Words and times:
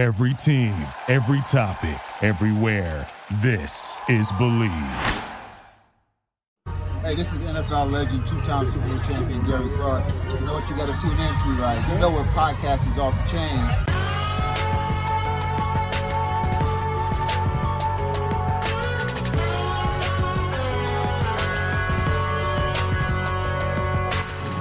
Every 0.00 0.32
team, 0.32 0.72
every 1.08 1.42
topic, 1.42 2.00
everywhere. 2.22 3.06
This 3.42 4.00
is 4.08 4.32
Believe. 4.38 4.70
Hey, 7.02 7.14
this 7.14 7.30
is 7.34 7.40
NFL 7.42 7.92
legend, 7.92 8.26
two-time 8.26 8.70
Super 8.70 8.88
Bowl 8.88 8.98
champion 9.00 9.46
Gary 9.46 9.68
Clark. 9.76 10.10
You 10.26 10.40
know 10.46 10.54
what 10.54 10.66
you 10.70 10.76
got 10.78 10.86
to 10.86 10.98
tune 11.02 11.10
into, 11.10 11.60
right? 11.60 11.86
You 11.92 11.98
know 11.98 12.10
what 12.12 12.24
podcast 12.28 12.90
is 12.90 12.96
off 12.96 13.14
the 13.14 13.28
chain. 13.30 13.60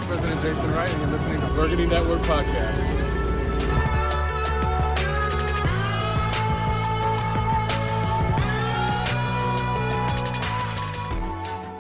President 0.06 0.42
Jason 0.42 0.70
Wright, 0.74 0.90
and 0.90 1.02
you're 1.02 1.12
listening 1.12 1.40
to 1.40 1.48
Burgundy 1.54 1.88
Network 1.88 2.24
Podcast. 2.24 3.09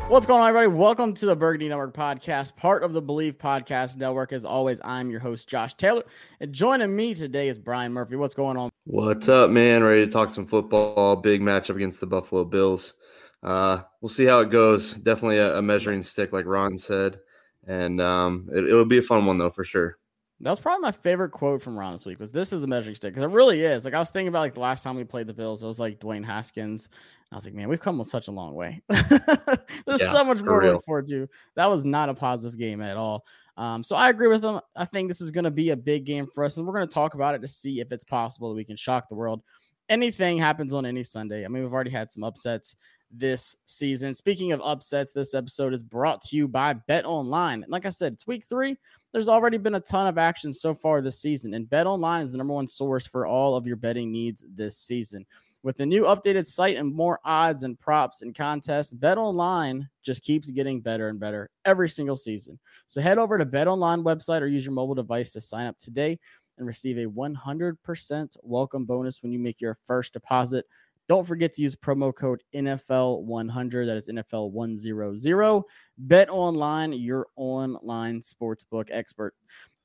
What's 0.09 0.25
going 0.25 0.41
on, 0.41 0.49
everybody? 0.49 0.75
Welcome 0.75 1.13
to 1.13 1.27
the 1.27 1.35
Burgundy 1.35 1.69
Network 1.69 1.93
podcast, 1.93 2.55
part 2.55 2.81
of 2.81 2.93
the 2.93 3.01
Believe 3.01 3.37
Podcast 3.37 3.95
Network. 3.97 4.33
As 4.33 4.43
always, 4.43 4.81
I'm 4.83 5.11
your 5.11 5.19
host, 5.19 5.47
Josh 5.47 5.75
Taylor. 5.75 6.01
And 6.39 6.51
joining 6.51 6.95
me 6.95 7.13
today 7.13 7.47
is 7.47 7.59
Brian 7.59 7.93
Murphy. 7.93 8.15
What's 8.15 8.33
going 8.33 8.57
on? 8.57 8.71
What's 8.85 9.29
up, 9.29 9.51
man? 9.51 9.83
Ready 9.83 10.07
to 10.07 10.11
talk 10.11 10.31
some 10.31 10.47
football. 10.47 11.15
Big 11.15 11.41
matchup 11.41 11.75
against 11.75 11.99
the 11.99 12.07
Buffalo 12.07 12.43
Bills. 12.43 12.95
Uh, 13.43 13.83
we'll 14.01 14.09
see 14.09 14.25
how 14.25 14.39
it 14.39 14.49
goes. 14.49 14.95
Definitely 14.95 15.37
a, 15.37 15.59
a 15.59 15.61
measuring 15.61 16.01
stick, 16.01 16.33
like 16.33 16.47
Ron 16.47 16.79
said. 16.79 17.19
And 17.67 18.01
um, 18.01 18.49
it, 18.51 18.63
it'll 18.65 18.85
be 18.85 18.97
a 18.97 19.03
fun 19.03 19.27
one, 19.27 19.37
though, 19.37 19.51
for 19.51 19.63
sure. 19.63 19.99
That 20.41 20.51
was 20.51 20.59
probably 20.59 20.81
my 20.81 20.91
favorite 20.91 21.31
quote 21.31 21.61
from 21.61 21.77
Ron 21.77 21.91
this 21.91 22.05
week. 22.05 22.19
Was 22.19 22.31
this 22.31 22.53
is 22.53 22.63
a 22.63 22.67
measuring 22.67 22.95
stick 22.95 23.13
because 23.13 23.29
it 23.29 23.33
really 23.33 23.61
is. 23.61 23.83
Like 23.83 23.93
I 23.93 23.99
was 23.99 24.09
thinking 24.09 24.29
about 24.29 24.39
like 24.39 24.53
the 24.53 24.61
last 24.61 24.83
time 24.83 24.95
we 24.95 25.03
played 25.03 25.27
the 25.27 25.33
Bills, 25.33 25.61
it 25.61 25.67
was 25.67 25.79
like 25.79 25.99
Dwayne 25.99 26.23
Haskins. 26.23 26.87
I 27.31 27.35
was 27.35 27.45
like, 27.45 27.53
man, 27.53 27.67
we've 27.67 27.81
come 27.81 28.01
such 28.05 28.29
a 28.29 28.31
long 28.31 28.55
way. 28.55 28.81
There's 28.87 30.01
Yeah, 30.01 30.11
so 30.11 30.23
much 30.23 30.41
more 30.41 30.61
to 30.61 30.71
look 30.73 30.85
forward 30.85 31.07
to. 31.09 31.27
That 31.55 31.65
was 31.65 31.83
not 31.83 32.09
a 32.09 32.13
positive 32.13 32.57
game 32.57 32.81
at 32.81 32.95
all. 32.95 33.25
Um, 33.57 33.83
so 33.83 33.97
I 33.97 34.09
agree 34.09 34.27
with 34.27 34.43
him. 34.43 34.61
I 34.77 34.85
think 34.85 35.09
this 35.09 35.19
is 35.19 35.31
going 35.31 35.43
to 35.43 35.51
be 35.51 35.71
a 35.71 35.75
big 35.75 36.05
game 36.05 36.27
for 36.33 36.45
us, 36.45 36.55
and 36.55 36.65
we're 36.65 36.73
going 36.73 36.87
to 36.87 36.93
talk 36.93 37.13
about 37.13 37.35
it 37.35 37.41
to 37.41 37.47
see 37.47 37.81
if 37.81 37.91
it's 37.91 38.05
possible 38.05 38.49
that 38.49 38.55
we 38.55 38.63
can 38.63 38.77
shock 38.77 39.09
the 39.09 39.15
world. 39.15 39.43
Anything 39.89 40.37
happens 40.37 40.73
on 40.73 40.85
any 40.85 41.03
Sunday. 41.03 41.43
I 41.43 41.49
mean, 41.49 41.63
we've 41.63 41.73
already 41.73 41.91
had 41.91 42.09
some 42.09 42.23
upsets 42.23 42.77
this 43.11 43.57
season. 43.65 44.13
Speaking 44.13 44.51
of 44.53 44.61
upsets, 44.61 45.11
this 45.11 45.33
episode 45.33 45.73
is 45.73 45.83
brought 45.83 46.21
to 46.21 46.35
you 46.35 46.47
by 46.47 46.73
Bet 46.73 47.05
Online. 47.05 47.63
And 47.63 47.71
like 47.71 47.85
I 47.85 47.89
said, 47.89 48.13
it's 48.13 48.27
week 48.27 48.45
three. 48.47 48.77
There's 49.11 49.29
already 49.29 49.57
been 49.57 49.75
a 49.75 49.79
ton 49.79 50.05
of 50.05 50.19
action 50.19 50.53
so 50.53 50.75
far 50.75 51.01
this 51.01 51.19
season, 51.19 51.55
and 51.55 51.67
Bet 51.67 51.87
Online 51.87 52.23
is 52.23 52.31
the 52.31 52.37
number 52.37 52.53
one 52.53 52.67
source 52.67 53.07
for 53.07 53.25
all 53.25 53.55
of 53.55 53.65
your 53.65 53.75
betting 53.75 54.11
needs 54.11 54.45
this 54.53 54.77
season. 54.77 55.25
With 55.63 55.77
the 55.77 55.85
new 55.85 56.03
updated 56.03 56.45
site 56.45 56.77
and 56.77 56.93
more 56.93 57.19
odds 57.25 57.63
and 57.63 57.79
props 57.79 58.21
and 58.21 58.35
contests, 58.35 58.93
Bet 58.93 59.17
Online 59.17 59.89
just 60.03 60.23
keeps 60.23 60.51
getting 60.51 60.79
better 60.79 61.09
and 61.09 61.19
better 61.19 61.49
every 61.65 61.89
single 61.89 62.15
season. 62.15 62.59
So 62.85 63.01
head 63.01 63.17
over 63.17 63.37
to 63.37 63.45
Bet 63.45 63.67
Online 63.67 64.03
website 64.03 64.41
or 64.41 64.47
use 64.47 64.63
your 64.63 64.73
mobile 64.73 64.95
device 64.95 65.31
to 65.31 65.41
sign 65.41 65.65
up 65.65 65.77
today 65.79 66.19
and 66.59 66.67
receive 66.67 66.97
a 66.99 67.05
100% 67.05 68.37
welcome 68.43 68.85
bonus 68.85 69.23
when 69.23 69.31
you 69.31 69.39
make 69.39 69.59
your 69.59 69.77
first 69.83 70.13
deposit. 70.13 70.65
Don't 71.09 71.25
forget 71.25 71.51
to 71.53 71.61
use 71.63 71.75
promo 71.75 72.15
code 72.15 72.43
NFL100. 72.55 73.85
That 73.87 73.97
is 73.97 74.07
NFL100. 74.07 75.63
Bet 75.97 76.29
online, 76.29 76.93
your 76.93 77.25
online 77.35 78.21
sportsbook 78.21 78.89
expert. 78.91 79.33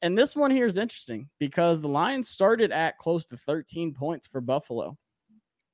And 0.03 0.17
this 0.17 0.37
one 0.37 0.51
here 0.51 0.67
is 0.67 0.77
interesting 0.77 1.31
because 1.41 1.81
the 1.81 1.89
Lions 1.89 2.29
started 2.29 2.71
at 2.73 2.99
close 2.99 3.25
to 3.27 3.39
13 3.39 3.95
points 3.95 4.27
for 4.27 4.43
Buffalo. 4.43 4.99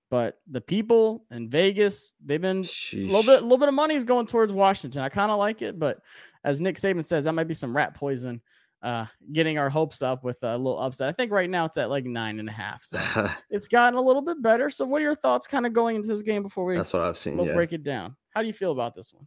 But 0.09 0.39
the 0.49 0.61
people 0.61 1.25
in 1.33 1.49
Vegas, 1.49 2.15
they've 2.25 2.41
been 2.41 2.65
a 2.93 2.97
little 2.97 3.25
bit, 3.25 3.41
a 3.41 3.43
little 3.43 3.59
bit 3.59 3.69
of 3.69 3.75
money 3.75 3.97
is 3.97 4.05
going 4.05 4.27
towards 4.27 4.53
Washington. 4.53 5.03
I 5.03 5.09
kind 5.09 5.33
of 5.33 5.39
like 5.39 5.63
it, 5.63 5.81
but 5.81 5.99
as 6.45 6.61
Nick 6.61 6.77
Saban 6.77 7.05
says, 7.05 7.25
that 7.25 7.33
might 7.33 7.49
be 7.49 7.55
some 7.55 7.77
rat 7.77 7.95
poison. 7.95 8.41
Uh, 8.83 9.05
getting 9.33 9.59
our 9.59 9.69
hopes 9.69 10.01
up 10.01 10.25
with 10.25 10.39
a 10.43 10.57
little 10.57 10.81
upset. 10.81 11.09
I 11.09 11.13
think 11.13 11.31
right 11.33 11.51
now 11.51 11.67
it's 11.67 11.77
at 11.77 11.91
like 11.91 12.07
nine 12.07 12.41
and 12.41 12.49
a 12.49 12.53
half. 12.53 12.83
So 12.83 12.99
it's 13.51 13.69
gotten 13.69 13.99
a 13.99 14.03
little 14.03 14.23
bit 14.23 14.41
better. 14.43 14.71
So, 14.71 14.87
what 14.87 15.03
are 15.03 15.05
your 15.05 15.15
thoughts 15.15 15.47
kind 15.47 15.67
of 15.67 15.75
going 15.75 15.97
into 15.97 16.09
this 16.09 16.23
game 16.23 16.43
before 16.43 16.65
we 16.65 16.77
That's 16.77 16.95
what 16.95 17.03
I've 17.03 17.19
seen. 17.19 17.37
we'll 17.37 17.47
Yeah. 17.47 17.53
break 17.53 17.75
it 17.75 17.83
down? 17.83 18.17
How 18.31 18.41
do 18.41 18.47
you 18.47 18.55
feel 18.55 18.73
about 18.73 18.95
this 18.95 19.13
one? 19.13 19.27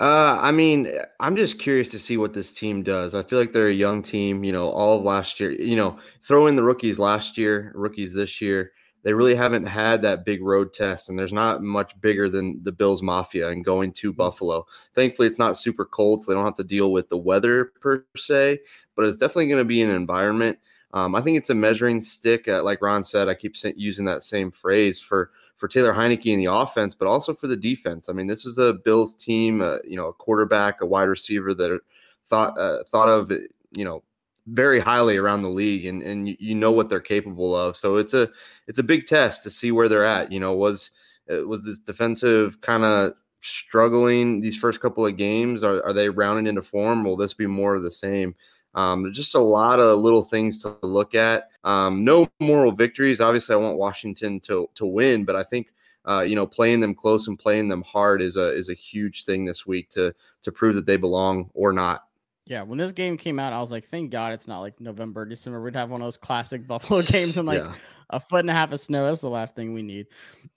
Uh, 0.00 0.40
I 0.40 0.50
mean, 0.50 0.92
I'm 1.20 1.36
just 1.36 1.60
curious 1.60 1.88
to 1.92 2.00
see 2.00 2.16
what 2.16 2.32
this 2.32 2.52
team 2.52 2.82
does. 2.82 3.14
I 3.14 3.22
feel 3.22 3.38
like 3.38 3.52
they're 3.52 3.68
a 3.68 3.72
young 3.72 4.02
team. 4.02 4.42
You 4.42 4.50
know, 4.50 4.70
all 4.70 4.98
of 4.98 5.04
last 5.04 5.38
year. 5.38 5.52
You 5.52 5.76
know, 5.76 5.98
throw 6.26 6.48
in 6.48 6.56
the 6.56 6.62
rookies 6.64 6.98
last 6.98 7.38
year, 7.38 7.70
rookies 7.76 8.12
this 8.12 8.40
year. 8.40 8.72
They 9.04 9.12
really 9.12 9.34
haven't 9.34 9.66
had 9.66 10.02
that 10.02 10.24
big 10.24 10.42
road 10.42 10.72
test, 10.72 11.08
and 11.08 11.18
there's 11.18 11.32
not 11.32 11.62
much 11.62 11.98
bigger 12.00 12.30
than 12.30 12.60
the 12.64 12.72
Bills 12.72 13.02
Mafia 13.02 13.50
and 13.50 13.64
going 13.64 13.92
to 13.92 14.12
Buffalo. 14.12 14.66
Thankfully, 14.94 15.28
it's 15.28 15.38
not 15.38 15.58
super 15.58 15.84
cold, 15.84 16.22
so 16.22 16.32
they 16.32 16.36
don't 16.36 16.46
have 16.46 16.56
to 16.56 16.64
deal 16.64 16.90
with 16.90 17.10
the 17.10 17.18
weather 17.18 17.66
per 17.80 18.04
se. 18.16 18.60
But 18.96 19.04
it's 19.04 19.18
definitely 19.18 19.48
going 19.48 19.60
to 19.60 19.64
be 19.64 19.82
an 19.82 19.90
environment. 19.90 20.58
Um, 20.94 21.14
I 21.14 21.20
think 21.20 21.36
it's 21.36 21.50
a 21.50 21.54
measuring 21.54 22.00
stick. 22.00 22.48
Uh, 22.48 22.62
like 22.62 22.80
Ron 22.80 23.04
said, 23.04 23.28
I 23.28 23.34
keep 23.34 23.54
using 23.76 24.06
that 24.06 24.22
same 24.22 24.50
phrase 24.50 25.00
for 25.00 25.30
for 25.56 25.68
Taylor 25.68 25.92
Heinicke 25.92 26.32
in 26.32 26.38
the 26.38 26.52
offense, 26.52 26.94
but 26.94 27.06
also 27.06 27.34
for 27.34 27.46
the 27.46 27.56
defense. 27.56 28.08
I 28.08 28.12
mean, 28.12 28.26
this 28.26 28.44
was 28.44 28.58
a 28.58 28.72
Bills 28.72 29.14
team, 29.14 29.60
uh, 29.60 29.78
you 29.84 29.96
know, 29.96 30.08
a 30.08 30.12
quarterback, 30.12 30.80
a 30.80 30.86
wide 30.86 31.04
receiver 31.04 31.52
that 31.54 31.70
are 31.70 31.80
thought 32.26 32.58
uh, 32.58 32.84
thought 32.84 33.08
of, 33.08 33.30
you 33.30 33.84
know, 33.84 34.02
very 34.46 34.80
highly 34.80 35.16
around 35.16 35.42
the 35.42 35.48
league, 35.50 35.86
and 35.86 36.02
and 36.02 36.28
you- 36.38 36.54
know 36.54 36.72
what 36.72 36.88
they're 36.88 37.00
capable 37.00 37.56
of. 37.56 37.76
So 37.76 37.96
it's 37.96 38.14
a 38.14 38.30
it's 38.66 38.78
a 38.78 38.82
big 38.82 39.06
test 39.06 39.42
to 39.44 39.50
see 39.50 39.72
where 39.72 39.88
they're 39.88 40.04
at. 40.04 40.32
You 40.32 40.40
know, 40.40 40.54
was 40.54 40.90
uh, 41.32 41.46
was 41.46 41.64
this 41.64 41.78
defensive 41.78 42.60
kind 42.60 42.84
of 42.84 43.14
struggling 43.40 44.40
these 44.40 44.56
first 44.56 44.80
couple 44.80 45.06
of 45.06 45.16
games? 45.16 45.64
Are 45.64 45.84
are 45.84 45.92
they 45.92 46.08
rounding 46.08 46.46
into 46.46 46.62
form? 46.62 47.04
Will 47.04 47.16
this 47.16 47.34
be 47.34 47.46
more 47.46 47.74
of 47.74 47.82
the 47.82 47.90
same? 47.90 48.34
Um, 48.74 49.12
just 49.12 49.34
a 49.36 49.38
lot 49.40 49.78
of 49.78 50.00
little 50.00 50.22
things 50.24 50.60
to 50.62 50.76
look 50.82 51.14
at. 51.14 51.50
Um, 51.62 52.04
no 52.04 52.28
moral 52.40 52.72
victories. 52.72 53.20
Obviously, 53.20 53.54
I 53.54 53.58
want 53.58 53.78
Washington 53.78 54.40
to 54.40 54.68
to 54.74 54.86
win, 54.86 55.24
but 55.24 55.36
I 55.36 55.44
think 55.44 55.72
uh, 56.08 56.20
you 56.22 56.34
know 56.36 56.46
playing 56.46 56.80
them 56.80 56.94
close 56.94 57.28
and 57.28 57.38
playing 57.38 57.68
them 57.68 57.82
hard 57.82 58.20
is 58.22 58.36
a 58.36 58.54
is 58.54 58.68
a 58.68 58.74
huge 58.74 59.24
thing 59.24 59.44
this 59.44 59.66
week 59.66 59.90
to 59.90 60.12
to 60.42 60.52
prove 60.52 60.74
that 60.74 60.86
they 60.86 60.96
belong 60.96 61.50
or 61.54 61.72
not. 61.72 62.04
Yeah, 62.46 62.62
when 62.62 62.76
this 62.76 62.92
game 62.92 63.16
came 63.16 63.38
out, 63.38 63.54
I 63.54 63.60
was 63.60 63.70
like, 63.70 63.86
thank 63.86 64.10
God 64.10 64.34
it's 64.34 64.46
not 64.46 64.60
like 64.60 64.78
November, 64.78 65.24
December. 65.24 65.62
We'd 65.62 65.74
have 65.76 65.90
one 65.90 66.02
of 66.02 66.06
those 66.06 66.18
classic 66.18 66.66
Buffalo 66.68 67.00
games 67.00 67.38
and 67.38 67.46
like 67.46 67.62
yeah, 67.62 67.74
a 68.10 68.20
foot 68.20 68.40
and 68.40 68.50
a 68.50 68.52
half 68.52 68.70
of 68.70 68.80
snow. 68.80 69.06
That's 69.06 69.22
the 69.22 69.30
last 69.30 69.56
thing 69.56 69.72
we 69.72 69.82
need. 69.82 70.08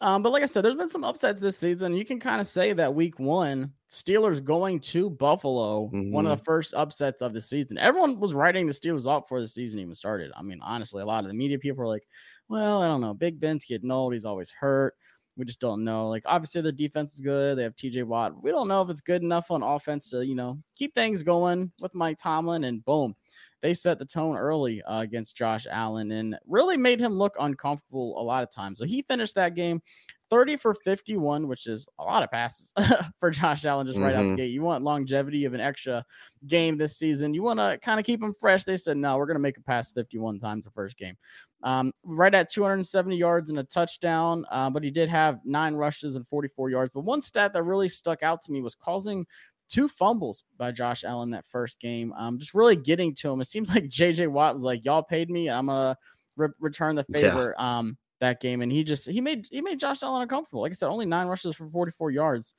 Um, 0.01 0.21
but 0.21 0.33
like 0.33 0.43
I 0.43 0.47
said, 0.47 0.65
there's 0.65 0.75
been 0.75 0.89
some 0.89 1.05
upsets 1.05 1.39
this 1.39 1.57
season. 1.57 1.95
You 1.95 2.03
can 2.03 2.19
kind 2.19 2.41
of 2.41 2.47
say 2.47 2.73
that 2.73 2.93
week 2.93 3.19
one, 3.19 3.71
Steelers 3.89 4.43
going 4.43 4.81
to 4.81 5.09
Buffalo, 5.09 5.89
one 5.93 6.25
of 6.27 6.37
the 6.37 6.43
first 6.43 6.73
upsets 6.73 7.21
of 7.21 7.31
the 7.33 7.39
season. 7.39 7.77
Everyone 7.77 8.19
was 8.19 8.33
writing 8.33 8.65
the 8.65 8.73
Steelers 8.73 9.05
off 9.05 9.23
before 9.23 9.39
the 9.39 9.47
season 9.47 9.79
even 9.79 9.95
started. 9.95 10.31
I 10.35 10.41
mean, 10.41 10.59
honestly, 10.61 11.01
a 11.01 11.05
lot 11.05 11.23
of 11.23 11.31
the 11.31 11.37
media 11.37 11.57
people 11.57 11.79
were 11.79 11.87
like, 11.87 12.05
well, 12.49 12.81
I 12.81 12.87
don't 12.87 13.01
know. 13.01 13.13
Big 13.13 13.39
Ben's 13.39 13.65
getting 13.65 13.91
old. 13.91 14.11
He's 14.11 14.25
always 14.25 14.51
hurt. 14.51 14.95
We 15.37 15.45
just 15.45 15.59
don't 15.59 15.83
know. 15.83 16.09
Like, 16.09 16.23
obviously, 16.25 16.61
the 16.61 16.71
defense 16.71 17.13
is 17.13 17.19
good. 17.19 17.57
They 17.57 17.63
have 17.63 17.75
TJ 17.75 18.03
Watt. 18.03 18.41
We 18.43 18.49
don't 18.49 18.67
know 18.67 18.81
if 18.81 18.89
it's 18.89 19.01
good 19.01 19.21
enough 19.21 19.51
on 19.51 19.61
offense 19.61 20.09
to, 20.09 20.25
you 20.25 20.35
know, 20.35 20.57
keep 20.75 20.95
things 20.95 21.21
going 21.21 21.71
with 21.79 21.93
Mike 21.93 22.17
Tomlin. 22.17 22.63
And 22.63 22.83
boom, 22.83 23.15
they 23.61 23.75
set 23.75 23.99
the 23.99 24.05
tone 24.05 24.35
early 24.35 24.81
uh, 24.83 25.01
against 25.01 25.35
Josh 25.35 25.67
Allen 25.69 26.11
and 26.11 26.37
really 26.47 26.75
made 26.75 26.99
him 26.99 27.13
look 27.13 27.35
uncomfortable 27.39 28.19
a 28.19 28.23
lot 28.23 28.43
of 28.43 28.49
times. 28.49 28.79
So 28.79 28.85
he 28.85 29.03
finished 29.03 29.35
that 29.35 29.53
game 29.53 29.81
30 30.29 30.57
for 30.57 30.73
51, 30.73 31.47
which 31.47 31.67
is 31.67 31.87
a 31.99 32.03
lot 32.03 32.23
of 32.23 32.29
passes 32.31 32.73
for 33.19 33.29
Josh 33.31 33.65
Allen 33.65 33.87
just 33.87 33.99
right 33.99 34.13
out 34.15 34.23
the 34.23 34.29
Mhm. 34.29 34.37
gate. 34.37 34.51
You 34.51 34.61
want 34.61 34.83
longevity 34.83 35.45
of 35.45 35.53
an 35.53 35.61
extra 35.61 36.05
game 36.45 36.77
this 36.77 36.97
season. 36.97 37.33
You 37.33 37.43
want 37.43 37.59
to 37.59 37.77
kind 37.81 37.99
of 37.99 38.05
keep 38.05 38.21
him 38.21 38.33
fresh. 38.33 38.63
They 38.63 38.77
said, 38.77 38.97
no, 38.97 39.17
we're 39.17 39.25
going 39.25 39.35
to 39.35 39.41
make 39.41 39.57
it 39.57 39.65
past 39.65 39.93
51 39.93 40.39
times 40.39 40.65
the 40.65 40.71
first 40.71 40.97
game. 40.97 41.15
Um, 41.63 41.91
right 42.03 42.33
at 42.35 42.49
270 42.51 43.15
yards 43.17 43.49
and 43.49 43.59
a 43.59 43.63
touchdown, 43.63 44.45
uh, 44.51 44.69
but 44.69 44.83
he 44.83 44.91
did 44.91 45.09
have 45.09 45.39
nine 45.43 45.75
rushes 45.75 46.15
and 46.15 46.27
44 46.27 46.69
yards. 46.69 46.91
But 46.93 47.01
one 47.01 47.21
stat 47.21 47.53
that 47.53 47.63
really 47.63 47.89
stuck 47.89 48.21
out 48.21 48.41
to 48.43 48.51
me 48.51 48.61
was 48.61 48.75
causing 48.75 49.25
two 49.69 49.87
fumbles 49.87 50.43
by 50.57 50.71
Josh 50.71 51.03
Allen 51.03 51.31
that 51.31 51.45
first 51.45 51.79
game. 51.79 52.13
Um, 52.13 52.37
just 52.37 52.53
really 52.53 52.75
getting 52.75 53.13
to 53.15 53.31
him. 53.31 53.41
It 53.41 53.45
seems 53.47 53.69
like 53.69 53.85
JJ 53.85 54.27
Watt 54.27 54.55
was 54.55 54.63
like, 54.63 54.85
"Y'all 54.85 55.03
paid 55.03 55.29
me. 55.29 55.49
I'm 55.49 55.65
gonna 55.65 55.97
re- 56.37 56.47
return 56.59 56.95
the 56.95 57.05
Yeah. 57.09 57.19
favor." 57.19 57.59
Um, 57.59 57.97
that 58.19 58.41
game, 58.41 58.61
and 58.61 58.71
he 58.71 58.83
just 58.83 59.09
he 59.09 59.21
made 59.21 59.47
he 59.51 59.61
made 59.61 59.79
Josh 59.79 60.03
Allen 60.03 60.21
uncomfortable. 60.21 60.61
Like 60.61 60.71
I 60.71 60.75
said, 60.75 60.89
only 60.89 61.05
nine 61.05 61.27
rushes 61.27 61.55
for 61.55 61.67
44 61.69 62.11
yards. 62.11 62.53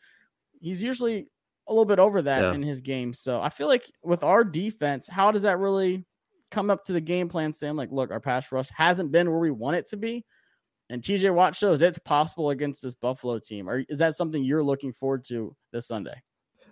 He's 0.60 0.82
usually 0.82 1.28
a 1.66 1.72
little 1.72 1.84
bit 1.84 1.98
over 1.98 2.22
that 2.22 2.42
Yeah. 2.42 2.54
in 2.54 2.62
his 2.62 2.80
game. 2.80 3.12
So 3.12 3.40
I 3.40 3.48
feel 3.50 3.66
like 3.68 3.84
with 4.02 4.24
our 4.24 4.42
defense, 4.44 5.08
how 5.08 5.30
does 5.30 5.42
that 5.42 5.58
really 5.58 6.04
come 6.50 6.70
up 6.70 6.84
to 6.84 6.92
the 6.94 7.00
game 7.00 7.28
plan 7.28 7.52
saying 7.52 7.76
like, 7.76 7.92
look, 7.92 8.10
our 8.10 8.20
pass 8.20 8.50
rush 8.50 8.70
hasn't 8.70 9.12
been 9.12 9.30
where 9.30 9.38
we 9.40 9.50
want 9.50 9.76
it 9.76 9.86
to 9.90 9.96
be? 9.96 10.24
And 10.90 11.02
TJ 11.02 11.34
Watt 11.34 11.54
shows 11.54 11.82
it's 11.82 11.98
possible 11.98 12.48
against 12.48 12.82
this 12.82 12.94
Buffalo 12.94 13.38
team. 13.38 13.68
Or 13.68 13.84
is 13.90 13.98
that 13.98 14.14
something 14.14 14.42
you're 14.42 14.64
looking 14.64 14.94
forward 14.94 15.24
to 15.24 15.54
this 15.70 15.86
Sunday? 15.86 16.22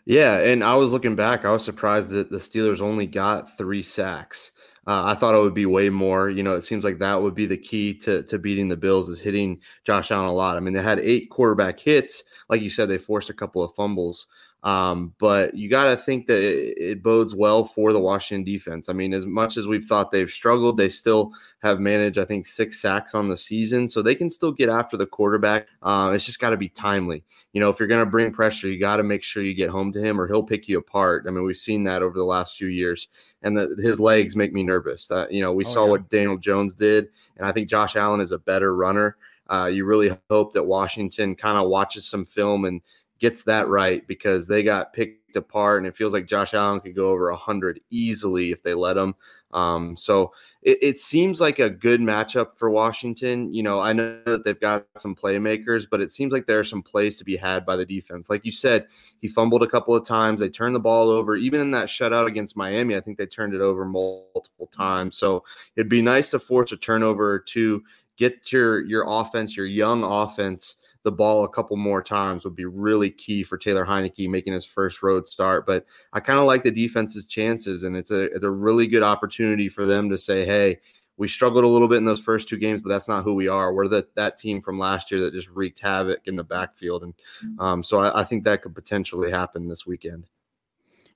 Yeah, 0.07 0.39
and 0.39 0.65
I 0.65 0.77
was 0.77 0.93
looking 0.95 1.17
back. 1.17 1.45
I 1.45 1.51
was 1.51 1.65
surprised 1.65 2.11
that 2.13 2.31
the 2.31 2.39
Steelers 2.39 2.81
only 2.81 3.07
got 3.07 3.59
three 3.59 3.83
sacks. 3.83 4.53
Uh, 4.87 5.03
I 5.05 5.15
thought 5.17 5.35
it 5.35 5.41
would 5.43 5.55
be 5.55 5.67
way 5.67 5.89
more. 5.91 6.31
You 6.31 6.43
know, 6.45 6.55
it 6.55 6.63
seems 6.63 6.85
like 6.85 6.99
that 6.99 7.21
would 7.21 7.35
be 7.35 7.47
the 7.47 7.57
key 7.57 7.93
to 7.99 8.23
to 8.25 8.39
beating 8.39 8.69
the 8.69 8.77
Bills 8.77 9.09
is 9.09 9.19
hitting 9.21 9.61
Josh 9.85 10.11
Allen 10.13 10.29
a 10.29 10.33
lot. 10.33 10.57
I 10.57 10.61
mean, 10.61 10.75
they 10.75 10.83
had 10.83 11.01
eight 11.01 11.29
quarterback 11.31 11.81
hits. 11.81 12.23
Like 12.49 12.63
you 12.63 12.71
said, 12.71 12.89
they 12.89 12.99
forced 12.99 13.29
a 13.31 13.35
couple 13.35 13.63
of 13.65 13.75
fumbles. 13.75 14.27
Um, 14.63 15.15
but 15.19 15.55
you 15.55 15.69
got 15.69 15.91
to 15.91 15.97
think 15.97 16.27
that 16.27 16.43
it, 16.43 16.77
it, 16.77 17.03
bodes 17.03 17.35
well 17.37 17.65
for 17.65 17.93
the 17.93 18.01
Washington 18.01 18.43
defense. 18.43 18.89
I 18.89 18.95
mean, 18.95 19.15
as 19.15 19.25
much 19.25 19.57
as 19.57 19.69
we've 19.69 19.85
thought 19.85 20.11
they've 20.11 20.29
struggled, 20.29 20.77
they 20.77 20.89
still 20.89 21.33
have 21.63 21.79
managed, 21.79 22.19
I 22.19 22.25
think, 22.25 22.47
six 22.47 22.81
sacks 22.81 23.15
on 23.15 23.29
the 23.29 23.37
season. 23.37 23.87
So 23.87 24.03
they 24.03 24.17
can 24.17 24.29
still 24.29 24.51
get 24.51 24.69
after 24.69 24.97
the 24.97 25.07
quarterback. 25.07 25.69
Uh, 25.83 26.11
it's 26.15 26.25
just 26.25 26.41
got 26.41 26.51
to 26.51 26.57
be 26.57 26.69
timely. 26.69 27.23
You 27.53 27.61
know, 27.61 27.71
if 27.71 27.79
you're 27.79 27.87
going 27.87 28.05
to 28.05 28.11
bring 28.11 28.33
pressure, 28.33 28.69
you 28.69 28.81
got 28.81 28.97
to 28.97 29.05
make 29.05 29.23
sure 29.23 29.45
you 29.45 29.55
get 29.55 29.71
home 29.71 29.93
to 29.93 30.01
him 30.01 30.21
or 30.21 30.27
he'll 30.27 30.43
pick 30.43 30.67
you 30.67 30.79
apart. 30.79 31.27
I 31.29 31.31
mean, 31.31 31.45
we've 31.45 31.57
seen 31.57 31.85
that 31.85 32.03
over 32.03 32.19
the 32.19 32.25
last 32.25 32.57
few 32.57 32.69
years. 32.69 33.07
And 33.43 33.57
the, 33.57 33.77
his 33.79 34.01
legs 34.01 34.35
make 34.35 34.53
me 34.53 34.65
nervous. 34.65 35.07
That, 35.07 35.31
you 35.31 35.43
know, 35.43 35.53
we 35.53 35.65
oh, 35.65 35.69
saw 35.69 35.85
yeah. 35.85 35.91
what 35.91 36.09
Daniel 36.09 36.39
Jones 36.39 36.75
did. 36.75 37.09
And 37.37 37.47
I 37.47 37.53
think 37.53 37.69
Josh 37.69 37.95
Allen 37.95 38.21
is 38.21 38.33
a 38.33 38.39
better 38.39 38.75
runner. 38.75 39.17
Uh, 39.49 39.67
you 39.67 39.85
really 39.85 40.11
hope 40.29 40.53
that 40.55 40.65
Washington 40.65 41.37
kind 41.37 41.57
of 41.57 41.69
watches 41.69 42.05
some 42.05 42.25
film 42.25 42.65
and 42.65 42.81
gets 43.19 43.45
that 43.45 43.69
right 43.69 44.07
because 44.07 44.47
they 44.47 44.63
got 44.63 44.93
picked 44.93 45.37
apart 45.37 45.79
and 45.79 45.87
it 45.87 45.97
feels 45.97 46.13
like 46.13 46.27
Josh 46.27 46.55
Allen 46.55 46.81
could 46.81 46.95
go 46.95 47.11
over 47.11 47.31
100 47.31 47.81
easily 47.91 48.53
if 48.53 48.63
they 48.63 48.75
let 48.75 48.97
him. 48.97 49.15
Um, 49.53 49.97
so 49.97 50.33
it, 50.63 50.79
it, 50.83 50.99
seems 50.99 51.41
like 51.41 51.61
a 51.61 51.71
good 51.71 52.01
matchup 52.01 52.59
for 52.59 52.69
Washington. 52.69 53.55
You 53.55 53.63
know, 53.63 53.81
I 53.81 53.93
know 53.95 54.21
that 54.27 54.45
they've 54.45 54.61
got 54.61 54.87
some 54.97 55.15
playmakers, 55.15 55.87
but 55.91 56.03
it 56.03 56.11
seems 56.11 56.33
like 56.33 56.47
there 56.47 56.59
are 56.59 56.65
some 56.65 56.83
plays 56.83 57.17
to 57.17 57.25
be 57.25 57.37
had 57.37 57.65
by 57.65 57.77
the 57.77 57.87
defense. 57.87 58.29
Like 58.29 58.45
you 58.45 58.53
said, 58.53 58.87
he 59.21 59.29
fumbled 59.29 59.63
a 59.63 59.69
couple 59.69 59.95
of 59.95 60.05
times. 60.05 60.41
They 60.41 60.51
turned 60.51 60.75
the 60.75 60.81
ball 60.81 61.09
over. 61.09 61.37
Even 61.37 61.61
in 61.61 61.71
that 61.71 61.89
shutout 61.89 62.27
against 62.27 62.57
Miami, 62.57 62.97
I 62.97 63.01
think 63.01 63.17
they 63.17 63.27
turned 63.27 63.55
it 63.55 63.63
over 63.63 63.87
multiple 63.87 64.67
times. 64.67 65.17
So 65.17 65.45
it'd 65.77 65.89
be 65.89 66.03
nice 66.03 66.29
to 66.31 66.39
force 66.39 66.73
a 66.73 66.77
turnover 66.77 67.39
to 67.39 67.83
get 68.19 68.53
your 68.53 68.85
your 68.85 69.05
offense, 69.09 69.57
your 69.57 69.67
young 69.67 70.03
offense 70.03 70.77
the 71.07 71.13
ball 71.13 71.45
a 71.45 71.49
couple 71.49 71.77
more 71.77 72.03
times 72.03 72.43
would 72.43 72.57
be 72.57 72.65
really 72.65 73.11
key 73.11 73.45
for 73.45 73.57
Taylor 73.57 73.87
Heinicke 73.87 74.29
making 74.29 74.53
his 74.53 74.65
first 74.65 75.05
road 75.05 75.29
start. 75.29 75.65
But 75.65 75.87
I 76.13 76.19
kind 76.19 76.41
of 76.41 76.47
like 76.47 76.65
the 76.65 76.71
defense's 76.73 77.29
chances, 77.29 77.85
and 77.85 77.97
it's 77.97 78.11
a 78.11 78.23
it's 78.35 78.43
a 78.43 78.51
really 78.51 78.89
good 78.89 79.05
opportunity 79.05 79.69
for 79.69 79.87
them 79.87 80.11
to 80.11 80.19
say, 80.19 80.45
"Hey, 80.45 80.81
we 81.17 81.29
struggled 81.29 81.63
a 81.63 81.69
little 81.69 81.87
bit 81.87 81.99
in 81.99 82.05
those 82.05 82.19
first 82.19 82.49
two 82.49 82.57
games, 82.57 82.83
but 82.83 82.89
that's 82.89 83.07
not 83.07 83.23
who 83.23 83.35
we 83.35 83.47
are. 83.47 83.73
We're 83.73 83.87
the, 83.87 84.09
that 84.17 84.37
team 84.37 84.61
from 84.61 84.81
last 84.81 85.13
year 85.13 85.21
that 85.21 85.33
just 85.33 85.49
wreaked 85.49 85.79
havoc 85.79 86.23
in 86.27 86.35
the 86.35 86.43
backfield, 86.43 87.05
and 87.05 87.15
um, 87.61 87.85
so 87.85 88.01
I, 88.01 88.23
I 88.23 88.25
think 88.25 88.43
that 88.43 88.63
could 88.63 88.75
potentially 88.75 89.31
happen 89.31 89.69
this 89.69 89.87
weekend." 89.87 90.27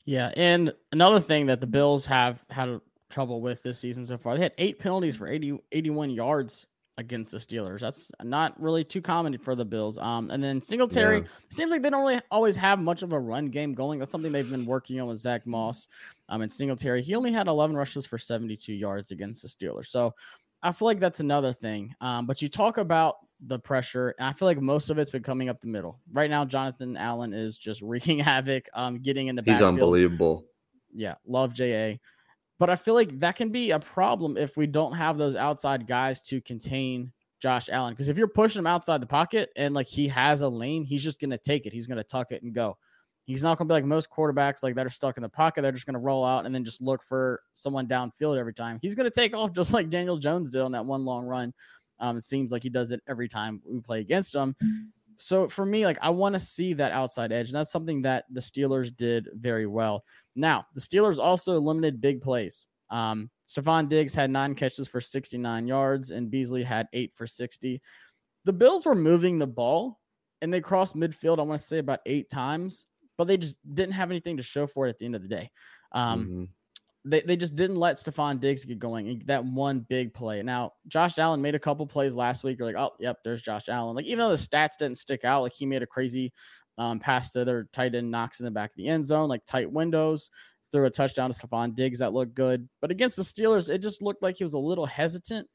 Yeah, 0.05 0.33
and 0.37 0.73
another 0.93 1.19
thing 1.19 1.47
that 1.47 1.61
the 1.61 1.67
Bills 1.67 2.07
have 2.07 2.45
had 2.49 2.81
trouble 3.09 3.41
with 3.41 3.65
this 3.65 3.81
season 3.81 4.07
so 4.07 4.17
far, 4.17 4.37
they 4.37 4.43
had 4.45 4.55
eight 4.57 4.79
penalties 4.79 5.17
for 5.17 5.27
80, 5.27 5.59
81 5.73 6.11
yards 6.11 6.67
against 7.01 7.33
the 7.33 7.39
Steelers. 7.39 7.81
That's 7.81 8.13
not 8.23 8.61
really 8.61 8.85
too 8.85 9.01
common 9.01 9.37
for 9.39 9.55
the 9.55 9.65
Bills. 9.65 9.99
Um, 9.99 10.31
and 10.31 10.43
then 10.43 10.61
Singletary 10.61 11.21
yeah. 11.21 11.27
seems 11.49 11.71
like 11.71 11.83
they 11.83 11.91
don't 11.91 12.07
really 12.07 12.21
always 12.31 12.55
have 12.57 12.79
much 12.79 13.03
of 13.03 13.13
a 13.13 13.19
run 13.19 13.49
game 13.49 13.75
going. 13.75 13.99
That's 13.99 14.13
something 14.13 14.31
they've 14.31 14.49
been 14.49 14.67
working 14.67 15.01
on 15.01 15.09
with 15.09 15.19
Zack 15.19 15.47
Moss. 15.47 15.89
Um, 16.29 16.43
and 16.43 16.53
Singletary, 16.53 17.03
he 17.03 17.17
only 17.17 17.33
had 17.33 17.49
11 17.49 17.77
rushes 17.77 18.07
for 18.07 18.19
72 18.19 18.73
yards 18.73 19.11
against 19.11 19.43
the 19.43 19.49
Steelers. 19.49 19.87
So 19.87 20.15
I 20.63 20.73
feel 20.73 20.87
like 20.87 21.01
that's 21.01 21.21
another 21.21 21.53
thing. 21.53 21.95
Um, 22.01 22.27
but 22.27 22.41
you 22.43 22.49
talk 22.49 22.79
about 22.79 23.17
the 23.47 23.59
pressure, 23.59 24.15
and 24.19 24.29
I 24.29 24.33
feel 24.33 24.47
like 24.47 24.61
most 24.61 24.91
of 24.91 24.99
it's 24.99 25.11
been 25.11 25.23
coming 25.23 25.49
up 25.49 25.61
the 25.61 25.67
middle. 25.67 25.99
Right 26.13 26.31
now, 26.31 26.45
Jonathan 26.45 26.97
Allen 26.97 27.33
is 27.33 27.57
just 27.59 27.83
wreaking 27.83 28.19
havoc, 28.19 28.69
um, 28.75 28.99
getting 28.99 29.29
in 29.29 29.35
the 29.35 29.43
He's 29.43 29.55
backfield. 29.55 29.75
unbelievable. 29.75 30.45
Yeah, 30.95 31.15
love 31.27 31.55
JA. 31.55 31.95
But 32.61 32.69
I 32.69 32.77
feel 32.77 32.93
like 32.93 33.19
that 33.21 33.37
can 33.37 33.49
be 33.49 33.71
a 33.71 33.79
problem 33.79 34.37
if 34.37 34.55
we 34.55 34.67
don't 34.67 34.93
have 34.93 35.17
those 35.17 35.35
outside 35.35 35.87
guys 35.87 36.21
to 36.25 36.43
contain 36.43 37.11
Josh 37.41 37.71
Allen. 37.71 37.95
Because 37.95 38.09
if 38.09 38.19
you're 38.19 38.29
pushing 38.29 38.59
him 38.59 38.67
outside 38.67 39.01
the 39.01 39.07
pocket 39.07 39.49
and 39.57 39.73
like 39.73 39.87
he 39.87 40.07
has 40.09 40.43
a 40.43 40.49
lane, 40.49 40.85
he's 40.85 41.03
just 41.03 41.19
gonna 41.19 41.39
take 41.39 41.65
it. 41.65 41.73
He's 41.73 41.87
gonna 41.87 42.05
tuck 42.05 42.33
it 42.33 42.43
and 42.43 42.55
go. 42.55 42.77
He's 43.25 43.43
not 43.43 43.57
gonna 43.57 43.69
be 43.69 43.73
like 43.73 43.87
most 43.87 44.11
quarterbacks 44.11 44.63
like 44.63 44.75
that 44.75 44.85
are 44.85 44.91
stuck 44.91 45.17
in 45.17 45.23
the 45.23 45.29
pocket. 45.31 45.63
They're 45.63 45.73
just 45.73 45.87
gonna 45.87 46.01
roll 46.01 46.23
out 46.23 46.45
and 46.45 46.55
then 46.55 46.63
just 46.63 46.83
look 46.83 47.03
for 47.03 47.41
someone 47.55 47.89
downfield 47.89 48.39
every 48.39 48.53
time. 48.53 48.79
He's 48.83 48.95
gonna 48.95 49.09
take 49.09 49.35
off 49.35 49.53
just 49.55 49.73
like 49.73 49.89
Daniel 49.89 50.19
Jones 50.19 50.51
did 50.51 50.61
on 50.61 50.73
that 50.73 50.85
one 50.85 51.07
long 51.07 51.27
run. 51.27 51.55
Um, 51.99 52.19
it 52.19 52.25
seems 52.25 52.53
like 52.53 52.63
he 52.63 52.69
does 52.69 52.93
it 52.93 53.01
every 53.09 53.29
time 53.29 53.63
we 53.67 53.81
play 53.81 54.01
against 54.01 54.35
him. 54.35 54.55
So 55.17 55.49
for 55.49 55.67
me, 55.67 55.85
like 55.85 55.99
I 56.01 56.11
want 56.11 56.35
to 56.35 56.39
see 56.39 56.73
that 56.75 56.93
outside 56.93 57.31
edge. 57.31 57.49
And 57.49 57.55
that's 57.55 57.73
something 57.73 58.03
that 58.03 58.25
the 58.31 58.41
Steelers 58.41 58.95
did 58.95 59.29
very 59.35 59.67
well. 59.67 60.03
Now, 60.37 60.67
the 60.75 60.81
Steelers 60.81 61.19
also 61.19 61.59
limited 61.59 62.01
big 62.01 62.21
plays. 62.21 62.67
Um, 62.91 63.31
Stefon 63.49 63.89
Diggs 63.89 64.15
had 64.15 64.31
nine 64.31 64.55
catches 64.55 64.89
for 64.89 65.01
69 65.01 65.67
yards, 65.67 66.11
and 66.11 66.31
Beasley 66.31 66.63
had 66.63 66.89
eight 66.93 67.13
for 67.17 67.27
60. 67.27 67.81
The 68.45 68.53
Bills 68.53 68.87
were 68.87 68.95
moving 68.95 69.39
the 69.39 69.47
ball 69.47 70.01
and 70.43 70.53
they 70.53 70.61
crossed 70.61 70.97
midfield, 70.97 71.39
I 71.39 71.43
want 71.43 71.61
to 71.61 71.67
say 71.67 71.79
about 71.79 72.01
eight 72.07 72.31
times, 72.31 72.87
but 73.19 73.27
they 73.27 73.37
just 73.37 73.59
didn't 73.75 73.95
have 73.95 74.11
anything 74.11 74.37
to 74.39 74.43
show 74.43 74.67
for 74.67 74.87
it 74.87 74.91
at 74.91 74.99
the 74.99 75.05
end 75.05 75.15
of 75.15 75.23
the 75.23 75.29
day. 75.29 75.51
Um, 75.93 76.25
mm-hmm. 76.25 76.45
They, 77.07 77.21
they 77.23 77.37
just 77.37 77.57
didn't 77.57 77.77
let 77.77 77.97
Stefon 77.97 78.41
Diggs 78.41 78.65
get 78.65 78.79
going. 78.79 79.23
That 79.27 79.45
one 79.45 79.87
big 79.89 80.13
play. 80.13 80.43
Now, 80.43 80.73
Josh 80.87 81.19
Allen 81.19 81.41
made 81.41 81.55
a 81.55 81.59
couple 81.59 81.87
plays 81.87 82.15
last 82.15 82.45
week. 82.45 82.59
You're 82.59 82.69
like, 82.69 82.77
oh, 82.77 82.95
yep, 83.01 83.19
there's 83.25 83.41
Josh 83.41 83.71
Allen. 83.71 83.97
Like, 83.97 84.05
even 84.05 84.19
though 84.19 84.31
the 84.31 84.35
stats 84.35 84.77
didn't 84.79 84.99
stick 84.99 85.25
out, 85.25 85.43
like 85.43 85.53
he 85.53 85.65
made 85.65 85.83
a 85.83 85.87
crazy 85.87 86.33
um, 86.79 87.01
to 87.01 87.45
their 87.45 87.65
tight 87.73 87.95
end 87.95 88.11
Knox 88.11 88.41
in 88.41 88.45
the 88.45 88.51
back 88.51 88.71
of 88.71 88.77
the 88.77 88.89
end 88.89 89.07
zone, 89.07 89.29
like 89.29 89.45
tight 89.45 89.71
windows 89.71 90.31
threw 90.71 90.87
a 90.87 90.91
touchdown 90.91 91.31
to 91.31 91.39
Stefon 91.39 91.75
Diggs 91.75 91.99
that 91.99 92.13
looked 92.13 92.35
good. 92.35 92.69
But 92.81 92.91
against 92.91 93.17
the 93.17 93.23
Steelers, 93.23 93.71
it 93.71 93.79
just 93.79 94.03
looked 94.03 94.23
like 94.23 94.37
he 94.37 94.45
was 94.45 94.55
a 94.55 94.59
little 94.59 94.87
hesitant 94.87 95.49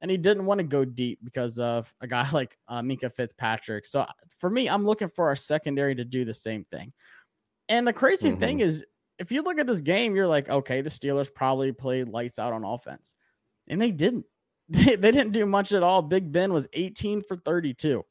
and 0.00 0.10
he 0.10 0.16
didn't 0.16 0.46
want 0.46 0.58
to 0.58 0.64
go 0.64 0.84
deep 0.84 1.20
because 1.22 1.58
of 1.58 1.92
a 2.00 2.06
guy 2.06 2.28
like 2.32 2.56
uh, 2.68 2.80
Minkah 2.80 3.12
Fitzpatrick. 3.12 3.86
So 3.86 4.06
for 4.38 4.50
me, 4.50 4.68
I'm 4.68 4.84
looking 4.84 5.08
for 5.08 5.28
our 5.28 5.36
secondary 5.36 5.94
to 5.94 6.04
do 6.04 6.24
the 6.24 6.34
same 6.34 6.64
thing. 6.64 6.92
And 7.68 7.86
the 7.86 7.92
crazy 7.92 8.30
mm-hmm. 8.30 8.40
thing 8.40 8.60
is, 8.60 8.84
if 9.18 9.30
you 9.30 9.42
look 9.42 9.58
at 9.58 9.66
this 9.66 9.80
game, 9.80 10.16
you're 10.16 10.26
like, 10.26 10.48
okay, 10.48 10.80
the 10.80 10.90
Steelers 10.90 11.32
probably 11.32 11.70
played 11.70 12.08
lights 12.08 12.38
out 12.38 12.52
on 12.52 12.64
offense. 12.64 13.14
And 13.68 13.80
they 13.80 13.90
didn't. 13.90 14.26
They, 14.68 14.96
they 14.96 15.10
didn't 15.10 15.32
do 15.32 15.44
much 15.44 15.72
at 15.72 15.82
all. 15.82 16.00
Big 16.00 16.32
Ben 16.32 16.50
was 16.50 16.66
18 16.72 17.24
for 17.24 17.36
32. 17.36 18.02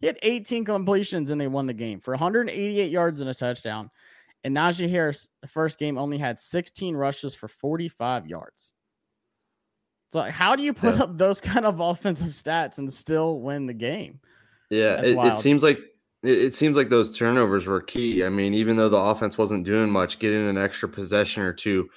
He 0.00 0.06
had 0.06 0.18
18 0.22 0.64
completions 0.64 1.30
and 1.30 1.40
they 1.40 1.46
won 1.46 1.66
the 1.66 1.74
game 1.74 2.00
for 2.00 2.12
188 2.12 2.90
yards 2.90 3.20
and 3.20 3.30
a 3.30 3.34
touchdown. 3.34 3.90
And 4.44 4.56
Najee 4.56 4.90
Harris, 4.90 5.28
the 5.40 5.48
first 5.48 5.78
game, 5.78 5.98
only 5.98 6.18
had 6.18 6.38
16 6.38 6.94
rushes 6.94 7.34
for 7.34 7.48
45 7.48 8.26
yards. 8.26 8.74
So, 10.12 10.22
how 10.22 10.54
do 10.54 10.62
you 10.62 10.72
put 10.72 10.96
yeah. 10.96 11.04
up 11.04 11.18
those 11.18 11.40
kind 11.40 11.66
of 11.66 11.80
offensive 11.80 12.28
stats 12.28 12.78
and 12.78 12.92
still 12.92 13.40
win 13.40 13.66
the 13.66 13.74
game? 13.74 14.20
Yeah, 14.70 15.00
it, 15.00 15.16
it, 15.16 15.36
seems 15.36 15.62
like 15.62 15.78
it, 16.22 16.38
it 16.38 16.54
seems 16.54 16.76
like 16.76 16.88
those 16.88 17.16
turnovers 17.16 17.66
were 17.66 17.80
key. 17.80 18.24
I 18.24 18.28
mean, 18.28 18.54
even 18.54 18.76
though 18.76 18.88
the 18.88 18.96
offense 18.96 19.36
wasn't 19.36 19.64
doing 19.64 19.90
much, 19.90 20.18
getting 20.18 20.48
an 20.48 20.58
extra 20.58 20.88
possession 20.88 21.42
or 21.42 21.52
two, 21.52 21.88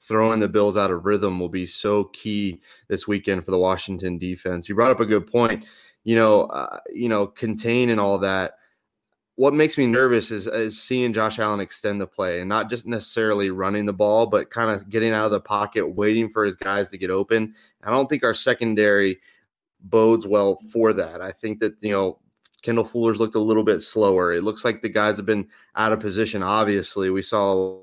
throwing 0.00 0.38
the 0.38 0.48
Bills 0.48 0.76
out 0.76 0.90
of 0.90 1.04
rhythm 1.04 1.40
will 1.40 1.48
be 1.48 1.66
so 1.66 2.04
key 2.04 2.60
this 2.88 3.08
weekend 3.08 3.44
for 3.44 3.50
the 3.50 3.58
Washington 3.58 4.18
defense. 4.18 4.68
You 4.68 4.74
brought 4.74 4.90
up 4.90 5.00
a 5.00 5.06
good 5.06 5.26
point. 5.26 5.64
You 6.06 6.16
know, 6.16 6.42
uh, 6.44 6.78
you 6.92 7.08
know, 7.10 7.26
contain 7.26 7.90
and 7.90 8.00
all 8.00 8.18
that 8.18 8.54
what 9.36 9.52
makes 9.52 9.76
me 9.76 9.86
nervous 9.86 10.30
is, 10.30 10.46
is 10.46 10.82
seeing 10.82 11.12
Josh 11.12 11.38
Allen 11.38 11.60
extend 11.60 12.00
the 12.00 12.06
play 12.06 12.40
and 12.40 12.48
not 12.48 12.70
just 12.70 12.86
necessarily 12.86 13.50
running 13.50 13.84
the 13.84 13.92
ball, 13.92 14.26
but 14.26 14.50
kind 14.50 14.70
of 14.70 14.88
getting 14.88 15.12
out 15.12 15.26
of 15.26 15.30
the 15.30 15.40
pocket, 15.40 15.86
waiting 15.86 16.30
for 16.30 16.44
his 16.44 16.56
guys 16.56 16.88
to 16.90 16.98
get 16.98 17.10
open. 17.10 17.54
I 17.84 17.90
don't 17.90 18.08
think 18.08 18.24
our 18.24 18.34
secondary 18.34 19.20
bodes 19.80 20.26
well 20.26 20.56
for 20.72 20.94
that. 20.94 21.20
I 21.20 21.32
think 21.32 21.60
that, 21.60 21.74
you 21.80 21.90
know, 21.90 22.18
Kendall 22.62 22.84
Fuller's 22.84 23.20
looked 23.20 23.34
a 23.34 23.40
little 23.40 23.62
bit 23.62 23.82
slower. 23.82 24.32
It 24.32 24.42
looks 24.42 24.64
like 24.64 24.80
the 24.80 24.88
guys 24.88 25.18
have 25.18 25.26
been 25.26 25.46
out 25.76 25.92
of 25.92 26.00
position. 26.00 26.42
Obviously, 26.42 27.10
we 27.10 27.20
saw 27.20 27.82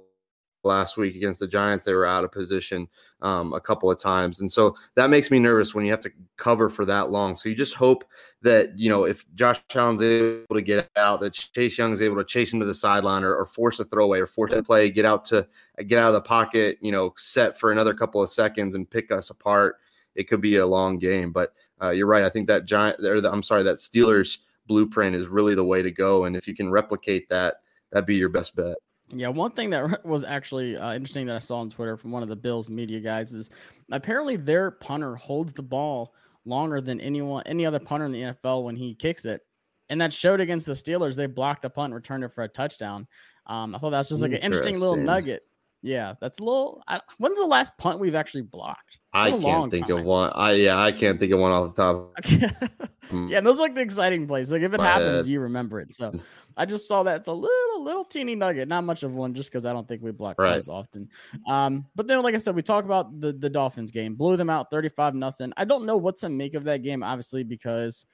last 0.63 0.97
week 0.97 1.15
against 1.15 1.39
the 1.39 1.47
Giants, 1.47 1.85
they 1.85 1.93
were 1.93 2.05
out 2.05 2.23
of 2.23 2.31
position 2.31 2.87
um, 3.21 3.53
a 3.53 3.59
couple 3.59 3.89
of 3.89 3.99
times. 3.99 4.39
And 4.39 4.51
so 4.51 4.75
that 4.95 5.09
makes 5.09 5.31
me 5.31 5.39
nervous 5.39 5.73
when 5.73 5.85
you 5.85 5.91
have 5.91 5.99
to 6.01 6.11
cover 6.37 6.69
for 6.69 6.85
that 6.85 7.11
long. 7.11 7.37
So 7.37 7.49
you 7.49 7.55
just 7.55 7.73
hope 7.73 8.03
that, 8.41 8.77
you 8.77 8.89
know, 8.89 9.05
if 9.05 9.25
Josh 9.35 9.61
Allen's 9.73 10.01
able 10.01 10.55
to 10.55 10.61
get 10.61 10.89
out, 10.95 11.21
that 11.21 11.33
Chase 11.33 11.77
Young 11.77 11.93
is 11.93 12.01
able 12.01 12.17
to 12.17 12.23
chase 12.23 12.51
him 12.51 12.59
to 12.59 12.65
the 12.65 12.73
sideline 12.73 13.23
or, 13.23 13.35
or 13.35 13.45
force 13.45 13.79
a 13.79 13.85
throwaway 13.85 14.19
or 14.19 14.27
force 14.27 14.51
a 14.51 14.61
play, 14.61 14.89
get 14.89 15.05
out 15.05 15.25
to 15.25 15.47
get 15.87 15.99
out 15.99 16.09
of 16.09 16.13
the 16.13 16.21
pocket, 16.21 16.77
you 16.81 16.91
know, 16.91 17.13
set 17.17 17.59
for 17.59 17.71
another 17.71 17.93
couple 17.93 18.21
of 18.21 18.29
seconds 18.29 18.75
and 18.75 18.89
pick 18.89 19.11
us 19.11 19.29
apart. 19.29 19.77
It 20.15 20.27
could 20.27 20.41
be 20.41 20.57
a 20.57 20.65
long 20.65 20.99
game. 20.99 21.31
But 21.31 21.53
uh, 21.81 21.89
you're 21.89 22.07
right. 22.07 22.23
I 22.23 22.29
think 22.29 22.47
that 22.47 22.65
giant, 22.65 23.03
or 23.03 23.19
the, 23.21 23.31
I'm 23.31 23.43
sorry, 23.43 23.63
that 23.63 23.77
Steelers 23.77 24.37
blueprint 24.67 25.15
is 25.15 25.27
really 25.27 25.55
the 25.55 25.63
way 25.63 25.81
to 25.81 25.91
go. 25.91 26.25
And 26.25 26.35
if 26.35 26.47
you 26.47 26.55
can 26.55 26.69
replicate 26.69 27.27
that, 27.29 27.55
that'd 27.91 28.05
be 28.05 28.15
your 28.15 28.29
best 28.29 28.55
bet. 28.55 28.77
Yeah, 29.15 29.29
one 29.29 29.51
thing 29.51 29.69
that 29.71 30.05
was 30.05 30.23
actually 30.23 30.77
uh, 30.77 30.93
interesting 30.93 31.25
that 31.27 31.35
I 31.35 31.39
saw 31.39 31.59
on 31.59 31.69
Twitter 31.69 31.97
from 31.97 32.11
one 32.11 32.23
of 32.23 32.29
the 32.29 32.35
Bills 32.35 32.69
media 32.69 32.99
guys 32.99 33.33
is 33.33 33.49
apparently 33.91 34.35
their 34.35 34.71
punter 34.71 35.15
holds 35.15 35.53
the 35.53 35.63
ball 35.63 36.13
longer 36.45 36.81
than 36.81 36.99
anyone 36.99 37.43
any 37.45 37.65
other 37.65 37.79
punter 37.79 38.05
in 38.05 38.11
the 38.11 38.21
NFL 38.21 38.63
when 38.63 38.75
he 38.75 38.95
kicks 38.95 39.25
it, 39.25 39.41
and 39.89 40.01
that 40.01 40.11
showed 40.11 40.41
against 40.41 40.65
the 40.65 40.73
Steelers. 40.73 41.15
They 41.15 41.27
blocked 41.27 41.65
a 41.65 41.69
punt, 41.69 41.85
and 41.91 41.95
returned 41.95 42.23
it 42.23 42.33
for 42.33 42.43
a 42.43 42.47
touchdown. 42.47 43.07
Um, 43.45 43.75
I 43.75 43.77
thought 43.77 43.91
that 43.91 43.99
was 43.99 44.09
just 44.09 44.21
like 44.21 44.31
an 44.31 44.37
interesting 44.37 44.79
little 44.79 44.95
nugget. 44.95 45.43
Yeah, 45.83 46.13
that's 46.21 46.39
a 46.39 46.43
little. 46.43 46.81
I, 46.87 47.01
when's 47.17 47.37
the 47.37 47.45
last 47.45 47.77
punt 47.77 47.99
we've 47.99 48.15
actually 48.15 48.43
blocked? 48.43 48.99
I 49.13 49.31
can't 49.37 49.69
think 49.69 49.87
time. 49.87 49.97
of 49.97 50.05
one. 50.05 50.31
I 50.33 50.53
yeah, 50.53 50.81
I 50.81 50.93
can't 50.93 51.19
think 51.19 51.33
of 51.33 51.39
one 51.39 51.51
off 51.51 51.75
the 51.75 51.83
top. 51.83 52.69
Yeah, 53.11 53.41
those 53.41 53.57
are 53.57 53.63
like 53.63 53.75
the 53.75 53.81
exciting 53.81 54.25
plays. 54.27 54.51
Like 54.51 54.61
if 54.61 54.73
it 54.73 54.77
My 54.77 54.85
happens, 54.85 55.25
head. 55.25 55.31
you 55.31 55.41
remember 55.41 55.79
it. 55.79 55.91
So 55.91 56.19
I 56.57 56.65
just 56.65 56.87
saw 56.87 57.03
that 57.03 57.17
it's 57.17 57.27
a 57.27 57.33
little 57.33 57.83
little 57.83 58.05
teeny 58.05 58.33
nugget, 58.33 58.67
not 58.67 58.85
much 58.85 59.03
of 59.03 59.13
one, 59.13 59.33
just 59.33 59.51
because 59.51 59.65
I 59.65 59.73
don't 59.73 59.87
think 59.87 60.01
we 60.01 60.11
block 60.11 60.39
right. 60.39 60.53
punts 60.53 60.69
often. 60.69 61.09
Um, 61.47 61.85
but 61.95 62.07
then 62.07 62.21
like 62.21 62.33
I 62.33 62.37
said, 62.37 62.55
we 62.55 62.61
talk 62.61 62.85
about 62.85 63.19
the 63.19 63.33
the 63.33 63.49
Dolphins 63.49 63.91
game, 63.91 64.15
blew 64.15 64.37
them 64.37 64.49
out 64.49 64.71
thirty 64.71 64.89
five 64.89 65.15
nothing. 65.15 65.51
I 65.57 65.65
don't 65.65 65.85
know 65.85 65.97
what 65.97 66.15
to 66.17 66.29
make 66.29 66.55
of 66.55 66.63
that 66.63 66.81
game, 66.81 67.03
obviously 67.03 67.43
because 67.43 68.05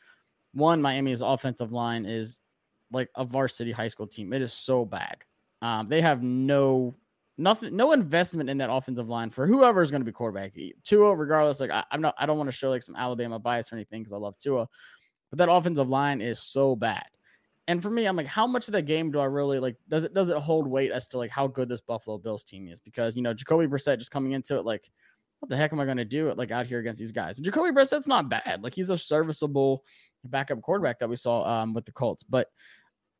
one 0.54 0.82
Miami's 0.82 1.22
offensive 1.22 1.72
line 1.72 2.06
is 2.06 2.42
like 2.92 3.10
a 3.16 3.24
varsity 3.24 3.72
high 3.72 3.88
school 3.90 4.08
team. 4.08 4.34
It 4.34 4.42
is 4.42 4.52
so 4.52 4.86
bad. 4.86 5.18
Um, 5.62 5.88
they 5.88 6.02
have 6.02 6.24
no 6.24 6.96
nothing, 7.40 7.76
no 7.76 7.94
investment 7.94 8.50
in 8.50 8.58
that 8.60 8.72
offensive 8.72 9.10
line 9.10 9.30
for 9.30 9.48
whoever 9.48 9.82
is 9.82 9.90
going 9.90 10.02
to 10.02 10.06
be 10.06 10.12
quarterback. 10.12 10.54
Tua, 10.84 11.16
regardless, 11.16 11.60
like 11.60 11.72
I, 11.72 11.84
am 11.92 12.02
not, 12.02 12.14
I 12.18 12.26
don't 12.26 12.38
want 12.38 12.50
to 12.50 12.56
show 12.56 12.70
like 12.70 12.84
some 12.84 12.96
Alabama 12.96 13.40
bias 13.40 13.72
or 13.72 13.76
anything 13.76 14.02
because 14.02 14.14
I 14.14 14.18
love 14.18 14.38
Tua, 14.38 14.68
but 15.30 15.40
that 15.40 15.50
offensive 15.50 15.90
line 15.90 16.22
is 16.22 16.44
so 16.44 16.76
bad. 16.76 17.06
And 17.68 17.82
for 17.82 17.90
me, 17.90 18.06
I'm 18.06 18.16
like, 18.16 18.28
how 18.28 18.48
much 18.48 18.68
of 18.68 18.72
that 18.74 18.84
game 18.84 19.12
do 19.12 19.20
I 19.20 19.26
really 19.26 19.60
like? 19.60 19.76
Does 19.90 20.04
it 20.04 20.14
does 20.14 20.30
it 20.30 20.38
hold 20.38 20.68
weight 20.68 20.92
as 20.92 21.08
to 21.08 21.18
like 21.18 21.30
how 21.30 21.48
good 21.48 21.70
this 21.70 21.82
Buffalo 21.82 22.18
Bills 22.18 22.44
team 22.44 22.68
is? 22.68 22.80
Because 22.80 23.16
you 23.16 23.22
know 23.22 23.34
Jacoby 23.34 23.68
Brissett 23.68 24.00
just 24.00 24.10
coming 24.10 24.32
into 24.32 24.58
it 24.58 24.66
like, 24.66 24.90
what 25.40 25.50
the 25.50 25.56
heck 25.56 25.72
am 25.72 25.80
I 25.80 25.86
going 25.86 25.98
to 25.98 26.06
do 26.06 26.30
it 26.30 26.38
like 26.38 26.50
out 26.50 26.66
here 26.66 26.80
against 26.80 27.00
these 27.00 27.12
guys? 27.12 27.38
And 27.38 27.46
Jacoby 27.46 27.70
Brissett's 27.70 28.08
not 28.08 28.28
bad. 28.28 28.62
Like 28.64 28.74
he's 28.74 28.90
a 28.90 28.98
serviceable 28.98 29.84
backup 30.24 30.62
quarterback 30.62 30.98
that 30.98 31.10
we 31.10 31.16
saw 31.16 31.46
um, 31.48 31.76
with 31.76 31.86
the 31.86 31.92
Colts, 31.92 32.24
but 32.24 32.48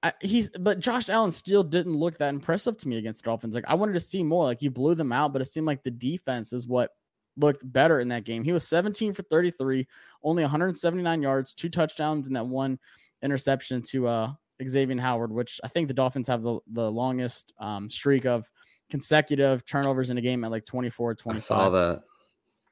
I, 0.02 0.14
he's 0.22 0.50
but 0.50 0.80
Josh 0.80 1.10
Allen 1.10 1.32
still 1.32 1.64
didn't 1.64 1.96
look 1.96 2.18
that 2.20 2.30
impressive 2.30 2.78
to 2.78 2.88
me 2.88 2.98
against 2.98 3.24
the 3.24 3.30
Dolphins. 3.30 3.54
Like 3.54 3.66
I 3.68 3.76
wanted 3.76 3.94
to 3.94 4.00
see 4.00 4.24
more. 4.24 4.46
Like 4.46 4.62
you 4.62 4.72
blew 4.72 4.96
them 4.96 5.12
out, 5.12 5.34
but 5.34 5.42
it 5.42 5.46
seemed 5.46 5.68
like 5.68 5.84
the 5.84 5.92
defense 5.92 6.54
is 6.54 6.66
what 6.66 6.92
looked 7.36 7.70
better 7.72 8.00
in 8.00 8.10
that 8.10 8.24
game. 8.24 8.44
He 8.44 8.52
was 8.52 8.68
17 8.68 9.14
for 9.14 9.24
33, 9.24 9.88
only 10.24 10.44
179 10.44 11.22
yards, 11.22 11.54
two 11.54 11.70
touchdowns, 11.70 12.28
and 12.28 12.36
that 12.36 12.46
one 12.46 12.80
interception 13.22 13.82
to 13.82 14.08
uh, 14.08 14.32
Xavien 14.62 15.00
Howard, 15.00 15.32
which 15.32 15.60
I 15.64 15.68
think 15.68 15.88
the 15.88 15.94
Dolphins 15.94 16.28
have 16.28 16.44
the, 16.44 16.60
the 16.68 16.92
longest 16.92 17.54
um, 17.60 17.90
streak 17.90 18.26
of 18.26 18.50
consecutive 18.90 19.66
turnovers 19.66 20.10
in 20.10 20.18
a 20.18 20.22
game 20.22 20.44
at 20.44 20.52
like 20.52 20.66
24, 20.66 21.16
25. 21.16 21.36
I 21.36 21.40
saw 21.40 21.70
that. 21.70 22.04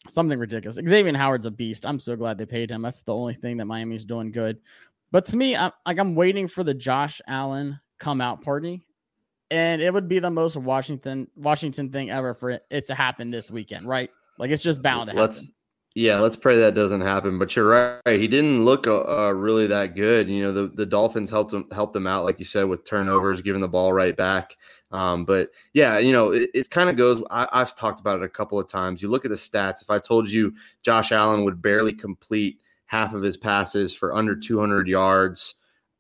Something 0.10 0.40
ridiculous. 0.40 0.78
Xavien 0.78 1.16
Howard's 1.16 1.46
a 1.46 1.52
beast. 1.52 1.86
I'm 1.86 2.00
so 2.00 2.16
glad 2.16 2.38
they 2.38 2.46
paid 2.46 2.72
him. 2.72 2.82
That's 2.82 3.02
the 3.02 3.14
only 3.14 3.34
thing 3.34 3.58
that 3.58 3.66
Miami's 3.66 4.06
doing 4.06 4.32
good. 4.32 4.60
But 5.12 5.26
to 5.26 5.38
me, 5.38 5.56
I'm 5.56 5.72
like 5.86 6.00
I'm 6.00 6.16
waiting 6.16 6.48
for 6.48 6.64
the 6.64 6.74
Josh 6.74 7.22
Allen 7.28 7.80
come 8.00 8.22
out 8.22 8.42
party, 8.42 8.84
and 9.50 9.82
it 9.82 9.94
would 9.94 10.08
be 10.08 10.20
the 10.20 10.30
most 10.30 10.58
Washington 10.58 11.28
Washington 11.36 11.92
thing 11.92 12.10
ever 12.10 12.34
for 12.34 12.52
it, 12.52 12.66
it 12.70 12.86
to 12.88 12.96
happen 12.96 13.32
this 13.32 13.50
weekend, 13.50 13.88
right? 13.88 14.10
Like 14.38 14.52
it's 14.52 14.64
just 14.64 14.82
bound 14.82 15.08
to 15.08 15.12
happen. 15.12 15.22
Let's 15.22 15.52
yeah, 15.96 16.20
let's 16.20 16.36
pray 16.36 16.58
that 16.58 16.76
doesn't 16.76 17.02
happen. 17.02 17.40
But 17.40 17.56
you're 17.56 18.00
right; 18.06 18.20
he 18.20 18.28
didn't 18.28 18.64
look 18.64 18.86
uh, 18.86 19.02
uh, 19.02 19.32
really 19.32 19.66
that 19.66 19.96
good. 19.96 20.30
You 20.30 20.44
know, 20.44 20.52
the, 20.52 20.68
the 20.76 20.86
Dolphins 20.86 21.32
helped 21.32 21.54
him 21.54 21.66
helped 21.72 21.94
them 21.94 22.06
out, 22.06 22.24
like 22.24 22.38
you 22.38 22.46
said, 22.46 22.66
with 22.66 22.86
turnovers, 22.86 23.42
giving 23.42 23.62
the 23.62 23.68
ball 23.68 23.92
right 23.92 24.16
back. 24.16 24.56
Um, 24.92 25.26
but 25.26 25.50
yeah, 25.74 25.98
you 25.98 26.12
know, 26.12 26.34
it, 26.34 26.52
it 26.54 26.70
kind 26.70 26.90
of 26.90 26.98
goes. 26.98 27.24
I, 27.32 27.48
I've 27.52 27.76
talked 27.76 28.00
about 28.00 28.20
it 28.20 28.26
a 28.26 28.30
couple 28.30 28.60
of 28.60 28.68
times. 28.68 29.02
You 29.02 29.10
look 29.10 29.26
at 29.26 29.32
the 29.32 29.38
stats. 29.38 29.82
If 29.82 29.90
I 29.90 29.98
told 29.98 30.30
you 30.30 30.54
Josh 30.84 31.12
Allen 31.12 31.44
would 31.46 31.64
barely 31.64 31.94
complete 31.94 32.60
half 32.88 33.14
of 33.14 33.22
his 33.22 33.38
passes 33.38 33.94
for 33.94 34.16
under 34.16 34.36
200 34.36 34.88
yards. 34.88 35.56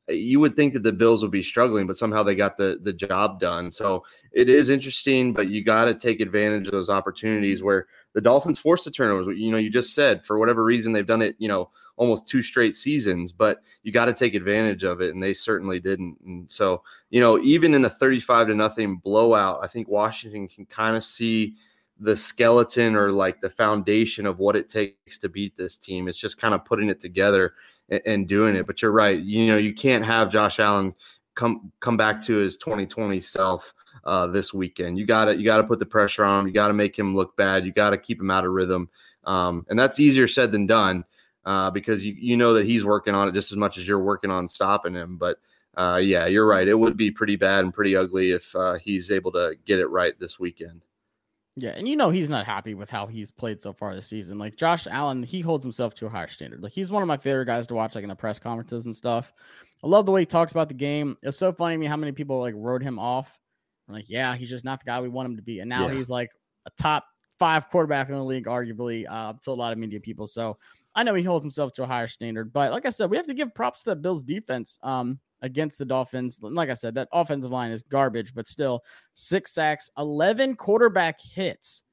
You 0.10 0.40
would 0.40 0.56
think 0.56 0.74
that 0.74 0.84
the 0.84 0.94
Bills 0.94 1.22
would 1.22 1.32
be 1.32 1.44
struggling, 1.44 1.86
but 1.86 1.98
somehow 1.98 2.24
they 2.24 2.34
got 2.34 2.58
the 2.58 2.80
the 2.82 2.94
job 2.94 3.42
done. 3.42 3.70
So 3.70 4.06
it 4.32 4.48
is 4.48 4.70
interesting, 4.70 5.34
but 5.34 5.50
you 5.50 5.64
got 5.64 5.86
to 5.86 5.94
take 5.94 6.22
advantage 6.22 6.66
of 6.66 6.72
those 6.72 6.90
opportunities 6.90 7.62
where 7.62 7.88
the 8.14 8.22
Dolphins 8.22 8.58
force 8.58 8.86
the 8.86 8.92
turnovers. 8.92 9.28
You 9.38 9.52
know, 9.52 9.58
you 9.58 9.70
just 9.70 9.94
said 9.94 10.26
for 10.26 10.40
whatever 10.40 10.64
reason 10.64 10.94
they've 10.94 11.06
done 11.06 11.22
it. 11.22 11.36
You 11.40 11.50
know, 11.50 11.72
almost 11.98 12.30
two 12.30 12.42
straight 12.42 12.74
seasons, 12.74 13.34
but 13.34 13.62
you 13.84 13.92
got 13.92 14.06
to 14.06 14.14
take 14.14 14.34
advantage 14.34 14.84
of 14.84 15.02
it, 15.02 15.14
and 15.14 15.22
they 15.22 15.34
certainly 15.34 15.82
didn't. 15.82 16.18
And 16.26 16.50
so, 16.50 16.84
you 17.10 17.20
know, 17.20 17.38
even 17.40 17.74
in 17.74 17.84
a 17.84 17.90
35 17.90 18.48
to 18.48 18.56
nothing 18.56 18.98
blowout, 18.98 19.60
I 19.62 19.68
think 19.68 19.90
Washington 19.90 20.48
can 20.48 20.66
kind 20.68 20.96
of 20.96 21.04
see 21.04 21.56
the 22.00 22.16
skeleton 22.16 22.96
or 22.96 23.12
like 23.12 23.42
the 23.42 23.50
foundation 23.50 24.26
of 24.26 24.40
what 24.40 24.56
it 24.56 24.70
takes 24.70 25.18
to 25.20 25.30
beat 25.30 25.56
this 25.56 25.78
team. 25.78 26.08
It's 26.08 26.18
just 26.18 26.38
kind 26.38 26.54
of 26.54 26.66
putting 26.66 26.90
it 26.90 27.00
together 27.00 27.54
and, 27.90 28.02
and, 28.06 28.28
doing 28.28 28.56
it. 28.56 28.68
But 28.68 28.82
you're 28.82 28.92
right. 28.92 29.20
You 29.20 29.48
know, 29.48 29.58
you 29.58 29.74
can't 29.74 30.06
have 30.06 30.32
Josh 30.32 30.60
Allen 30.60 30.94
come 31.36 31.72
come 31.80 31.98
back 31.98 32.22
to 32.24 32.36
his 32.36 32.58
2020 32.58 33.20
self 33.20 33.74
uh, 34.04 34.28
this 34.28 34.54
weekend. 34.54 35.00
You 35.00 35.06
got 35.06 35.26
to 35.26 35.38
you 35.38 35.46
got 35.46 35.58
to 35.58 35.64
put 35.64 35.80
the 35.80 35.86
pressure 35.86 36.24
on 36.24 36.42
him. 36.42 36.48
You 36.48 36.54
got 36.54 36.68
to 36.68 36.74
make 36.74 36.98
him 36.98 37.16
look 37.16 37.36
bad. 37.38 37.66
You 37.66 37.72
got 37.72 37.92
to 37.92 37.98
keep 37.98 38.20
him 38.20 38.32
out 38.32 38.46
of 38.46 38.52
rhythm. 38.52 38.90
Um, 39.24 39.66
and 39.70 39.78
that's 39.78 40.00
easier 40.00 40.28
said 40.28 40.52
than 40.52 40.68
done 40.68 41.04
uh, 41.46 41.72
because 41.72 42.04
you 42.04 42.16
you 42.18 42.38
know 42.38 42.54
that 42.54 42.66
he's 42.66 42.84
working 42.84 43.16
on 43.16 43.28
it 43.28 43.34
just 43.34 43.52
as 43.52 43.58
much 43.58 43.78
as 43.78 43.88
you're 43.88 44.00
working 44.00 44.32
on 44.32 44.48
stopping 44.48 44.94
him. 44.94 45.18
But 45.18 45.38
uh, 45.78 46.00
yeah, 46.04 46.26
you're 46.26 46.48
right. 46.48 46.68
It 46.68 46.74
would 46.74 46.98
be 46.98 47.12
pretty 47.12 47.36
bad 47.36 47.64
and 47.64 47.74
pretty 47.74 47.96
ugly 47.96 48.32
if 48.32 48.56
uh, 48.56 48.74
he's 48.76 49.12
able 49.12 49.32
to 49.34 49.56
get 49.66 49.80
it 49.80 49.88
right 49.88 50.20
this 50.20 50.40
weekend. 50.40 50.82
Yeah, 51.60 51.72
and 51.72 51.88
you 51.88 51.96
know 51.96 52.12
he's 52.12 52.30
not 52.30 52.46
happy 52.46 52.76
with 52.76 52.92
how 52.92 53.08
he's 53.08 53.32
played 53.32 53.64
so 53.64 53.74
far 53.74 53.96
this 53.96 54.06
season. 54.06 54.38
Like 54.38 54.56
Josh 54.56 54.86
Allen, 54.86 55.24
he 55.24 55.42
holds 55.42 55.66
himself 55.66 55.96
to 55.96 56.06
a 56.06 56.10
higher 56.10 56.28
standard. 56.28 56.62
Like 56.62 56.72
he's 56.72 56.92
one 56.92 57.02
of 57.02 57.08
my 57.08 57.18
favorite 57.18 57.46
guys 57.46 57.66
to 57.68 57.74
watch, 57.74 57.96
like 57.96 58.04
in 58.04 58.10
the 58.10 58.16
press 58.16 58.38
conferences 58.38 58.86
and 58.86 58.96
stuff. 58.96 59.34
I 59.84 59.88
love 59.88 60.06
the 60.06 60.12
way 60.12 60.22
he 60.22 60.28
talks 60.28 60.52
about 60.52 60.68
the 60.68 60.76
game. 60.76 61.18
It's 61.24 61.38
so 61.38 61.52
funny 61.52 61.74
to 61.74 61.80
me 61.80 61.88
how 61.88 61.98
many 61.98 62.12
people 62.12 62.40
like 62.40 62.54
wrote 62.56 62.84
him 62.84 63.00
off. 63.00 63.40
I'm 63.88 63.96
like, 63.96 64.08
yeah, 64.08 64.36
he's 64.36 64.52
just 64.52 64.66
not 64.66 64.80
the 64.80 64.86
guy 64.86 65.02
we 65.02 65.10
want 65.10 65.30
him 65.30 65.36
to 65.38 65.42
be. 65.42 65.60
And 65.60 65.68
now 65.68 65.88
yeah. 65.88 65.96
he's 65.96 66.12
like 66.12 66.30
a 66.68 66.70
top 66.80 67.06
five 67.40 67.70
quarterback 67.70 68.10
in 68.10 68.14
the 68.14 68.24
league, 68.24 68.46
arguably, 68.46 69.06
uh, 69.10 69.34
to 69.42 69.50
a 69.50 69.54
lot 69.54 69.74
of 69.74 69.80
media 69.80 70.00
people. 70.00 70.28
So 70.28 70.60
I 70.94 71.02
know 71.02 71.16
he 71.16 71.24
holds 71.24 71.44
himself 71.44 71.74
to 71.74 71.84
a 71.84 71.88
higher 71.88 72.08
standard. 72.08 72.54
But 72.54 72.72
like 72.72 72.86
I 72.86 72.90
said, 72.90 73.10
we 73.10 73.18
have 73.18 73.28
to 73.28 73.34
give 73.34 73.56
props 73.56 73.82
to 73.84 73.92
that 73.92 74.04
Bills 74.04 74.22
defense. 74.22 74.78
Um, 74.84 75.20
against 75.42 75.78
the 75.78 75.86
Dolphins. 75.86 76.40
Like 76.42 76.70
I 76.70 76.74
said, 76.74 76.96
that 76.96 77.10
offensive 77.12 77.52
line 77.52 77.72
is 77.72 77.84
garbage, 77.84 78.34
but 78.34 78.48
still 78.48 78.84
six 79.14 79.54
sacks, 79.54 79.90
11 79.98 80.56
quarterback 80.56 81.20
hits. 81.22 81.84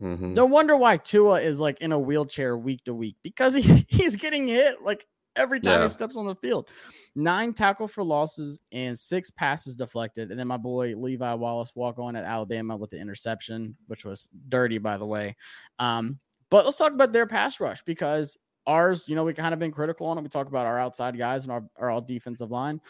Mm-hmm. 0.00 0.34
No 0.34 0.46
wonder 0.46 0.76
why 0.76 0.96
Tua 0.96 1.40
is 1.40 1.60
like 1.60 1.80
in 1.80 1.92
a 1.92 1.98
wheelchair 1.98 2.56
week 2.56 2.84
to 2.84 2.94
week 2.94 3.16
because 3.22 3.54
he, 3.54 3.84
he's 3.88 4.16
getting 4.16 4.48
hit 4.48 4.82
like 4.82 5.06
every 5.36 5.60
time 5.60 5.80
yeah. 5.80 5.86
he 5.86 5.92
steps 5.92 6.16
on 6.16 6.26
the 6.26 6.34
field. 6.36 6.68
Nine 7.14 7.52
tackle 7.52 7.88
for 7.88 8.02
losses 8.02 8.60
and 8.72 8.98
six 8.98 9.30
passes 9.30 9.76
deflected. 9.76 10.30
And 10.30 10.38
then 10.38 10.46
my 10.46 10.56
boy 10.56 10.94
Levi 10.96 11.34
Wallace 11.34 11.72
walk 11.74 11.98
on 11.98 12.16
at 12.16 12.24
Alabama 12.24 12.76
with 12.76 12.90
the 12.90 12.98
interception, 12.98 13.76
which 13.86 14.04
was 14.04 14.28
dirty, 14.48 14.78
by 14.78 14.96
the 14.96 15.06
way. 15.06 15.36
Um, 15.78 16.18
but 16.50 16.64
let's 16.64 16.76
talk 16.76 16.92
about 16.92 17.12
their 17.12 17.26
pass 17.26 17.60
rush 17.60 17.82
because 17.84 18.36
ours, 18.66 19.08
you 19.08 19.14
know, 19.14 19.24
we 19.24 19.34
kind 19.34 19.52
of 19.52 19.60
been 19.60 19.72
critical 19.72 20.06
on 20.06 20.18
it. 20.18 20.22
We 20.22 20.28
talk 20.28 20.48
about 20.48 20.66
our 20.66 20.78
outside 20.78 21.18
guys 21.18 21.44
and 21.44 21.52
our, 21.52 21.64
our 21.76 21.90
all 21.90 22.00
defensive 22.00 22.50
line. 22.50 22.80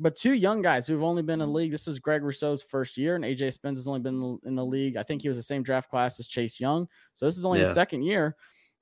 But 0.00 0.14
two 0.14 0.32
young 0.32 0.62
guys 0.62 0.86
who've 0.86 1.02
only 1.02 1.22
been 1.22 1.40
in 1.40 1.48
the 1.48 1.54
league. 1.54 1.72
This 1.72 1.88
is 1.88 1.98
Greg 1.98 2.22
Rousseau's 2.22 2.62
first 2.62 2.96
year, 2.96 3.16
and 3.16 3.24
AJ 3.24 3.52
Spence 3.54 3.78
has 3.78 3.88
only 3.88 4.00
been 4.00 4.38
in 4.44 4.54
the 4.54 4.64
league. 4.64 4.96
I 4.96 5.02
think 5.02 5.22
he 5.22 5.28
was 5.28 5.36
the 5.36 5.42
same 5.42 5.62
draft 5.62 5.90
class 5.90 6.20
as 6.20 6.28
Chase 6.28 6.60
Young. 6.60 6.86
So 7.14 7.26
this 7.26 7.36
is 7.36 7.44
only 7.44 7.58
yeah. 7.58 7.64
his 7.64 7.74
second 7.74 8.02
year. 8.02 8.36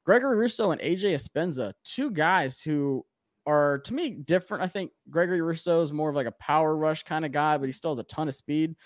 Gregory 0.05 0.37
Rousseau 0.37 0.73
and 0.73 0.81
AJ 0.81 1.15
Epenesa, 1.15 1.73
two 1.85 2.11
guys 2.11 2.61
who 2.61 3.05
are 3.47 3.79
to 3.79 3.95
me 3.95 4.11
different. 4.11 4.63
I 4.63 4.69
think 4.69 4.91
Gregory 5.09 5.41
Rousseau 5.41 5.81
is 5.81 5.93
more 5.93 6.11
of 6.11 6.17
like 6.17 6.27
a 6.27 6.33
power 6.33 6.77
rush 6.77 7.03
kind 7.05 7.25
of 7.25 7.33
guy, 7.33 7.57
but 7.57 7.67
he 7.67 7.73
still 7.73 7.93
has 7.93 7.99
a 7.99 8.05
ton 8.05 8.29
of 8.29 8.35
speed. 8.35 8.77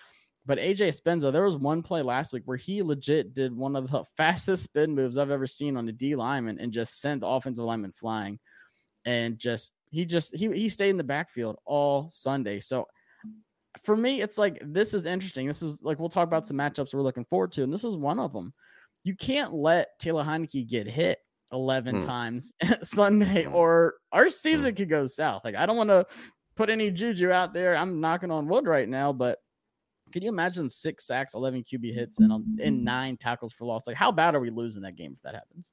But 0.47 0.59
AJ 0.59 1.01
Epenesa, 1.01 1.33
there 1.33 1.45
was 1.45 1.57
one 1.57 1.83
play 1.83 2.03
last 2.03 2.33
week 2.33 2.43
where 2.47 2.57
he 2.57 2.83
legit 2.83 3.35
did 3.35 3.55
one 3.55 3.77
of 3.77 3.91
the 3.91 4.05
fastest 4.17 4.65
spin 4.65 4.95
moves 4.95 5.19
I've 5.19 5.31
ever 5.31 5.47
seen 5.47 5.77
on 5.77 5.87
the 5.87 5.93
D 5.93 6.17
lineman 6.17 6.59
and 6.59 6.73
just 6.73 7.01
sent 7.01 7.21
the 7.21 7.27
offensive 7.27 7.65
lineman 7.65 7.93
flying. 7.93 8.39
And 9.05 9.39
just 9.39 9.73
he 9.91 10.05
just 10.05 10.35
he 10.37 10.49
he 10.53 10.69
stayed 10.69 10.91
in 10.91 10.97
the 10.97 11.05
backfield 11.05 11.57
all 11.65 12.09
Sunday. 12.09 12.61
So 12.61 12.87
for 13.83 13.97
me, 13.97 14.21
it's 14.21 14.39
like 14.39 14.61
this 14.63 14.95
is 14.95 15.07
interesting. 15.07 15.47
This 15.47 15.63
is 15.63 15.83
like 15.83 15.99
we'll 15.99 16.09
talk 16.09 16.27
about 16.27 16.47
some 16.47 16.57
matchups 16.57 16.93
we're 16.93 17.03
looking 17.03 17.25
forward 17.25 17.53
to, 17.53 17.63
and 17.63 17.73
this 17.73 17.85
is 17.85 17.97
one 17.97 18.19
of 18.19 18.33
them. 18.33 18.53
You 19.05 19.17
can't 19.17 19.55
let 19.55 19.99
Taylor 19.99 20.25
Heinicke 20.25 20.69
get 20.69 20.87
hit 20.87 21.19
11 21.53 21.97
hmm. 21.97 22.01
times 22.03 22.53
Sunday, 22.83 23.45
hmm. 23.45 23.55
or 23.55 23.95
our 24.13 24.29
season 24.29 24.71
hmm. 24.71 24.77
could 24.77 24.91
go 24.91 25.07
south. 25.07 25.43
Like 25.45 25.55
I 25.55 25.67
don't 25.67 25.77
want 25.77 25.91
to 25.91 26.07
put 26.57 26.71
any 26.71 26.91
juju 26.91 27.31
out 27.31 27.55
there. 27.55 27.77
I'm 27.77 28.01
knocking 28.01 28.31
on 28.31 28.49
wood 28.49 28.67
right 28.67 28.89
now, 28.89 29.13
but 29.13 29.39
can 30.11 30.23
you 30.23 30.29
imagine 30.29 30.69
six 30.69 31.07
sacks, 31.07 31.35
11 31.35 31.65
QB 31.65 31.95
hits, 31.95 32.21
and, 32.21 32.33
um, 32.33 32.59
and 32.63 32.85
nine 32.85 33.17
tackles 33.17 33.53
for 33.53 33.65
loss? 33.65 33.87
Like, 33.87 33.97
how 33.97 34.13
bad 34.13 34.35
are 34.35 34.41
we 34.41 34.51
losing 34.51 34.83
that 34.83 34.97
game 34.97 35.13
if 35.15 35.23
that 35.23 35.35
happens? 35.35 35.73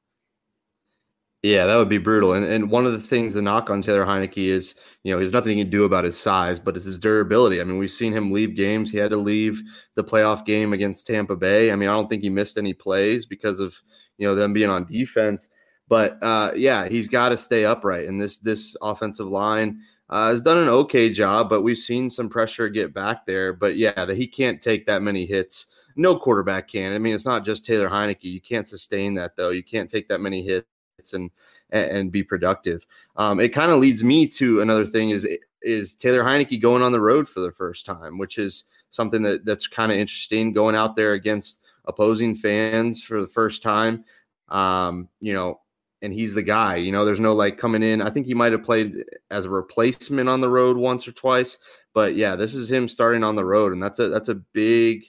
Yeah, 1.44 1.67
that 1.67 1.75
would 1.75 1.89
be 1.89 2.00
brutal. 2.00 2.34
And 2.34 2.44
and 2.44 2.70
one 2.72 2.86
of 2.86 2.94
the 2.94 3.00
things 3.00 3.34
the 3.34 3.44
knock 3.44 3.70
on 3.70 3.82
Taylor 3.82 4.06
Heinicke 4.06 4.48
is, 4.48 4.74
you 5.03 5.13
know, 5.13 5.20
there's 5.20 5.32
nothing 5.32 5.58
he 5.58 5.63
can 5.63 5.70
do 5.70 5.84
about 5.84 6.03
his 6.03 6.17
size, 6.17 6.60
but 6.60 6.75
it's 6.75 6.86
his 6.86 7.00
durability. 7.00 7.62
I 7.62 7.63
mean, 7.63 7.77
we've 7.77 7.91
seen 7.91 8.12
him 8.12 8.32
leave 8.32 8.56
games. 8.56 8.91
He 8.91 8.98
had 8.98 9.12
to 9.12 9.17
leave 9.17 9.62
the 9.96 10.03
playoff 10.03 10.46
game 10.46 10.74
against 10.74 11.06
Tampa 11.06 11.36
Bay. 11.36 11.72
I 11.72 11.75
mean, 11.75 11.89
I 11.89 11.94
don't 11.94 12.10
think 12.10 12.24
he 12.24 12.29
missed 12.29 12.58
any 12.58 12.74
plays 12.74 13.25
because 13.27 13.60
of 13.60 13.79
you 14.17 14.27
know 14.27 14.34
them 14.34 14.51
being 14.51 14.70
on 14.70 14.86
defense. 14.86 15.50
But 15.88 16.22
uh, 16.24 16.51
yeah, 16.56 16.89
he's 16.89 17.08
got 17.08 17.29
to 17.29 17.38
stay 17.38 17.65
upright. 17.65 18.08
And 18.08 18.20
this 18.20 18.39
this 18.39 18.75
offensive 18.82 19.27
line, 19.27 19.82
uh, 20.10 20.30
has 20.30 20.42
done 20.42 20.58
an 20.58 20.70
okay 20.70 21.10
job, 21.10 21.50
but 21.50 21.62
we've 21.62 21.78
seen 21.78 22.10
some 22.10 22.30
pressure 22.30 22.70
get 22.70 22.94
back 22.94 23.26
there. 23.26 23.54
But 23.54 23.78
yeah, 23.78 24.06
that 24.06 24.16
he 24.16 24.28
can't 24.28 24.62
take 24.62 24.86
that 24.86 25.02
many 25.02 25.26
hits 25.26 25.68
no 25.98 26.16
quarterback 26.16 26.70
can. 26.70 26.94
I 26.94 27.00
mean, 27.00 27.14
it's 27.14 27.26
not 27.26 27.44
just 27.44 27.66
Taylor 27.66 27.90
Heinicke. 27.90 28.24
You 28.24 28.40
can't 28.40 28.68
sustain 28.68 29.16
that 29.16 29.36
though. 29.36 29.50
You 29.50 29.64
can't 29.64 29.90
take 29.90 30.08
that 30.08 30.22
many 30.22 30.44
hits 30.44 31.14
and 31.14 31.32
and, 31.72 32.14
be 32.14 32.24
productive. 32.24 32.86
Um, 33.18 33.42
it 33.42 33.50
kind 33.50 33.74
of 33.74 33.80
leads 33.80 34.02
me 34.02 34.26
to 34.28 34.62
another 34.62 34.86
thing 34.86 35.10
is 35.10 35.28
is 35.62 35.96
Taylor 35.96 36.24
Heinicke 36.24 36.62
going 36.62 36.82
on 36.82 36.94
the 36.94 37.02
road 37.02 37.28
for 37.28 37.42
the 37.42 37.52
first 37.52 37.86
time, 37.86 38.18
which 38.18 38.38
is 38.38 38.66
something 38.92 39.22
that 39.24 39.44
that's 39.44 39.68
kind 39.68 39.92
of 39.92 39.98
interesting. 39.98 40.54
Going 40.54 40.76
out 40.76 40.96
there 40.96 41.14
against 41.14 41.62
opposing 41.86 42.36
fans 42.36 43.02
for 43.02 43.20
the 43.20 43.28
first 43.28 43.62
time, 43.62 44.06
um, 44.50 45.10
you 45.20 45.34
know, 45.34 45.60
and 46.01 46.13
he's 46.13 46.34
the 46.34 46.44
guy. 46.44 46.75
You 46.75 46.92
know, 46.92 47.06
there's 47.06 47.20
no 47.20 47.34
like 47.34 47.58
coming 47.58 47.84
in. 47.84 48.01
I 48.01 48.10
think 48.10 48.25
he 48.25 48.34
might 48.34 48.51
have 48.51 48.63
played 48.63 49.04
as 49.32 49.46
a 49.46 49.50
replacement 49.50 50.30
on 50.30 50.42
the 50.42 50.50
road 50.50 50.77
once 50.77 51.08
or 51.08 51.12
twice, 51.12 51.58
but 51.94 52.16
yeah, 52.16 52.36
this 52.36 52.54
is 52.54 52.72
him 52.72 52.88
starting 52.88 53.24
on 53.24 53.36
the 53.36 53.46
road, 53.46 53.74
and 53.74 53.82
that's 53.82 54.00
a 54.00 54.10
that's 54.10 54.30
a 54.30 54.36
big, 54.36 55.06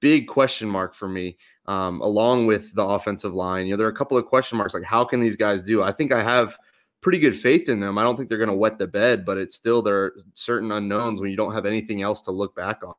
big 0.00 0.28
question 0.28 0.68
mark 0.68 0.94
for 0.94 1.08
me. 1.08 1.36
Um, 1.66 2.00
along 2.00 2.46
with 2.46 2.72
the 2.74 2.84
offensive 2.84 3.34
line, 3.34 3.66
you 3.66 3.72
know, 3.72 3.76
there 3.76 3.88
are 3.88 3.90
a 3.90 3.96
couple 3.96 4.16
of 4.16 4.26
question 4.26 4.56
marks 4.56 4.74
like 4.74 4.84
how 4.84 5.04
can 5.04 5.18
these 5.18 5.36
guys 5.36 5.62
do? 5.62 5.82
I 5.82 5.90
think 5.90 6.12
I 6.12 6.22
have 6.22 6.56
pretty 7.00 7.18
good 7.18 7.36
faith 7.36 7.68
in 7.68 7.80
them. 7.80 7.98
I 7.98 8.02
don't 8.02 8.16
think 8.16 8.28
they're 8.28 8.38
going 8.38 8.48
to 8.50 8.54
wet 8.54 8.78
the 8.78 8.86
bed, 8.86 9.24
but 9.24 9.38
it's 9.38 9.54
still 9.54 9.82
there 9.82 10.04
are 10.04 10.14
certain 10.34 10.70
unknowns 10.72 11.20
when 11.20 11.30
you 11.30 11.36
don't 11.36 11.54
have 11.54 11.66
anything 11.66 12.02
else 12.02 12.20
to 12.22 12.30
look 12.30 12.54
back 12.54 12.82
on. 12.84 12.94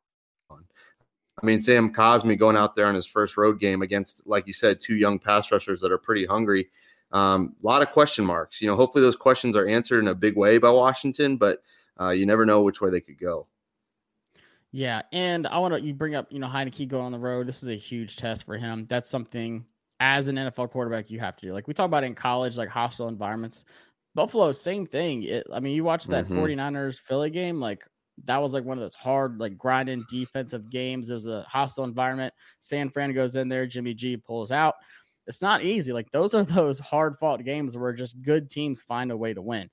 I 1.40 1.46
mean, 1.46 1.60
Sam 1.60 1.92
Cosmi 1.92 2.38
going 2.38 2.56
out 2.56 2.74
there 2.74 2.86
on 2.86 2.94
his 2.94 3.06
first 3.06 3.36
road 3.36 3.60
game 3.60 3.82
against, 3.82 4.26
like 4.26 4.46
you 4.46 4.52
said, 4.52 4.80
two 4.80 4.96
young 4.96 5.18
pass 5.18 5.50
rushers 5.52 5.80
that 5.80 5.92
are 5.92 5.98
pretty 5.98 6.26
hungry. 6.26 6.68
Um, 7.12 7.54
a 7.62 7.66
lot 7.66 7.82
of 7.82 7.90
question 7.90 8.24
marks. 8.24 8.60
You 8.60 8.68
know, 8.68 8.76
hopefully 8.76 9.02
those 9.02 9.16
questions 9.16 9.56
are 9.56 9.66
answered 9.66 10.00
in 10.00 10.08
a 10.08 10.14
big 10.14 10.36
way 10.36 10.58
by 10.58 10.70
Washington, 10.70 11.36
but 11.36 11.62
uh, 12.00 12.10
you 12.10 12.26
never 12.26 12.44
know 12.44 12.62
which 12.62 12.80
way 12.80 12.90
they 12.90 13.00
could 13.00 13.18
go. 13.18 13.46
Yeah, 14.70 15.02
and 15.12 15.46
I 15.46 15.58
want 15.58 15.74
to 15.74 15.80
you 15.80 15.94
bring 15.94 16.14
up 16.14 16.26
you 16.30 16.38
know 16.38 16.46
Heinicke 16.46 16.88
going 16.88 17.06
on 17.06 17.12
the 17.12 17.18
road. 17.18 17.46
This 17.46 17.62
is 17.62 17.68
a 17.68 17.74
huge 17.74 18.16
test 18.16 18.44
for 18.44 18.58
him. 18.58 18.86
That's 18.88 19.08
something 19.08 19.64
as 20.00 20.28
an 20.28 20.36
NFL 20.36 20.70
quarterback 20.70 21.10
you 21.10 21.20
have 21.20 21.36
to 21.36 21.46
do. 21.46 21.52
Like 21.52 21.66
we 21.66 21.74
talk 21.74 21.86
about 21.86 22.04
in 22.04 22.14
college, 22.14 22.56
like 22.56 22.68
hostile 22.68 23.08
environments. 23.08 23.64
Buffalo, 24.14 24.52
same 24.52 24.86
thing. 24.86 25.22
It, 25.22 25.46
I 25.52 25.60
mean, 25.60 25.74
you 25.74 25.84
watch 25.84 26.06
that 26.08 26.26
mm-hmm. 26.26 26.38
49ers 26.38 26.98
Philly 26.98 27.30
game, 27.30 27.60
like 27.60 27.84
that 28.24 28.40
was 28.40 28.52
like 28.54 28.64
one 28.64 28.78
of 28.78 28.82
those 28.82 28.94
hard, 28.94 29.38
like 29.38 29.56
grinding 29.56 30.04
defensive 30.08 30.70
games. 30.70 31.10
It 31.10 31.14
was 31.14 31.26
a 31.26 31.42
hostile 31.42 31.84
environment. 31.84 32.34
San 32.60 32.90
Fran 32.90 33.12
goes 33.12 33.36
in 33.36 33.48
there, 33.48 33.66
Jimmy 33.66 33.94
G 33.94 34.16
pulls 34.16 34.52
out. 34.52 34.74
It's 35.26 35.42
not 35.42 35.62
easy. 35.62 35.92
Like 35.92 36.10
those 36.10 36.34
are 36.34 36.44
those 36.44 36.78
hard 36.78 37.16
fought 37.18 37.44
games 37.44 37.76
where 37.76 37.92
just 37.92 38.20
good 38.22 38.50
teams 38.50 38.82
find 38.82 39.10
a 39.10 39.16
way 39.16 39.34
to 39.34 39.42
win. 39.42 39.70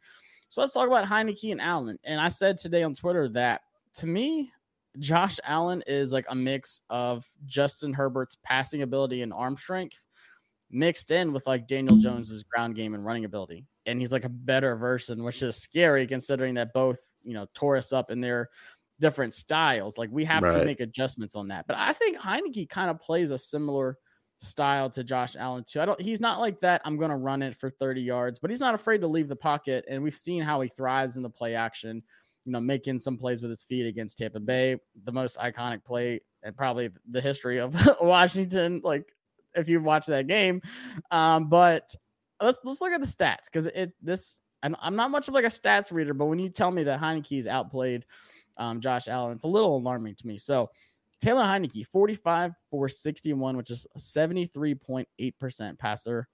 So 0.48 0.62
let's 0.62 0.74
talk 0.74 0.88
about 0.88 1.08
Heinicke 1.08 1.52
and 1.52 1.62
Allen. 1.62 1.98
And 2.04 2.20
I 2.20 2.28
said 2.28 2.58
today 2.58 2.84
on 2.84 2.94
Twitter 2.94 3.28
that 3.30 3.62
to 3.96 4.08
me, 4.08 4.52
Josh 5.00 5.40
Allen 5.44 5.84
is 5.88 6.14
like 6.14 6.26
a 6.30 6.36
mix 6.36 6.82
of 6.90 7.26
Justin 7.46 7.94
Herbert's 7.94 8.38
passing 8.44 8.82
ability 8.82 9.22
and 9.22 9.34
arm 9.34 9.58
strength 9.58 10.06
mixed 10.72 11.12
in 11.12 11.34
with 11.34 11.48
like 11.48 11.68
Daniel 11.68 11.98
Jones's 11.98 12.44
ground 12.44 12.76
game 12.76 12.94
and 12.94 13.06
running 13.06 13.26
ability. 13.26 13.66
And 13.86 14.00
he's 14.00 14.12
like 14.12 14.26
a 14.26 14.30
better 14.30 14.76
version, 14.76 15.24
which 15.24 15.44
is 15.44 15.58
scary 15.58 16.08
considering 16.08 16.56
that 16.56 16.74
both 16.74 17.00
you 17.26 17.34
know 17.34 17.48
tore 17.54 17.78
us 17.78 17.92
up 17.92 18.12
in 18.12 18.22
their 18.22 18.50
different 19.00 19.34
styles. 19.34 19.98
Like 19.98 20.10
we 20.12 20.24
have 20.26 20.44
right. 20.44 20.54
to 20.54 20.66
make 20.66 20.80
adjustments 20.80 21.36
on 21.36 21.50
that. 21.50 21.68
But 21.68 21.78
I 21.78 21.94
think 21.94 22.18
Heinicke 22.18 22.70
kind 22.70 22.90
of 22.90 23.00
plays 23.00 23.32
a 23.32 23.38
similar 23.38 23.98
style 24.38 24.90
to 24.92 25.04
Josh 25.04 25.36
Allen 25.38 25.64
too. 25.66 25.82
I 25.82 25.86
don't 25.86 26.00
he's 26.00 26.22
not 26.22 26.40
like 26.40 26.62
that. 26.62 26.82
I'm 26.86 26.98
gonna 26.98 27.18
run 27.18 27.42
it 27.42 27.56
for 27.56 27.70
30 27.70 28.02
yards, 28.02 28.40
but 28.40 28.50
he's 28.50 28.60
not 28.60 28.76
afraid 28.76 29.02
to 29.02 29.08
leave 29.08 29.28
the 29.28 29.36
pocket. 29.36 29.86
And 29.90 30.02
we've 30.02 30.16
seen 30.16 30.42
how 30.42 30.62
he 30.62 30.70
thrives 30.70 31.18
in 31.18 31.24
the 31.24 31.30
play 31.30 31.56
action, 31.56 32.02
you 32.46 32.52
know, 32.52 32.60
making 32.60 33.00
some 33.00 33.18
plays 33.18 33.42
with 33.42 33.50
his 33.50 33.64
feet 33.64 33.86
against 33.86 34.18
Tampa 34.18 34.40
Bay, 34.40 34.78
the 35.04 35.12
most 35.12 35.38
iconic 35.38 35.84
play 35.84 36.22
and 36.44 36.56
probably 36.56 36.90
the 37.10 37.22
history 37.22 37.60
of 37.60 37.76
Washington. 38.02 38.82
Like 38.84 39.12
if 39.56 39.70
you 39.70 39.82
watch 39.82 40.06
that 40.08 40.28
game. 40.28 40.62
Um, 41.12 41.50
but 41.50 41.96
let's 42.42 42.60
let's 42.64 42.82
look 42.82 42.92
at 42.92 43.02
the 43.02 43.08
stats 43.08 43.46
because 43.46 43.68
it 43.68 43.94
this 44.02 44.42
and 44.66 44.76
I'm 44.82 44.96
not 44.96 45.12
much 45.12 45.28
of 45.28 45.36
like 45.36 45.46
a 45.46 45.50
stats 45.50 45.92
reader, 45.92 46.16
but 46.16 46.26
when 46.26 46.40
you 46.40 46.50
tell 46.50 46.72
me 46.72 46.82
that 46.84 47.00
Heinicke's 47.00 47.46
outplayed 47.46 48.04
um, 48.58 48.82
Josh 48.82 49.08
Allen, 49.08 49.34
it's 49.36 49.44
a 49.44 49.48
little 49.48 49.78
alarming 49.78 50.16
to 50.16 50.28
me. 50.28 50.40
So 50.40 50.72
Taylor 51.22 51.44
Heinicke, 51.44 51.86
45 51.86 52.54
for 52.72 52.90
61, 52.90 53.58
which 53.58 53.70
is 53.70 53.86
73.8% 53.98 55.78
passer. 55.78 56.28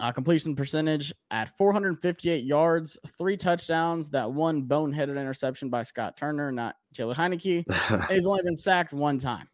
Uh, 0.00 0.12
completion 0.12 0.54
percentage 0.54 1.12
at 1.32 1.56
458 1.58 2.44
yards, 2.44 2.96
three 3.18 3.36
touchdowns, 3.36 4.08
that 4.10 4.30
one 4.30 4.62
boneheaded 4.62 5.18
interception 5.18 5.68
by 5.68 5.82
Scott 5.82 6.16
Turner, 6.16 6.52
not 6.52 6.76
Taylor 6.94 7.14
Heinicke. 7.14 7.64
he's 8.08 8.26
only 8.28 8.42
been 8.44 8.54
sacked 8.54 8.92
one 8.92 9.18
time. 9.18 9.48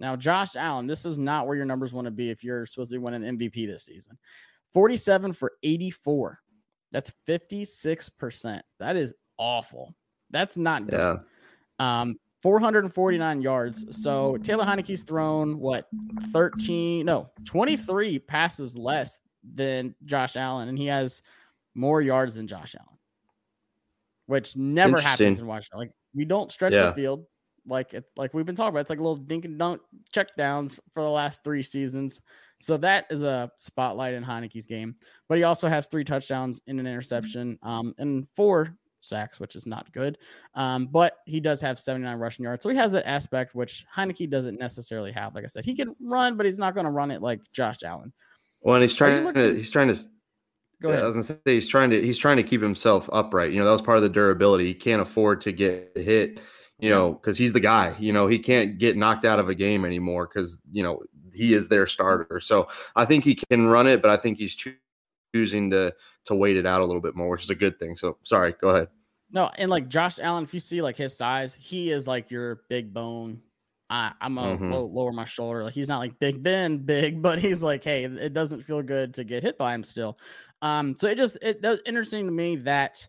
Now, 0.00 0.16
Josh 0.16 0.56
Allen, 0.56 0.88
this 0.88 1.04
is 1.04 1.16
not 1.16 1.46
where 1.46 1.56
your 1.56 1.66
numbers 1.66 1.92
want 1.92 2.06
to 2.06 2.10
be 2.10 2.30
if 2.30 2.42
you're 2.42 2.66
supposed 2.66 2.90
to 2.90 2.98
be 2.98 3.04
winning 3.04 3.38
MVP 3.38 3.68
this 3.68 3.84
season. 3.84 4.18
47 4.72 5.32
for 5.32 5.52
84, 5.62 6.40
that's 6.92 7.12
56%. 7.26 8.60
That 8.78 8.96
is 8.96 9.14
awful. 9.36 9.94
That's 10.30 10.56
not 10.56 10.86
good. 10.86 10.98
Yeah. 10.98 11.16
Um, 11.78 12.16
449 12.42 13.42
yards. 13.42 13.84
So 14.02 14.36
Taylor 14.38 14.64
Heinicke's 14.64 15.02
thrown 15.02 15.58
what 15.58 15.88
13, 16.32 17.04
no, 17.04 17.30
23 17.44 18.18
passes 18.20 18.76
less 18.76 19.18
than 19.54 19.94
Josh 20.04 20.36
Allen, 20.36 20.68
and 20.68 20.78
he 20.78 20.86
has 20.86 21.22
more 21.74 22.00
yards 22.00 22.36
than 22.36 22.46
Josh 22.46 22.74
Allen, 22.78 22.98
which 24.26 24.56
never 24.56 25.00
happens 25.00 25.40
in 25.40 25.46
Washington. 25.46 25.78
Like 25.78 25.92
we 26.14 26.24
don't 26.24 26.52
stretch 26.52 26.74
yeah. 26.74 26.86
the 26.86 26.94
field 26.94 27.24
like 27.66 27.94
it, 27.94 28.04
like 28.16 28.34
we've 28.34 28.46
been 28.46 28.56
talking 28.56 28.70
about. 28.70 28.80
It's 28.80 28.90
like 28.90 28.98
a 28.98 29.02
little 29.02 29.16
dink 29.16 29.44
and 29.44 29.58
dunk 29.58 29.80
check 30.12 30.36
downs 30.36 30.78
for 30.92 31.02
the 31.02 31.10
last 31.10 31.44
three 31.44 31.62
seasons. 31.62 32.22
So 32.60 32.76
that 32.78 33.06
is 33.10 33.22
a 33.22 33.50
spotlight 33.56 34.14
in 34.14 34.24
Heinicke's 34.24 34.66
game. 34.66 34.96
But 35.28 35.38
he 35.38 35.44
also 35.44 35.68
has 35.68 35.86
three 35.86 36.04
touchdowns 36.04 36.60
in 36.66 36.78
an 36.78 36.86
interception 36.86 37.58
um, 37.62 37.94
and 37.98 38.26
four 38.34 38.76
sacks, 39.00 39.38
which 39.38 39.54
is 39.54 39.66
not 39.66 39.92
good. 39.92 40.18
Um, 40.54 40.86
but 40.86 41.18
he 41.26 41.40
does 41.40 41.60
have 41.60 41.78
79 41.78 42.18
rushing 42.18 42.44
yards. 42.44 42.62
So 42.62 42.68
he 42.68 42.76
has 42.76 42.92
that 42.92 43.08
aspect 43.08 43.54
which 43.54 43.86
Heinicke 43.94 44.28
doesn't 44.28 44.58
necessarily 44.58 45.12
have. 45.12 45.34
Like 45.34 45.44
I 45.44 45.46
said, 45.48 45.64
he 45.64 45.76
can 45.76 45.94
run, 46.00 46.36
but 46.36 46.46
he's 46.46 46.58
not 46.58 46.74
going 46.74 46.86
to 46.86 46.90
run 46.90 47.10
it 47.10 47.22
like 47.22 47.40
Josh 47.52 47.78
Allen. 47.84 48.12
Well, 48.62 48.74
and 48.74 48.82
he's 48.82 48.96
trying 48.96 49.32
to 49.34 49.54
he's 49.54 49.70
trying 49.70 49.88
to 49.88 49.96
Go 50.80 50.90
ahead. 50.90 51.02
I 51.02 51.06
was 51.06 51.16
gonna 51.16 51.24
say 51.24 51.38
he's 51.44 51.68
trying 51.68 51.90
to 51.90 52.00
he's 52.00 52.18
trying 52.18 52.36
to 52.36 52.42
keep 52.44 52.62
himself 52.62 53.10
upright. 53.12 53.52
You 53.52 53.58
know, 53.58 53.64
that 53.64 53.72
was 53.72 53.82
part 53.82 53.96
of 53.96 54.02
the 54.02 54.08
durability. 54.08 54.66
He 54.66 54.74
can't 54.74 55.02
afford 55.02 55.40
to 55.42 55.52
get 55.52 55.92
hit, 55.96 56.40
you 56.78 56.88
know, 56.88 57.12
because 57.12 57.36
he's 57.36 57.52
the 57.52 57.60
guy. 57.60 57.96
You 57.98 58.12
know, 58.12 58.28
he 58.28 58.38
can't 58.38 58.78
get 58.78 58.96
knocked 58.96 59.24
out 59.24 59.40
of 59.40 59.48
a 59.48 59.56
game 59.56 59.84
anymore 59.84 60.28
because 60.32 60.62
you 60.70 60.84
know 60.84 61.00
he 61.34 61.54
is 61.54 61.68
their 61.68 61.86
starter. 61.86 62.40
So 62.40 62.68
I 62.96 63.04
think 63.04 63.24
he 63.24 63.34
can 63.34 63.66
run 63.66 63.86
it, 63.86 64.02
but 64.02 64.10
I 64.10 64.16
think 64.16 64.38
he's 64.38 64.56
choosing 65.34 65.70
to 65.70 65.94
to 66.26 66.34
wait 66.34 66.56
it 66.56 66.66
out 66.66 66.80
a 66.80 66.84
little 66.84 67.02
bit 67.02 67.16
more, 67.16 67.30
which 67.30 67.42
is 67.42 67.50
a 67.50 67.54
good 67.54 67.78
thing. 67.78 67.96
So 67.96 68.18
sorry, 68.24 68.54
go 68.60 68.70
ahead. 68.70 68.88
No, 69.30 69.50
and 69.56 69.70
like 69.70 69.88
Josh 69.88 70.18
Allen, 70.18 70.44
if 70.44 70.54
you 70.54 70.60
see 70.60 70.80
like 70.82 70.96
his 70.96 71.16
size, 71.16 71.54
he 71.54 71.90
is 71.90 72.08
like 72.08 72.30
your 72.30 72.62
big 72.68 72.92
bone. 72.92 73.42
I, 73.90 74.12
I'm 74.20 74.34
gonna 74.34 74.56
mm-hmm. 74.56 74.72
lower 74.72 75.12
my 75.12 75.24
shoulder. 75.24 75.64
Like 75.64 75.74
he's 75.74 75.88
not 75.88 75.98
like 75.98 76.18
Big 76.18 76.42
Ben 76.42 76.78
big, 76.78 77.22
but 77.22 77.38
he's 77.38 77.62
like, 77.62 77.84
hey, 77.84 78.04
it 78.04 78.32
doesn't 78.32 78.64
feel 78.64 78.82
good 78.82 79.14
to 79.14 79.24
get 79.24 79.42
hit 79.42 79.58
by 79.58 79.74
him 79.74 79.84
still. 79.84 80.18
Um, 80.60 80.94
so 80.96 81.08
it 81.08 81.16
just 81.16 81.38
it 81.42 81.62
does 81.62 81.80
interesting 81.86 82.26
to 82.26 82.32
me 82.32 82.56
that 82.56 83.06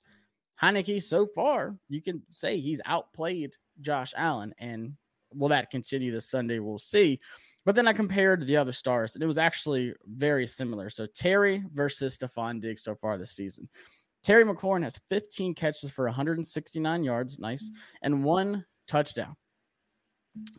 Heinicke 0.62 1.02
so 1.02 1.28
far, 1.28 1.76
you 1.88 2.02
can 2.02 2.22
say 2.32 2.60
he's 2.60 2.82
outplayed 2.86 3.56
Josh 3.82 4.14
Allen, 4.16 4.54
and 4.58 4.94
will 5.34 5.50
that 5.50 5.72
continue 5.72 6.12
this 6.12 6.30
Sunday? 6.30 6.60
We'll 6.60 6.78
see. 6.78 7.20
But 7.66 7.76
then 7.76 7.88
I 7.88 7.94
compared 7.94 8.48
the 8.48 8.58
other 8.58 8.72
stars, 8.72 9.16
and 9.16 9.24
it 9.24 9.28
was 9.28 9.38
actually 9.38 9.94
very 10.06 10.48
similar. 10.48 10.90
So 10.90 11.06
Terry 11.08 11.64
versus 11.74 12.18
Stefon 12.18 12.62
Diggs 12.62 12.84
so 12.84 12.96
far 12.96 13.18
this 13.18 13.32
season. 13.32 13.70
Terry 14.24 14.44
McLaurin 14.44 14.84
has 14.84 15.00
15 15.10 15.56
catches 15.56 15.90
for 15.90 16.06
169 16.06 17.04
yards, 17.04 17.40
nice, 17.40 17.70
mm-hmm. 17.70 17.80
and 18.04 18.24
one 18.24 18.66
touchdown. 18.88 19.36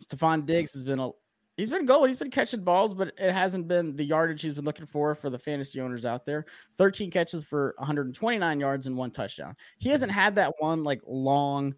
Stefon 0.03 0.47
Diggs 0.47 0.73
has 0.73 0.83
been 0.83 0.99
a 0.99 1.11
he's 1.57 1.71
been 1.71 1.85
going, 1.85 2.09
he's 2.09 2.17
been 2.17 2.31
catching 2.31 2.65
balls, 2.65 2.95
but 2.95 3.13
it 3.19 3.33
hasn't 3.33 3.69
been 3.69 3.95
the 3.95 4.05
yardage 4.05 4.43
he's 4.43 4.55
been 4.55 4.65
looking 4.65 4.87
for 4.87 5.15
for 5.15 5.31
the 5.31 5.39
fantasy 5.39 5.81
owners 5.81 6.05
out 6.05 6.25
there. 6.25 6.47
13 6.79 7.11
catches 7.11 7.45
for 7.45 7.75
129 7.79 8.61
yards 8.61 8.87
and 8.87 8.97
one 8.97 9.11
touchdown. 9.11 9.55
He 9.79 9.91
hasn't 9.91 10.11
mm-hmm. 10.11 10.21
had 10.21 10.35
that 10.37 10.55
one 10.59 10.83
like 10.83 11.03
long, 11.07 11.75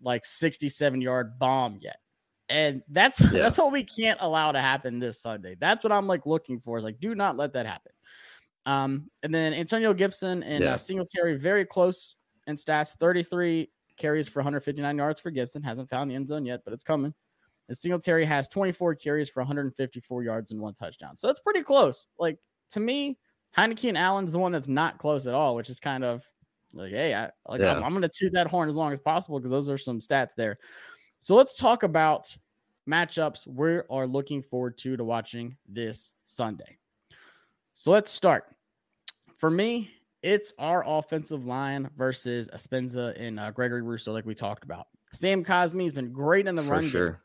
like 0.00 0.24
67 0.24 1.00
yard 1.00 1.38
bomb 1.38 1.78
yet. 1.80 1.96
And 2.48 2.82
that's 2.88 3.20
yeah. 3.32 3.42
that's 3.42 3.58
what 3.58 3.72
we 3.72 3.84
can't 3.84 4.18
allow 4.20 4.52
to 4.52 4.60
happen 4.60 4.98
this 4.98 5.20
Sunday. 5.20 5.56
That's 5.58 5.82
what 5.84 5.92
I'm 5.92 6.06
like 6.06 6.26
looking 6.26 6.60
for. 6.60 6.78
Is 6.78 6.84
like, 6.84 7.00
do 7.00 7.14
not 7.14 7.36
let 7.36 7.52
that 7.54 7.66
happen. 7.66 7.92
Um, 8.66 9.10
and 9.22 9.34
then 9.34 9.52
Antonio 9.52 9.92
Gibson 9.92 10.42
and 10.42 10.62
uh, 10.62 10.66
yeah. 10.66 10.72
uh, 10.74 10.76
Singletary 10.76 11.36
very 11.36 11.64
close 11.64 12.16
in 12.46 12.56
stats. 12.56 12.96
33 12.98 13.70
carries 13.96 14.28
for 14.28 14.40
159 14.40 14.96
yards 14.96 15.20
for 15.20 15.30
Gibson. 15.30 15.62
Hasn't 15.62 15.88
found 15.88 16.10
the 16.10 16.14
end 16.14 16.28
zone 16.28 16.46
yet, 16.46 16.60
but 16.64 16.72
it's 16.72 16.82
coming. 16.82 17.14
And 17.68 17.76
Singletary 17.76 18.24
has 18.26 18.48
24 18.48 18.94
carries 18.96 19.30
for 19.30 19.40
154 19.40 20.22
yards 20.22 20.50
and 20.50 20.60
one 20.60 20.74
touchdown. 20.74 21.16
So 21.16 21.28
it's 21.28 21.40
pretty 21.40 21.62
close. 21.62 22.06
Like 22.18 22.38
to 22.70 22.80
me, 22.80 23.18
Heinicke 23.56 23.88
and 23.88 23.98
Allen's 23.98 24.32
the 24.32 24.38
one 24.38 24.52
that's 24.52 24.68
not 24.68 24.98
close 24.98 25.26
at 25.26 25.34
all, 25.34 25.54
which 25.54 25.70
is 25.70 25.80
kind 25.80 26.04
of 26.04 26.24
like, 26.72 26.90
hey, 26.90 27.14
I 27.14 27.30
like 27.48 27.60
yeah. 27.60 27.76
I'm, 27.76 27.84
I'm 27.84 27.92
going 27.92 28.02
to 28.02 28.10
toot 28.12 28.32
that 28.32 28.48
horn 28.48 28.68
as 28.68 28.76
long 28.76 28.92
as 28.92 28.98
possible 28.98 29.38
because 29.38 29.50
those 29.50 29.68
are 29.68 29.78
some 29.78 30.00
stats 30.00 30.34
there. 30.36 30.58
So 31.24 31.36
let's 31.36 31.54
talk 31.54 31.84
about 31.84 32.36
matchups 32.86 33.46
we 33.46 33.80
are 33.88 34.06
looking 34.06 34.42
forward 34.42 34.76
to 34.76 34.94
to 34.94 35.04
watching 35.04 35.56
this 35.66 36.12
Sunday. 36.26 36.76
So 37.72 37.92
let's 37.92 38.12
start. 38.12 38.44
For 39.38 39.50
me, 39.50 39.90
it's 40.22 40.52
our 40.58 40.84
offensive 40.86 41.46
line 41.46 41.88
versus 41.96 42.50
Epenesa 42.52 43.18
and 43.18 43.40
uh, 43.40 43.52
Gregory 43.52 43.80
Rousseau, 43.80 44.12
like 44.12 44.26
we 44.26 44.34
talked 44.34 44.64
about. 44.64 44.88
Sam 45.14 45.42
Cosmi 45.42 45.84
has 45.84 45.94
been 45.94 46.12
great 46.12 46.46
in 46.46 46.56
the 46.56 46.62
For 46.62 46.72
run 46.72 46.88
sure. 46.90 47.10
game, 47.12 47.18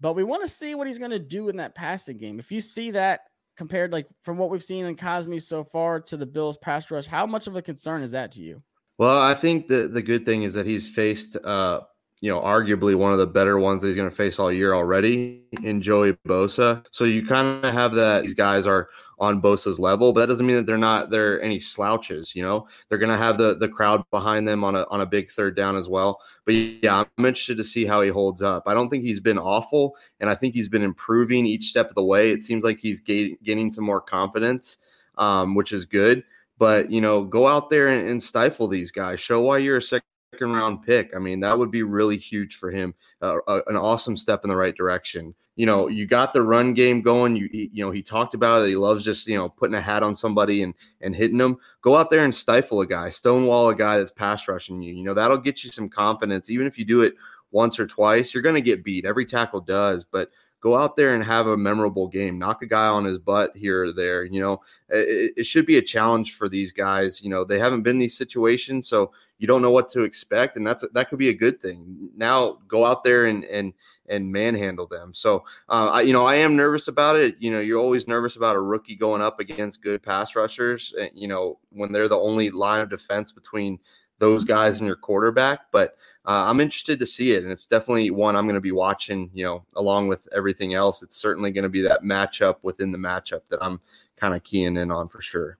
but 0.00 0.14
we 0.14 0.24
want 0.24 0.40
to 0.40 0.48
see 0.48 0.74
what 0.74 0.86
he's 0.86 0.96
going 0.96 1.10
to 1.10 1.18
do 1.18 1.50
in 1.50 1.58
that 1.58 1.74
passing 1.74 2.16
game. 2.16 2.38
If 2.38 2.50
you 2.50 2.62
see 2.62 2.92
that 2.92 3.20
compared, 3.54 3.92
like 3.92 4.06
from 4.22 4.38
what 4.38 4.48
we've 4.48 4.62
seen 4.62 4.86
in 4.86 4.96
Cosmi 4.96 5.42
so 5.42 5.62
far 5.62 6.00
to 6.00 6.16
the 6.16 6.24
Bills 6.24 6.56
pass 6.56 6.90
rush, 6.90 7.06
how 7.06 7.26
much 7.26 7.46
of 7.46 7.54
a 7.54 7.60
concern 7.60 8.00
is 8.00 8.12
that 8.12 8.30
to 8.32 8.40
you? 8.40 8.62
Well, 8.96 9.20
I 9.20 9.34
think 9.34 9.68
the 9.68 9.88
the 9.88 10.00
good 10.00 10.24
thing 10.24 10.44
is 10.44 10.54
that 10.54 10.64
he's 10.64 10.88
faced, 10.88 11.36
uh, 11.36 11.80
you 12.20 12.30
know, 12.30 12.40
arguably 12.40 12.94
one 12.94 13.12
of 13.12 13.18
the 13.18 13.26
better 13.26 13.58
ones 13.58 13.80
that 13.80 13.88
he's 13.88 13.96
going 13.96 14.10
to 14.10 14.14
face 14.14 14.38
all 14.38 14.52
year 14.52 14.74
already 14.74 15.42
in 15.62 15.80
Joey 15.80 16.12
Bosa. 16.28 16.84
So 16.90 17.04
you 17.04 17.26
kind 17.26 17.64
of 17.64 17.72
have 17.72 17.94
that 17.94 18.22
these 18.22 18.34
guys 18.34 18.66
are 18.66 18.90
on 19.18 19.40
Bosa's 19.40 19.78
level, 19.78 20.12
but 20.12 20.20
that 20.20 20.26
doesn't 20.26 20.46
mean 20.46 20.56
that 20.56 20.66
they're 20.66 20.78
not 20.78 21.10
they're 21.10 21.40
any 21.40 21.58
slouches. 21.58 22.34
You 22.36 22.42
know, 22.42 22.68
they're 22.88 22.98
going 22.98 23.10
to 23.10 23.16
have 23.16 23.38
the 23.38 23.56
the 23.56 23.68
crowd 23.68 24.02
behind 24.10 24.46
them 24.46 24.64
on 24.64 24.76
a 24.76 24.84
on 24.90 25.00
a 25.00 25.06
big 25.06 25.30
third 25.30 25.56
down 25.56 25.76
as 25.76 25.88
well. 25.88 26.20
But 26.44 26.54
yeah, 26.54 27.04
I'm 27.18 27.26
interested 27.26 27.56
to 27.56 27.64
see 27.64 27.86
how 27.86 28.02
he 28.02 28.10
holds 28.10 28.42
up. 28.42 28.64
I 28.66 28.74
don't 28.74 28.90
think 28.90 29.02
he's 29.02 29.20
been 29.20 29.38
awful, 29.38 29.96
and 30.20 30.28
I 30.28 30.34
think 30.34 30.54
he's 30.54 30.68
been 30.68 30.82
improving 30.82 31.46
each 31.46 31.68
step 31.68 31.88
of 31.88 31.94
the 31.94 32.04
way. 32.04 32.30
It 32.30 32.42
seems 32.42 32.64
like 32.64 32.80
he's 32.80 33.00
ga- 33.00 33.36
gaining 33.42 33.70
some 33.70 33.84
more 33.84 34.00
confidence, 34.00 34.76
um, 35.16 35.54
which 35.54 35.72
is 35.72 35.84
good 35.84 36.22
but 36.58 36.90
you 36.90 37.00
know 37.00 37.24
go 37.24 37.48
out 37.48 37.70
there 37.70 37.88
and, 37.88 38.06
and, 38.06 38.22
stifle 38.22 38.68
these 38.68 38.90
guys 38.90 39.18
show 39.18 39.40
why 39.40 39.56
you're 39.56 39.78
a 39.78 39.82
second 39.82 40.09
round 40.40 40.82
pick 40.82 41.10
i 41.14 41.18
mean 41.18 41.40
that 41.40 41.58
would 41.58 41.70
be 41.70 41.82
really 41.82 42.16
huge 42.16 42.54
for 42.54 42.70
him 42.70 42.94
uh, 43.22 43.36
uh, 43.46 43.60
an 43.66 43.76
awesome 43.76 44.16
step 44.16 44.44
in 44.44 44.50
the 44.50 44.56
right 44.56 44.76
direction. 44.76 45.34
You 45.56 45.66
know 45.66 45.88
you 45.88 46.06
got 46.06 46.32
the 46.32 46.40
run 46.40 46.72
game 46.72 47.02
going 47.02 47.36
you 47.36 47.50
you 47.52 47.84
know 47.84 47.90
he 47.90 48.02
talked 48.02 48.32
about 48.32 48.62
it 48.62 48.68
he 48.68 48.76
loves 48.76 49.04
just 49.04 49.26
you 49.26 49.36
know 49.36 49.48
putting 49.48 49.74
a 49.74 49.80
hat 49.80 50.02
on 50.02 50.14
somebody 50.14 50.62
and 50.62 50.72
and 51.02 51.14
hitting 51.14 51.36
them 51.36 51.58
go 51.82 51.96
out 51.98 52.08
there 52.08 52.24
and 52.24 52.34
stifle 52.34 52.80
a 52.80 52.86
guy 52.86 53.10
stonewall 53.10 53.68
a 53.68 53.74
guy 53.74 53.98
that's 53.98 54.12
pass 54.12 54.48
rushing 54.48 54.80
you 54.80 54.94
you 54.94 55.04
know 55.04 55.12
that'll 55.12 55.36
get 55.36 55.62
you 55.62 55.70
some 55.70 55.88
confidence. 55.88 56.48
Even 56.48 56.66
if 56.66 56.78
you 56.78 56.86
do 56.86 57.02
it 57.02 57.14
once 57.50 57.78
or 57.78 57.86
twice 57.86 58.32
you're 58.32 58.42
going 58.42 58.54
to 58.54 58.62
get 58.62 58.84
beat 58.84 59.04
every 59.04 59.26
tackle 59.26 59.60
does 59.60 60.02
but 60.02 60.30
go 60.60 60.76
out 60.76 60.96
there 60.96 61.14
and 61.14 61.24
have 61.24 61.46
a 61.46 61.56
memorable 61.56 62.06
game. 62.06 62.38
Knock 62.38 62.62
a 62.62 62.66
guy 62.66 62.86
on 62.86 63.04
his 63.04 63.18
butt 63.18 63.56
here 63.56 63.84
or 63.84 63.92
there 63.92 64.24
you 64.24 64.40
know? 64.40 64.60
It, 64.88 65.32
it, 65.36 65.44
should 65.44 65.66
be 65.66 65.78
a 65.78 65.82
challenge 65.82 66.34
for 66.34 66.48
these 66.48 66.72
guys 66.72 67.22
you 67.22 67.30
know? 67.30 67.44
They 67.44 67.58
haven't 67.58 67.82
been 67.82 67.96
in 67.96 68.00
these 68.00 68.16
situations 68.16 68.88
so 68.88 69.12
you 69.38 69.46
don't 69.46 69.62
know 69.62 69.70
what 69.70 69.88
to 69.90 70.02
expect 70.02 70.56
and 70.56 70.66
that's 70.66 70.84
that 70.92 71.08
could 71.08 71.18
be 71.18 71.30
a 71.30 71.34
good 71.34 71.60
thing. 71.60 72.10
Now 72.16 72.58
go 72.68 72.84
out 72.84 73.04
there 73.04 73.26
and 73.26 73.44
and 73.44 73.72
and 74.08 74.30
manhandle 74.30 74.86
them. 74.86 75.14
So 75.14 75.44
uh, 75.68 75.86
I, 75.86 76.00
you 76.02 76.12
know 76.12 76.26
i 76.26 76.34
am 76.36 76.56
nervous 76.56 76.88
about 76.88 77.16
it. 77.16 77.36
You 77.38 77.50
know 77.50 77.60
you're 77.60 77.80
always 77.80 78.06
nervous 78.06 78.36
about 78.36 78.56
a 78.56 78.60
rookie 78.60 78.96
going 78.96 79.22
up 79.22 79.40
against 79.40 79.82
good 79.82 80.02
pass 80.02 80.36
rushers 80.36 80.92
eh, 80.98 81.08
you 81.14 81.28
know 81.28 81.58
when 81.70 81.92
they're 81.92 82.08
the 82.08 82.16
only 82.16 82.50
line 82.50 82.82
of 82.82 82.90
defense 82.90 83.32
between 83.32 83.78
those 84.20 84.44
guys 84.44 84.78
and 84.78 84.86
your 84.86 84.96
quarterback. 84.96 85.72
But 85.72 85.96
uh, 86.26 86.44
I'm 86.48 86.60
interested 86.60 86.98
to 86.98 87.06
see 87.06 87.32
it, 87.32 87.42
and 87.42 87.50
it's 87.52 87.66
definitely 87.66 88.10
one 88.10 88.36
I'm 88.36 88.44
going 88.44 88.54
to 88.54 88.60
be 88.60 88.72
watching. 88.72 89.30
You 89.32 89.44
know, 89.44 89.64
along 89.76 90.08
with 90.08 90.28
everything 90.34 90.74
else, 90.74 91.02
it's 91.02 91.16
certainly 91.16 91.50
going 91.50 91.62
to 91.64 91.68
be 91.70 91.82
that 91.82 92.02
matchup 92.02 92.56
within 92.62 92.90
the 92.92 92.98
matchup 92.98 93.46
that 93.48 93.62
I'm 93.62 93.80
kind 94.16 94.34
of 94.34 94.42
keying 94.44 94.76
in 94.76 94.90
on 94.90 95.08
for 95.08 95.20
sure. 95.22 95.58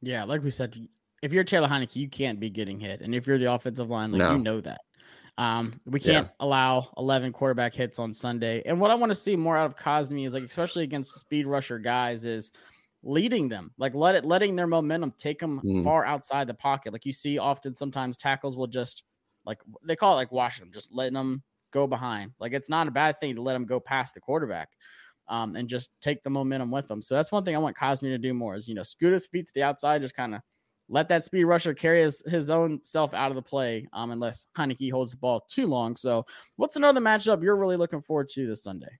Yeah, 0.00 0.24
like 0.24 0.42
we 0.42 0.50
said, 0.50 0.88
if 1.22 1.32
you're 1.32 1.44
Taylor 1.44 1.68
Heinicke, 1.68 1.94
you 1.96 2.08
can't 2.08 2.40
be 2.40 2.50
getting 2.50 2.80
hit, 2.80 3.00
and 3.02 3.14
if 3.14 3.26
you're 3.26 3.38
the 3.38 3.52
offensive 3.52 3.88
line, 3.90 4.10
like 4.12 4.20
No. 4.20 4.32
you 4.32 4.38
know 4.38 4.60
that. 4.60 4.80
Um, 5.38 5.80
we 5.86 5.98
can't 5.98 6.28
allow 6.40 6.92
11 6.98 7.32
quarterback 7.32 7.72
hits 7.72 7.98
on 7.98 8.12
Sunday. 8.12 8.62
And 8.66 8.78
what 8.78 8.90
I 8.90 8.94
want 8.94 9.10
to 9.12 9.16
see 9.16 9.34
more 9.34 9.56
out 9.56 9.64
of 9.64 9.76
Cosmi 9.76 10.26
is 10.26 10.34
like, 10.34 10.42
especially 10.42 10.84
against 10.84 11.18
speed 11.18 11.46
rusher 11.46 11.78
guys, 11.78 12.26
is 12.26 12.52
leading 13.02 13.48
them, 13.48 13.72
like 13.78 13.94
let 13.94 14.14
it 14.14 14.24
letting 14.26 14.56
their 14.56 14.66
momentum 14.66 15.12
take 15.16 15.38
them 15.38 15.60
Mhm. 15.64 15.84
far 15.84 16.04
outside 16.04 16.46
the 16.48 16.54
pocket. 16.54 16.92
Like 16.92 17.06
you 17.06 17.14
see 17.14 17.38
often 17.38 17.74
sometimes 17.74 18.16
tackles 18.18 18.56
will 18.58 18.66
just 18.66 19.04
like 19.44 19.58
they 19.84 19.96
call 19.96 20.14
it 20.14 20.16
like 20.16 20.32
washing 20.32 20.64
them, 20.64 20.72
just 20.72 20.92
letting 20.92 21.14
them 21.14 21.42
go 21.72 21.86
behind. 21.86 22.32
Like 22.38 22.52
it's 22.52 22.68
not 22.70 22.88
a 22.88 22.92
bad 22.92 23.20
thing 23.20 23.34
to 23.34 23.42
let 23.42 23.54
them 23.54 23.66
go 23.66 23.80
past 23.80 24.14
the 24.14 24.20
quarterback. 24.20 24.68
Um, 25.28 25.54
and 25.54 25.68
just 25.68 25.90
take 26.02 26.22
the 26.22 26.30
momentum 26.30 26.72
with 26.72 26.88
them. 26.88 27.00
So 27.00 27.14
that's 27.14 27.30
one 27.30 27.44
thing 27.44 27.54
I 27.54 27.60
want 27.60 27.76
Cosmi 27.76 28.08
to 28.08 28.18
do 28.18 28.34
more 28.34 28.56
is 28.56 28.66
you 28.66 28.74
know 28.74 28.82
scoot 28.82 29.12
his 29.12 29.28
feet 29.28 29.46
to 29.46 29.52
the 29.54 29.62
outside, 29.62 30.02
just 30.02 30.16
kind 30.16 30.34
of 30.34 30.40
let 30.88 31.08
that 31.08 31.24
speed 31.24 31.44
rusher 31.44 31.72
carry 31.72 32.02
his, 32.02 32.22
his 32.26 32.50
own 32.50 32.80
self 32.82 33.14
out 33.14 33.30
of 33.30 33.36
the 33.36 33.42
play. 33.42 33.86
Um, 33.92 34.10
unless 34.10 34.46
Heinicke 34.56 34.90
holds 34.90 35.12
the 35.12 35.16
ball 35.18 35.40
too 35.48 35.66
long. 35.66 35.96
So 35.96 36.26
what's 36.56 36.76
another 36.76 37.00
matchup 37.00 37.42
you're 37.42 37.56
really 37.56 37.76
looking 37.76 38.02
forward 38.02 38.28
to 38.30 38.46
this 38.46 38.64
Sunday? 38.64 38.98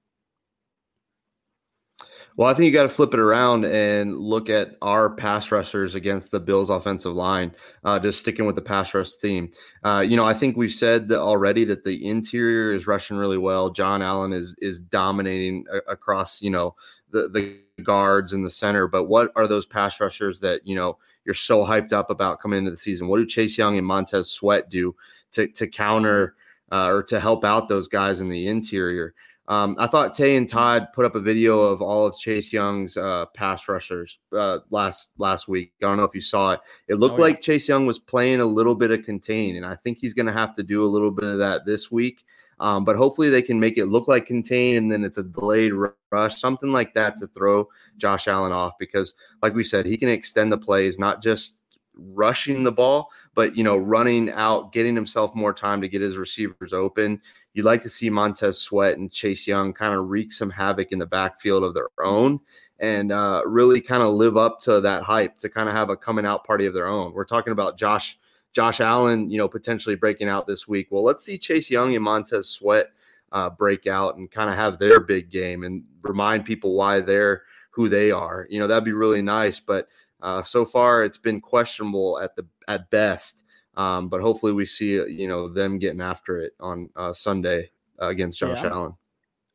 Well, 2.36 2.48
I 2.48 2.54
think 2.54 2.64
you 2.64 2.72
got 2.72 2.84
to 2.84 2.88
flip 2.88 3.12
it 3.12 3.20
around 3.20 3.64
and 3.66 4.16
look 4.18 4.48
at 4.48 4.76
our 4.80 5.10
pass 5.14 5.52
rushers 5.52 5.94
against 5.94 6.30
the 6.30 6.40
Bills' 6.40 6.70
offensive 6.70 7.12
line. 7.12 7.54
Uh, 7.84 7.98
just 7.98 8.20
sticking 8.20 8.46
with 8.46 8.54
the 8.54 8.62
pass 8.62 8.94
rush 8.94 9.12
theme. 9.12 9.52
Uh, 9.84 10.00
you 10.00 10.16
know, 10.16 10.24
I 10.24 10.32
think 10.32 10.56
we've 10.56 10.72
said 10.72 11.08
that 11.08 11.20
already 11.20 11.64
that 11.66 11.84
the 11.84 12.08
interior 12.08 12.72
is 12.72 12.86
rushing 12.86 13.16
really 13.18 13.38
well. 13.38 13.68
John 13.70 14.00
Allen 14.00 14.32
is 14.32 14.54
is 14.58 14.78
dominating 14.78 15.66
a- 15.70 15.92
across 15.92 16.40
you 16.40 16.50
know 16.50 16.74
the 17.10 17.28
the 17.28 17.82
guards 17.82 18.32
and 18.32 18.44
the 18.44 18.50
center. 18.50 18.86
But 18.86 19.04
what 19.04 19.30
are 19.36 19.46
those 19.46 19.66
pass 19.66 20.00
rushers 20.00 20.40
that 20.40 20.66
you 20.66 20.74
know 20.74 20.98
you're 21.26 21.34
so 21.34 21.64
hyped 21.66 21.92
up 21.92 22.10
about 22.10 22.40
coming 22.40 22.60
into 22.60 22.70
the 22.70 22.76
season? 22.78 23.08
What 23.08 23.18
do 23.18 23.26
Chase 23.26 23.58
Young 23.58 23.76
and 23.76 23.86
Montez 23.86 24.30
Sweat 24.30 24.70
do 24.70 24.96
to 25.32 25.48
to 25.48 25.66
counter 25.66 26.34
uh, 26.72 26.86
or 26.86 27.02
to 27.04 27.20
help 27.20 27.44
out 27.44 27.68
those 27.68 27.88
guys 27.88 28.20
in 28.20 28.30
the 28.30 28.46
interior? 28.48 29.14
Um, 29.52 29.76
I 29.78 29.86
thought 29.86 30.14
Tay 30.14 30.36
and 30.36 30.48
Todd 30.48 30.88
put 30.94 31.04
up 31.04 31.14
a 31.14 31.20
video 31.20 31.60
of 31.60 31.82
all 31.82 32.06
of 32.06 32.16
Chase 32.18 32.54
Young's 32.54 32.96
uh, 32.96 33.26
pass 33.34 33.68
rushers 33.68 34.18
uh, 34.34 34.60
last 34.70 35.10
last 35.18 35.46
week. 35.46 35.74
I 35.82 35.86
don't 35.86 35.98
know 35.98 36.04
if 36.04 36.14
you 36.14 36.22
saw 36.22 36.52
it. 36.52 36.60
It 36.88 36.94
looked 36.94 37.16
Oh, 37.16 37.18
yeah. 37.18 37.24
like 37.24 37.42
Chase 37.42 37.68
Young 37.68 37.84
was 37.84 37.98
playing 37.98 38.40
a 38.40 38.46
little 38.46 38.74
bit 38.74 38.90
of 38.90 39.04
contain, 39.04 39.56
and 39.56 39.66
I 39.66 39.76
think 39.76 39.98
he's 39.98 40.14
going 40.14 40.24
to 40.24 40.32
have 40.32 40.54
to 40.54 40.62
do 40.62 40.82
a 40.82 40.88
little 40.94 41.10
bit 41.10 41.28
of 41.28 41.38
that 41.38 41.66
this 41.66 41.90
week. 41.92 42.24
Um, 42.60 42.84
but 42.86 42.96
hopefully 42.96 43.28
they 43.28 43.42
can 43.42 43.60
make 43.60 43.76
it 43.76 43.86
look 43.86 44.08
like 44.08 44.24
contain, 44.24 44.76
and 44.76 44.90
then 44.90 45.04
it's 45.04 45.18
a 45.18 45.22
delayed 45.22 45.72
rush, 46.10 46.40
something 46.40 46.72
like 46.72 46.94
that, 46.94 47.18
to 47.18 47.26
throw 47.26 47.68
Josh 47.98 48.28
Allen 48.28 48.52
off. 48.52 48.72
Because, 48.78 49.12
like 49.42 49.54
we 49.54 49.64
said, 49.64 49.84
he 49.84 49.98
can 49.98 50.08
extend 50.08 50.50
the 50.50 50.56
plays, 50.58 50.98
not 50.98 51.22
just 51.22 51.62
rushing 51.94 52.62
the 52.62 52.72
ball, 52.72 53.10
but 53.34 53.54
you 53.54 53.64
know, 53.64 53.76
running 53.76 54.30
out, 54.30 54.72
getting 54.72 54.94
himself 54.94 55.34
more 55.34 55.52
time 55.52 55.82
to 55.82 55.88
get 55.88 56.00
his 56.00 56.16
receivers 56.16 56.72
open. 56.72 57.20
You'd 57.54 57.66
like 57.66 57.82
to 57.82 57.88
see 57.88 58.08
Montez 58.08 58.58
Sweat 58.58 58.96
and 58.96 59.12
Chase 59.12 59.46
Young 59.46 59.72
kind 59.72 59.94
of 59.94 60.08
wreak 60.08 60.32
some 60.32 60.50
havoc 60.50 60.90
in 60.92 60.98
the 60.98 61.06
backfield 61.06 61.64
of 61.64 61.74
their 61.74 61.88
own 62.02 62.40
and 62.78 63.12
uh, 63.12 63.42
really 63.46 63.80
kind 63.80 64.02
of 64.02 64.14
live 64.14 64.36
up 64.36 64.60
to 64.62 64.80
that 64.80 65.02
hype 65.02 65.38
to 65.38 65.48
kind 65.48 65.68
of 65.68 65.74
have 65.74 65.90
a 65.90 65.96
coming 65.96 66.26
out 66.26 66.44
party 66.44 66.66
of 66.66 66.74
their 66.74 66.88
own. 66.88 67.12
We're 67.12 67.24
talking 67.24 67.52
about 67.52 67.78
Josh 67.78 68.18
Josh 68.52 68.80
Allen, 68.80 69.30
you 69.30 69.38
know, 69.38 69.48
potentially 69.48 69.94
breaking 69.94 70.28
out 70.28 70.46
this 70.46 70.68
week. 70.68 70.88
Well, 70.90 71.04
let's 71.04 71.24
see 71.24 71.38
Chase 71.38 71.70
Young 71.70 71.94
and 71.94 72.04
Montez 72.04 72.48
Sweat 72.48 72.88
uh, 73.32 73.48
break 73.50 73.86
out 73.86 74.16
and 74.16 74.30
kind 74.30 74.50
of 74.50 74.56
have 74.56 74.78
their 74.78 75.00
big 75.00 75.30
game 75.30 75.64
and 75.64 75.84
remind 76.02 76.44
people 76.44 76.74
why 76.74 77.00
they're 77.00 77.44
who 77.70 77.88
they 77.88 78.10
are. 78.10 78.46
You 78.50 78.60
know, 78.60 78.66
that'd 78.66 78.84
be 78.84 78.92
really 78.92 79.22
nice. 79.22 79.58
But 79.58 79.88
uh, 80.20 80.42
so 80.42 80.64
far, 80.64 81.02
it's 81.02 81.18
been 81.18 81.40
questionable 81.40 82.20
at 82.20 82.36
the 82.36 82.46
at 82.68 82.90
best. 82.90 83.41
Um, 83.76 84.08
but 84.08 84.20
hopefully, 84.20 84.52
we 84.52 84.64
see 84.66 84.92
you 84.92 85.28
know 85.28 85.48
them 85.48 85.78
getting 85.78 86.00
after 86.00 86.38
it 86.38 86.52
on 86.60 86.90
uh, 86.96 87.12
Sunday 87.12 87.70
uh, 88.00 88.08
against 88.08 88.38
Josh 88.38 88.62
Yeah. 88.62 88.70
Allen. 88.70 88.94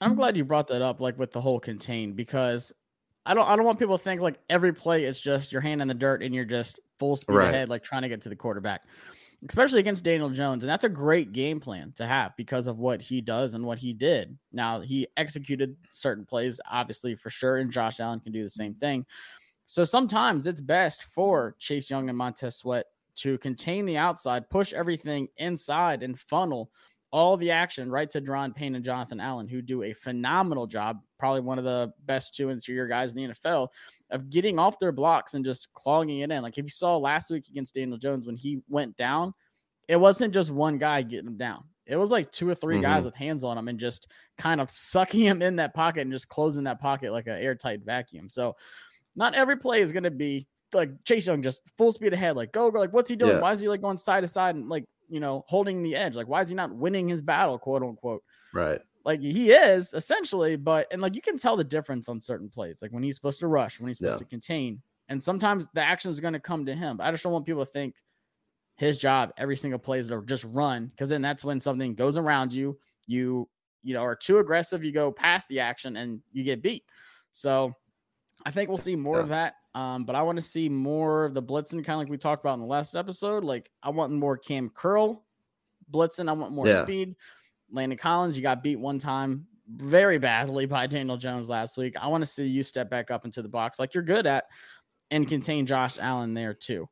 I'm 0.01 0.15
glad 0.15 0.37
you 0.37 0.45
brought 0.45 0.67
that 0.67 0.81
up, 0.81 0.99
like 1.01 1.17
with 1.17 1.31
the 1.31 1.41
whole 1.41 1.59
contain, 1.59 2.13
because 2.13 2.71
I 3.25 3.33
don't 3.33 3.47
I 3.47 3.55
don't 3.55 3.65
want 3.65 3.79
people 3.79 3.97
to 3.97 4.03
think 4.03 4.21
like 4.21 4.39
every 4.49 4.73
play 4.73 5.03
is 5.03 5.19
just 5.19 5.51
your 5.51 5.61
hand 5.61 5.81
in 5.81 5.87
the 5.87 5.93
dirt 5.93 6.23
and 6.23 6.33
you're 6.33 6.45
just 6.45 6.79
full 6.99 7.15
speed 7.15 7.35
Right. 7.35 7.49
ahead, 7.49 7.69
like 7.69 7.83
trying 7.83 8.03
to 8.03 8.09
get 8.09 8.21
to 8.21 8.29
the 8.29 8.35
quarterback, 8.35 8.83
especially 9.47 9.79
against 9.79 10.03
Daniel 10.03 10.29
Jones. 10.29 10.63
And 10.63 10.69
that's 10.69 10.83
a 10.83 10.89
great 10.89 11.31
game 11.31 11.59
plan 11.59 11.91
to 11.93 12.07
have 12.07 12.35
because 12.37 12.67
of 12.67 12.77
what 12.79 13.01
he 13.01 13.21
does 13.21 13.53
and 13.53 13.65
what 13.65 13.79
he 13.79 13.93
did. 13.93 14.37
Now 14.51 14.81
he 14.81 15.07
executed 15.17 15.75
certain 15.91 16.25
plays, 16.25 16.59
obviously 16.69 17.15
for 17.15 17.29
sure, 17.29 17.57
and 17.57 17.71
Josh 17.71 17.99
Allen 17.99 18.19
can 18.19 18.31
do 18.31 18.43
the 18.43 18.49
same 18.49 18.73
thing. 18.75 19.05
So 19.65 19.83
sometimes 19.83 20.47
it's 20.47 20.61
best 20.61 21.03
for 21.03 21.55
Chase 21.59 21.89
Young 21.89 22.07
and 22.09 22.17
Montez 22.17 22.55
Sweat 22.55 22.85
to 23.17 23.37
contain 23.39 23.85
the 23.85 23.97
outside, 23.97 24.49
push 24.49 24.73
everything 24.73 25.27
inside, 25.37 26.03
and 26.03 26.19
funnel 26.19 26.71
all 27.11 27.37
the 27.37 27.51
action 27.51 27.89
right 27.89 28.09
to 28.09 28.21
Daron 28.21 28.53
Payne 28.53 28.75
and 28.75 28.83
Jonathan 28.83 29.21
Allen, 29.21 29.47
who 29.47 29.61
do 29.61 29.83
a 29.83 29.93
phenomenal 29.93 30.67
job, 30.67 30.99
probably 31.17 31.39
one 31.39 31.57
of 31.57 31.63
the 31.63 31.91
best 32.05 32.35
two 32.35 32.49
interior 32.49 32.85
guys 32.85 33.13
in 33.13 33.17
the 33.17 33.33
NFL, 33.33 33.69
of 34.11 34.29
getting 34.29 34.59
off 34.59 34.77
their 34.77 34.91
blocks 34.91 35.33
and 35.33 35.45
just 35.45 35.71
clogging 35.73 36.19
it 36.19 36.31
in. 36.31 36.43
Like 36.43 36.57
if 36.57 36.63
you 36.63 36.69
saw 36.69 36.97
last 36.97 37.31
week 37.31 37.47
against 37.49 37.75
Daniel 37.75 37.97
Jones 37.97 38.27
when 38.27 38.35
he 38.35 38.61
went 38.67 38.97
down, 38.97 39.33
it 39.87 39.95
wasn't 39.95 40.33
just 40.33 40.51
one 40.51 40.77
guy 40.77 41.01
getting 41.01 41.27
him 41.27 41.37
down. 41.37 41.63
It 41.85 41.95
was 41.95 42.11
like 42.11 42.29
two 42.33 42.49
or 42.49 42.53
3 42.53 42.81
guys 42.81 43.03
Mhm. 43.03 43.05
with 43.05 43.15
hands 43.15 43.45
on 43.45 43.57
him 43.57 43.69
and 43.69 43.79
just 43.79 44.11
kind 44.37 44.59
of 44.59 44.69
sucking 44.69 45.21
him 45.21 45.41
in 45.41 45.55
that 45.55 45.73
pocket 45.73 46.01
and 46.01 46.11
just 46.11 46.27
closing 46.27 46.65
that 46.65 46.81
pocket 46.81 47.13
like 47.13 47.27
an 47.27 47.41
airtight 47.41 47.85
vacuum. 47.85 48.27
So 48.27 48.57
not 49.15 49.33
every 49.33 49.55
play 49.55 49.81
is 49.81 49.93
going 49.93 50.03
to 50.03 50.11
be 50.11 50.45
like 50.73 51.03
Chase 51.03 51.27
Young 51.27 51.41
just 51.41 51.61
full 51.77 51.91
speed 51.91 52.13
ahead, 52.13 52.35
like 52.35 52.51
go 52.51 52.69
go. 52.71 52.79
Like 52.79 52.93
what's 52.93 53.09
he 53.09 53.15
doing? 53.15 53.33
Yeah. 53.35 53.41
Why 53.41 53.51
is 53.51 53.59
he 53.59 53.69
like 53.69 53.81
going 53.81 53.97
side 53.97 54.21
to 54.21 54.27
side 54.27 54.55
and 54.55 54.67
like 54.69 54.85
you 55.09 55.19
know 55.19 55.43
holding 55.47 55.83
the 55.83 55.95
edge? 55.95 56.15
Like 56.15 56.27
why 56.27 56.41
is 56.41 56.49
he 56.49 56.55
not 56.55 56.73
winning 56.73 57.07
his 57.07 57.21
battle, 57.21 57.57
quote 57.57 57.83
unquote? 57.83 58.23
Right. 58.53 58.79
Like 59.05 59.21
he 59.21 59.51
is 59.51 59.93
essentially, 59.93 60.57
but 60.57 60.87
and 60.91 61.01
like 61.01 61.15
you 61.15 61.21
can 61.21 61.37
tell 61.37 61.55
the 61.55 61.63
difference 61.63 62.09
on 62.09 62.19
certain 62.19 62.49
plays, 62.49 62.81
like 62.81 62.91
when 62.91 63.03
he's 63.03 63.15
supposed 63.15 63.39
to 63.39 63.47
rush, 63.47 63.79
when 63.79 63.87
he's 63.87 63.97
supposed 63.97 64.15
Yeah. 64.15 64.19
to 64.19 64.25
contain, 64.25 64.81
and 65.07 65.23
sometimes 65.23 65.67
the 65.73 65.81
action 65.81 66.11
is 66.11 66.19
going 66.19 66.33
to 66.33 66.39
come 66.39 66.65
to 66.65 66.73
him. 66.75 66.97
But 66.97 67.05
I 67.07 67.11
just 67.11 67.23
don't 67.23 67.31
want 67.31 67.45
people 67.45 67.65
to 67.65 67.71
think 67.71 67.95
his 68.75 68.97
job 68.97 69.31
every 69.37 69.55
single 69.55 69.79
play 69.79 69.99
is 69.99 70.09
to 70.09 70.21
just 70.25 70.43
run, 70.43 70.87
because 70.87 71.07
then 71.09 71.21
that's 71.21 71.43
when 71.43 71.59
something 71.61 71.95
goes 71.95 72.17
around 72.17 72.51
you. 72.53 72.77
You 73.07 73.47
you 73.83 73.93
know 73.93 74.01
are 74.03 74.15
too 74.15 74.39
aggressive, 74.39 74.83
you 74.83 74.91
go 74.91 75.11
past 75.13 75.47
the 75.47 75.61
action, 75.61 75.95
and 75.95 76.19
you 76.33 76.43
get 76.43 76.61
beat. 76.61 76.83
So 77.31 77.73
I 78.45 78.51
think 78.51 78.67
we'll 78.67 78.77
see 78.77 78.97
more 78.97 79.19
of 79.21 79.29
that. 79.29 79.53
Um, 79.77 80.05
but 80.05 80.15
I 80.15 80.23
want 80.23 80.37
to 80.37 80.41
see 80.41 80.69
more 80.69 81.25
of 81.25 81.35
the 81.35 81.43
blitzing, 81.43 81.85
kind 81.85 81.89
of 81.89 81.99
like 81.99 82.09
we 82.09 82.17
talked 82.17 82.43
about 82.43 82.55
in 82.55 82.61
the 82.61 82.65
last 82.65 82.95
episode. 82.95 83.43
Like 83.43 83.69
I 83.83 83.91
want 83.91 84.11
more 84.11 84.35
Cam 84.35 84.69
Curl 84.69 85.23
blitzing. 85.91 86.27
I 86.27 86.31
want 86.31 86.51
more 86.51 86.67
Yeah. 86.67 86.83
speed. 86.83 87.15
Landon 87.71 87.97
Collins, 87.97 88.35
you 88.35 88.41
got 88.41 88.63
beat 88.63 88.79
one 88.79 88.97
time 88.97 89.45
very 89.69 90.17
badly 90.17 90.65
by 90.65 90.87
Daniel 90.87 91.17
Jones 91.17 91.47
last 91.47 91.77
week. 91.77 91.95
I 91.95 92.07
want 92.07 92.23
to 92.23 92.25
see 92.25 92.47
you 92.47 92.63
step 92.63 92.89
back 92.89 93.11
up 93.11 93.23
into 93.25 93.43
the 93.43 93.49
box 93.49 93.77
like 93.77 93.93
you're 93.93 94.01
good 94.03 94.25
at 94.25 94.45
and 95.11 95.27
contain 95.27 95.67
Josh 95.67 95.99
Allen 95.99 96.33
there 96.33 96.55
too. 96.55 96.89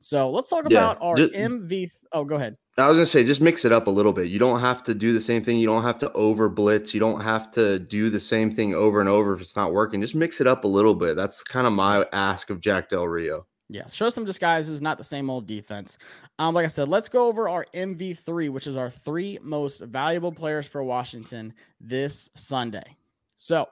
So 0.00 0.30
let's 0.30 0.48
talk 0.48 0.64
Yeah, 0.68 0.78
about 0.90 0.98
our 1.00 1.16
ju- 1.16 1.30
MV. 1.30 1.90
Oh, 2.12 2.24
go 2.24 2.36
ahead. 2.36 2.56
I 2.76 2.86
was 2.88 2.96
gonna 2.96 3.06
say, 3.06 3.24
just 3.24 3.40
mix 3.40 3.64
it 3.64 3.72
up 3.72 3.88
a 3.88 3.90
little 3.90 4.12
bit. 4.12 4.28
You 4.28 4.38
don't 4.38 4.60
have 4.60 4.84
to 4.84 4.94
do 4.94 5.12
the 5.12 5.20
same 5.20 5.42
thing. 5.42 5.58
You 5.58 5.66
don't 5.66 5.82
have 5.82 5.98
to 5.98 6.12
over 6.12 6.48
blitz. 6.48 6.94
You 6.94 7.00
don't 7.00 7.20
have 7.20 7.50
to 7.54 7.80
do 7.80 8.08
the 8.08 8.20
same 8.20 8.52
thing 8.54 8.74
over 8.74 9.00
and 9.00 9.08
over 9.08 9.34
if 9.34 9.40
it's 9.40 9.56
not 9.56 9.72
working. 9.72 10.00
Just 10.00 10.14
mix 10.14 10.40
it 10.40 10.46
up 10.46 10.62
a 10.62 10.68
little 10.68 10.94
bit. 10.94 11.16
That's 11.16 11.42
kind 11.42 11.66
of 11.66 11.72
my 11.72 12.06
ask 12.12 12.50
of 12.50 12.60
Jack 12.60 12.88
Del 12.90 13.08
Rio. 13.08 13.46
Yeah, 13.70 13.86
show 13.88 14.08
some 14.08 14.24
disguises, 14.24 14.80
not 14.80 14.96
the 14.96 15.04
same 15.04 15.28
old 15.28 15.46
defense. 15.46 15.98
Um, 16.38 16.54
like 16.54 16.64
I 16.64 16.68
said, 16.68 16.88
let's 16.88 17.08
go 17.08 17.26
over 17.26 17.48
our 17.50 17.66
MV3, 17.74 18.48
which 18.50 18.66
is 18.66 18.76
our 18.76 18.88
three 18.88 19.38
most 19.42 19.80
valuable 19.80 20.32
players 20.32 20.66
for 20.66 20.82
Washington 20.82 21.52
this 21.80 22.30
Sunday. 22.34 22.96
So, 23.36 23.66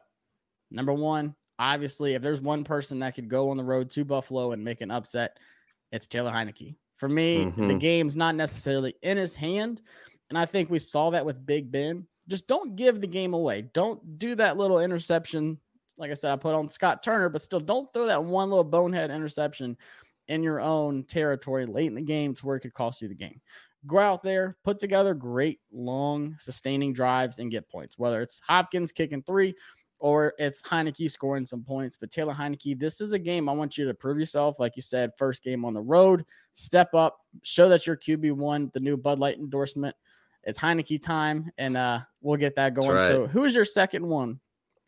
number 0.70 0.92
one, 0.92 1.34
obviously, 1.58 2.12
if 2.14 2.20
there's 2.20 2.42
one 2.42 2.62
person 2.64 2.98
that 2.98 3.14
could 3.14 3.28
go 3.30 3.48
on 3.50 3.56
the 3.56 3.64
road 3.64 3.88
to 3.90 4.04
Buffalo 4.04 4.52
and 4.52 4.62
make 4.62 4.82
an 4.82 4.90
upset, 4.90 5.38
it's 5.92 6.06
Taylor 6.06 6.32
Heinicke. 6.32 6.76
For 6.96 7.08
me, 7.08 7.44
the 7.44 7.50
Mhm. 7.50 7.80
game's 7.80 8.16
not 8.16 8.34
necessarily 8.34 8.94
in 9.02 9.16
his 9.16 9.34
hand, 9.34 9.82
and 10.30 10.38
I 10.38 10.46
think 10.46 10.70
we 10.70 10.78
saw 10.78 11.10
that 11.10 11.26
with 11.26 11.44
Big 11.44 11.70
Ben. 11.70 12.06
Just 12.28 12.46
don't 12.48 12.74
give 12.74 13.00
the 13.00 13.06
game 13.06 13.34
away. 13.34 13.62
Don't 13.62 14.18
do 14.18 14.34
that 14.36 14.56
little 14.56 14.80
interception. 14.80 15.60
Like 15.98 16.10
I 16.10 16.14
said, 16.14 16.32
I 16.32 16.36
put 16.36 16.54
on 16.54 16.68
Scott 16.68 17.02
Turner, 17.02 17.28
but 17.28 17.42
still 17.42 17.60
don't 17.60 17.92
throw 17.92 18.06
that 18.06 18.24
one 18.24 18.50
little 18.50 18.64
bonehead 18.64 19.10
interception 19.10 19.76
in 20.28 20.42
your 20.42 20.60
own 20.60 21.04
territory 21.04 21.66
late 21.66 21.86
in 21.86 21.94
the 21.94 22.02
game 22.02 22.34
to 22.34 22.46
where 22.46 22.56
it 22.56 22.60
could 22.60 22.74
cost 22.74 23.00
you 23.00 23.08
the 23.08 23.14
game. 23.14 23.40
Go 23.86 23.98
out 23.98 24.22
there, 24.22 24.56
put 24.64 24.80
together 24.80 25.14
great, 25.14 25.60
long, 25.70 26.34
sustaining 26.40 26.92
drives 26.92 27.38
and 27.38 27.50
get 27.50 27.68
points, 27.68 27.96
whether 27.96 28.20
it's 28.20 28.40
Hopkins 28.40 28.90
kicking 28.90 29.22
three 29.22 29.54
or 29.98 30.34
it's 30.38 30.62
Heinicke 30.62 31.10
scoring 31.10 31.44
some 31.44 31.62
points. 31.62 31.96
But 31.96 32.10
Taylor 32.10 32.34
Heinicke, 32.34 32.78
this 32.78 33.00
is 33.00 33.12
a 33.12 33.18
game 33.18 33.48
I 33.48 33.52
want 33.52 33.78
you 33.78 33.86
to 33.86 33.94
prove 33.94 34.18
yourself. 34.18 34.58
Like 34.58 34.76
you 34.76 34.82
said, 34.82 35.12
first 35.16 35.42
game 35.42 35.64
on 35.64 35.74
the 35.74 35.80
road, 35.80 36.24
step 36.54 36.94
up, 36.94 37.18
show 37.42 37.68
that 37.68 37.86
you're 37.86 37.96
QB1, 37.96 38.72
the 38.72 38.80
new 38.80 38.96
Bud 38.96 39.18
Light 39.18 39.38
endorsement. 39.38 39.96
It's 40.44 40.58
Heinicke 40.58 41.02
time, 41.02 41.50
and 41.58 41.76
uh, 41.76 42.00
we'll 42.20 42.36
get 42.36 42.54
that 42.56 42.74
going. 42.74 42.90
right. 42.90 43.00
So, 43.00 43.26
who 43.26 43.44
is 43.44 43.54
your 43.54 43.64
second 43.64 44.06
one 44.06 44.38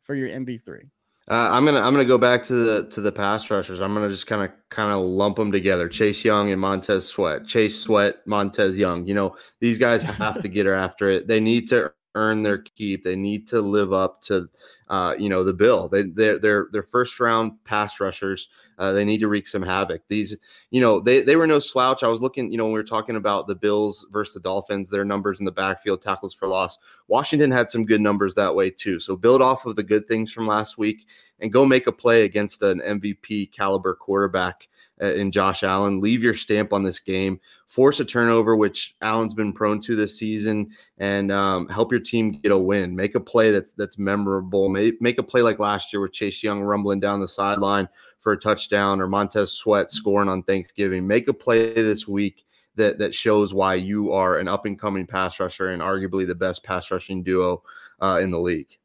for 0.04 0.14
your 0.14 0.28
MV3? 0.28 0.88
Uh, 1.30 1.34
I'm 1.50 1.66
gonna 1.66 1.80
I'm 1.80 1.92
gonna 1.92 2.06
go 2.06 2.16
back 2.16 2.42
to 2.44 2.54
the 2.54 2.88
to 2.90 3.02
the 3.02 3.12
pass 3.12 3.50
rushers. 3.50 3.80
I'm 3.80 3.92
gonna 3.92 4.08
just 4.08 4.26
kind 4.26 4.42
of 4.42 4.50
kind 4.70 4.90
of 4.90 5.04
lump 5.04 5.36
them 5.36 5.52
together. 5.52 5.86
Chase 5.86 6.24
Young 6.24 6.50
and 6.52 6.60
Montez 6.60 7.06
Sweat. 7.06 7.46
Chase 7.46 7.78
Sweat, 7.78 8.26
Montez 8.26 8.78
Young. 8.78 9.06
You 9.06 9.12
know 9.12 9.36
these 9.60 9.78
guys 9.78 10.02
have 10.04 10.40
to 10.40 10.48
get 10.48 10.64
her 10.64 10.74
after 10.74 11.10
it. 11.10 11.26
They 11.26 11.38
need 11.38 11.68
to 11.68 11.92
earn 12.14 12.42
their 12.42 12.58
keep. 12.58 13.04
They 13.04 13.16
need 13.16 13.46
to 13.48 13.60
live 13.60 13.92
up 13.92 14.20
to 14.22 14.48
uh, 14.88 15.14
you 15.18 15.28
know 15.28 15.44
the 15.44 15.52
bill. 15.52 15.88
They 15.88 16.02
they're 16.02 16.38
they're, 16.38 16.68
they're 16.72 16.82
first 16.82 17.18
round 17.20 17.62
pass 17.64 18.00
rushers. 18.00 18.48
Uh, 18.78 18.92
they 18.92 19.04
need 19.04 19.18
to 19.18 19.28
wreak 19.28 19.46
some 19.46 19.62
havoc. 19.62 20.02
These 20.08 20.36
you 20.70 20.80
know 20.80 21.00
they 21.00 21.20
they 21.20 21.36
were 21.36 21.46
no 21.46 21.58
slouch. 21.58 22.02
I 22.02 22.08
was 22.08 22.22
looking 22.22 22.50
you 22.50 22.58
know 22.58 22.64
when 22.64 22.72
we 22.72 22.78
were 22.78 22.84
talking 22.84 23.16
about 23.16 23.46
the 23.46 23.54
Bills 23.54 24.06
versus 24.10 24.34
the 24.34 24.40
Dolphins. 24.40 24.88
Their 24.88 25.04
numbers 25.04 25.40
in 25.40 25.44
the 25.44 25.52
backfield, 25.52 26.02
tackles 26.02 26.34
for 26.34 26.48
loss. 26.48 26.78
Washington 27.08 27.50
had 27.50 27.70
some 27.70 27.84
good 27.84 28.00
numbers 28.00 28.34
that 28.34 28.54
way 28.54 28.70
too. 28.70 28.98
So 29.00 29.16
build 29.16 29.42
off 29.42 29.66
of 29.66 29.76
the 29.76 29.82
good 29.82 30.06
things 30.08 30.32
from 30.32 30.46
last 30.46 30.78
week 30.78 31.06
and 31.40 31.52
go 31.52 31.64
make 31.64 31.86
a 31.86 31.92
play 31.92 32.24
against 32.24 32.62
an 32.62 32.80
MVP 32.80 33.52
caliber 33.52 33.94
quarterback 33.94 34.68
in 35.00 35.30
Josh 35.30 35.62
Allen. 35.62 36.00
Leave 36.00 36.22
your 36.22 36.34
stamp 36.34 36.72
on 36.72 36.82
this 36.82 37.00
game. 37.00 37.40
Force 37.66 38.00
a 38.00 38.04
turnover, 38.04 38.56
which 38.56 38.96
Allen's 39.02 39.34
been 39.34 39.52
prone 39.52 39.80
to 39.82 39.94
this 39.94 40.18
season, 40.18 40.70
and 40.98 41.30
um, 41.30 41.68
help 41.68 41.92
your 41.92 42.00
team 42.00 42.32
get 42.32 42.52
a 42.52 42.58
win. 42.58 42.96
Make 42.96 43.14
a 43.14 43.20
play 43.20 43.50
that's 43.50 43.72
that's 43.72 43.98
memorable. 43.98 44.68
Make, 44.68 45.00
make 45.02 45.18
a 45.18 45.22
play 45.22 45.42
like 45.42 45.58
last 45.58 45.92
year 45.92 46.00
with 46.00 46.12
Chase 46.12 46.42
Young 46.42 46.62
rumbling 46.62 47.00
down 47.00 47.20
the 47.20 47.28
sideline 47.28 47.88
for 48.20 48.32
a 48.32 48.38
touchdown, 48.38 49.00
or 49.00 49.06
Montez 49.06 49.52
Sweat 49.52 49.90
scoring 49.90 50.28
on 50.28 50.42
Thanksgiving. 50.42 51.06
Make 51.06 51.28
a 51.28 51.34
play 51.34 51.74
this 51.74 52.08
week 52.08 52.44
that 52.76 52.98
that 52.98 53.14
shows 53.14 53.52
why 53.52 53.74
you 53.74 54.12
are 54.12 54.38
an 54.38 54.48
up 54.48 54.64
and 54.64 54.78
coming 54.78 55.06
pass 55.06 55.38
rusher 55.38 55.70
and 55.70 55.82
arguably 55.82 56.26
the 56.26 56.34
best 56.34 56.64
pass 56.64 56.90
rushing 56.90 57.22
duo 57.22 57.62
uh, 58.00 58.18
in 58.22 58.30
the 58.30 58.38
league. 58.38 58.78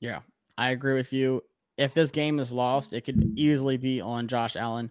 Yeah, 0.00 0.20
I 0.56 0.70
agree 0.70 0.94
with 0.94 1.12
you. 1.12 1.42
If 1.76 1.94
this 1.94 2.10
game 2.10 2.40
is 2.40 2.52
lost, 2.52 2.92
it 2.92 3.02
could 3.02 3.34
easily 3.36 3.76
be 3.76 4.00
on 4.00 4.26
Josh 4.26 4.56
Allen 4.56 4.90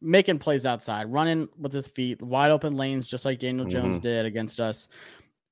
making 0.00 0.38
plays 0.38 0.66
outside, 0.66 1.10
running 1.10 1.48
with 1.58 1.72
his 1.72 1.88
feet, 1.88 2.20
wide 2.22 2.50
open 2.50 2.76
lanes, 2.76 3.06
just 3.06 3.24
like 3.24 3.38
Daniel 3.38 3.66
Jones 3.66 3.98
Mhm. 3.98 4.02
did 4.02 4.26
against 4.26 4.60
us. 4.60 4.88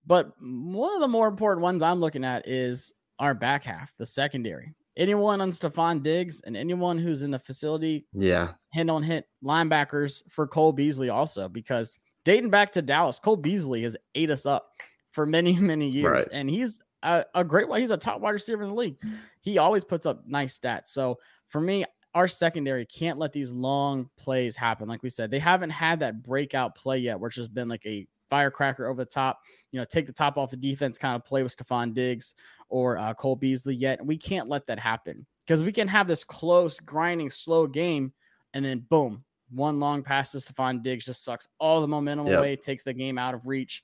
But 0.06 0.32
one 0.40 0.94
of 0.94 1.00
the 1.00 1.08
more 1.08 1.28
important 1.28 1.62
ones 1.62 1.80
I'm 1.82 1.98
looking 2.00 2.24
at 2.24 2.46
is 2.46 2.92
our 3.18 3.32
back 3.34 3.64
half, 3.64 3.96
the 3.96 4.04
secondary. 4.06 4.74
Anyone 4.96 5.40
on 5.40 5.50
Stefon 5.50 6.02
Diggs 6.02 6.40
and 6.42 6.56
anyone 6.56 6.98
who's 6.98 7.22
in 7.22 7.30
the 7.30 7.38
facility 7.38 8.06
Yeah, 8.12 8.52
hit 8.72 8.88
on 8.90 9.02
hit 9.02 9.26
linebackers 9.42 10.22
for 10.30 10.46
Cole 10.46 10.72
Beasley 10.72 11.08
also 11.08 11.48
because 11.48 11.98
dating 12.24 12.50
back 12.50 12.70
to 12.72 12.82
Dallas, 12.82 13.18
Cole 13.18 13.36
Beasley 13.36 13.82
has 13.82 13.96
ate 14.14 14.30
us 14.30 14.46
up 14.46 14.68
for 15.10 15.26
many, 15.26 15.52
many 15.58 15.88
years. 15.88 16.10
Right. 16.10 16.28
And 16.32 16.48
he's 16.50 16.80
a, 17.02 17.24
a 17.34 17.42
great 17.44 17.66
He's 17.80 17.90
a 17.90 17.96
top 17.96 18.20
wide 18.20 18.30
receiver 18.30 18.62
in 18.62 18.68
the 18.70 18.74
league. 18.74 18.96
He 19.40 19.58
always 19.58 19.84
puts 19.84 20.06
up 20.06 20.26
nice 20.26 20.58
stats. 20.58 20.88
So 20.88 21.18
for 21.48 21.60
me, 21.60 21.84
our 22.14 22.28
secondary 22.28 22.86
can't 22.86 23.18
let 23.18 23.32
these 23.32 23.50
long 23.52 24.08
plays 24.16 24.56
happen. 24.56 24.88
Like 24.88 25.02
we 25.02 25.10
said, 25.10 25.30
they 25.30 25.38
haven't 25.38 25.70
had 25.70 26.00
that 26.00 26.22
breakout 26.22 26.74
play 26.76 26.98
yet, 26.98 27.18
where 27.18 27.28
it's 27.28 27.36
just 27.36 27.52
been 27.54 27.68
like 27.68 27.84
a 27.86 28.06
firecracker 28.30 28.86
over 28.86 29.02
the 29.04 29.10
top, 29.10 29.40
you 29.72 29.78
know, 29.78 29.84
take 29.84 30.06
the 30.06 30.12
top 30.12 30.36
off 30.38 30.50
the 30.50 30.56
defense 30.56 30.96
kind 30.96 31.16
of 31.16 31.24
play 31.24 31.42
with 31.42 31.56
Stefon 31.56 31.92
Diggs 31.92 32.34
or 32.68 32.98
uh, 32.98 33.14
Cole 33.14 33.36
Beasley 33.36 33.74
yet. 33.74 33.98
And 33.98 34.08
we 34.08 34.16
can't 34.16 34.48
let 34.48 34.66
that 34.66 34.78
happen 34.78 35.26
because 35.40 35.62
we 35.62 35.72
can 35.72 35.88
have 35.88 36.06
this 36.06 36.24
close, 36.24 36.78
grinding, 36.80 37.30
slow 37.30 37.66
game 37.66 38.12
and 38.54 38.64
then 38.64 38.80
boom, 38.88 39.24
one 39.50 39.78
long 39.80 40.02
pass 40.02 40.32
to 40.32 40.38
Stefon 40.38 40.82
Diggs 40.82 41.04
just 41.04 41.24
sucks 41.24 41.48
all 41.58 41.80
the 41.80 41.88
momentum 41.88 42.26
Yep. 42.26 42.38
away, 42.38 42.56
takes 42.56 42.84
the 42.84 42.92
game 42.94 43.18
out 43.18 43.34
of 43.34 43.46
reach. 43.46 43.82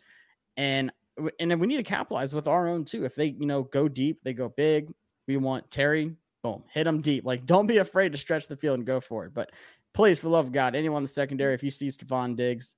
And 0.56 0.92
and 1.38 1.50
then 1.50 1.58
we 1.58 1.66
need 1.66 1.76
to 1.76 1.82
capitalize 1.82 2.32
with 2.32 2.48
our 2.48 2.66
own 2.68 2.84
too. 2.84 3.04
If 3.04 3.14
they, 3.14 3.26
you 3.26 3.46
know, 3.46 3.64
go 3.64 3.88
deep, 3.88 4.20
they 4.22 4.32
go 4.32 4.48
big. 4.48 4.92
We 5.26 5.36
want 5.36 5.70
Terry, 5.70 6.16
boom, 6.42 6.64
hit 6.72 6.84
them 6.84 7.00
deep. 7.00 7.24
Like, 7.24 7.46
don't 7.46 7.66
be 7.66 7.78
afraid 7.78 8.12
to 8.12 8.18
stretch 8.18 8.48
the 8.48 8.56
field 8.56 8.78
and 8.78 8.86
go 8.86 9.00
for 9.00 9.26
it. 9.26 9.34
But 9.34 9.50
please, 9.94 10.20
for 10.20 10.26
the 10.26 10.30
love 10.32 10.46
of 10.46 10.52
God, 10.52 10.74
anyone 10.74 10.98
in 11.00 11.04
the 11.04 11.08
secondary, 11.08 11.54
if 11.54 11.62
you 11.62 11.70
see 11.70 11.88
Stefon 11.88 12.36
Diggs, 12.36 12.74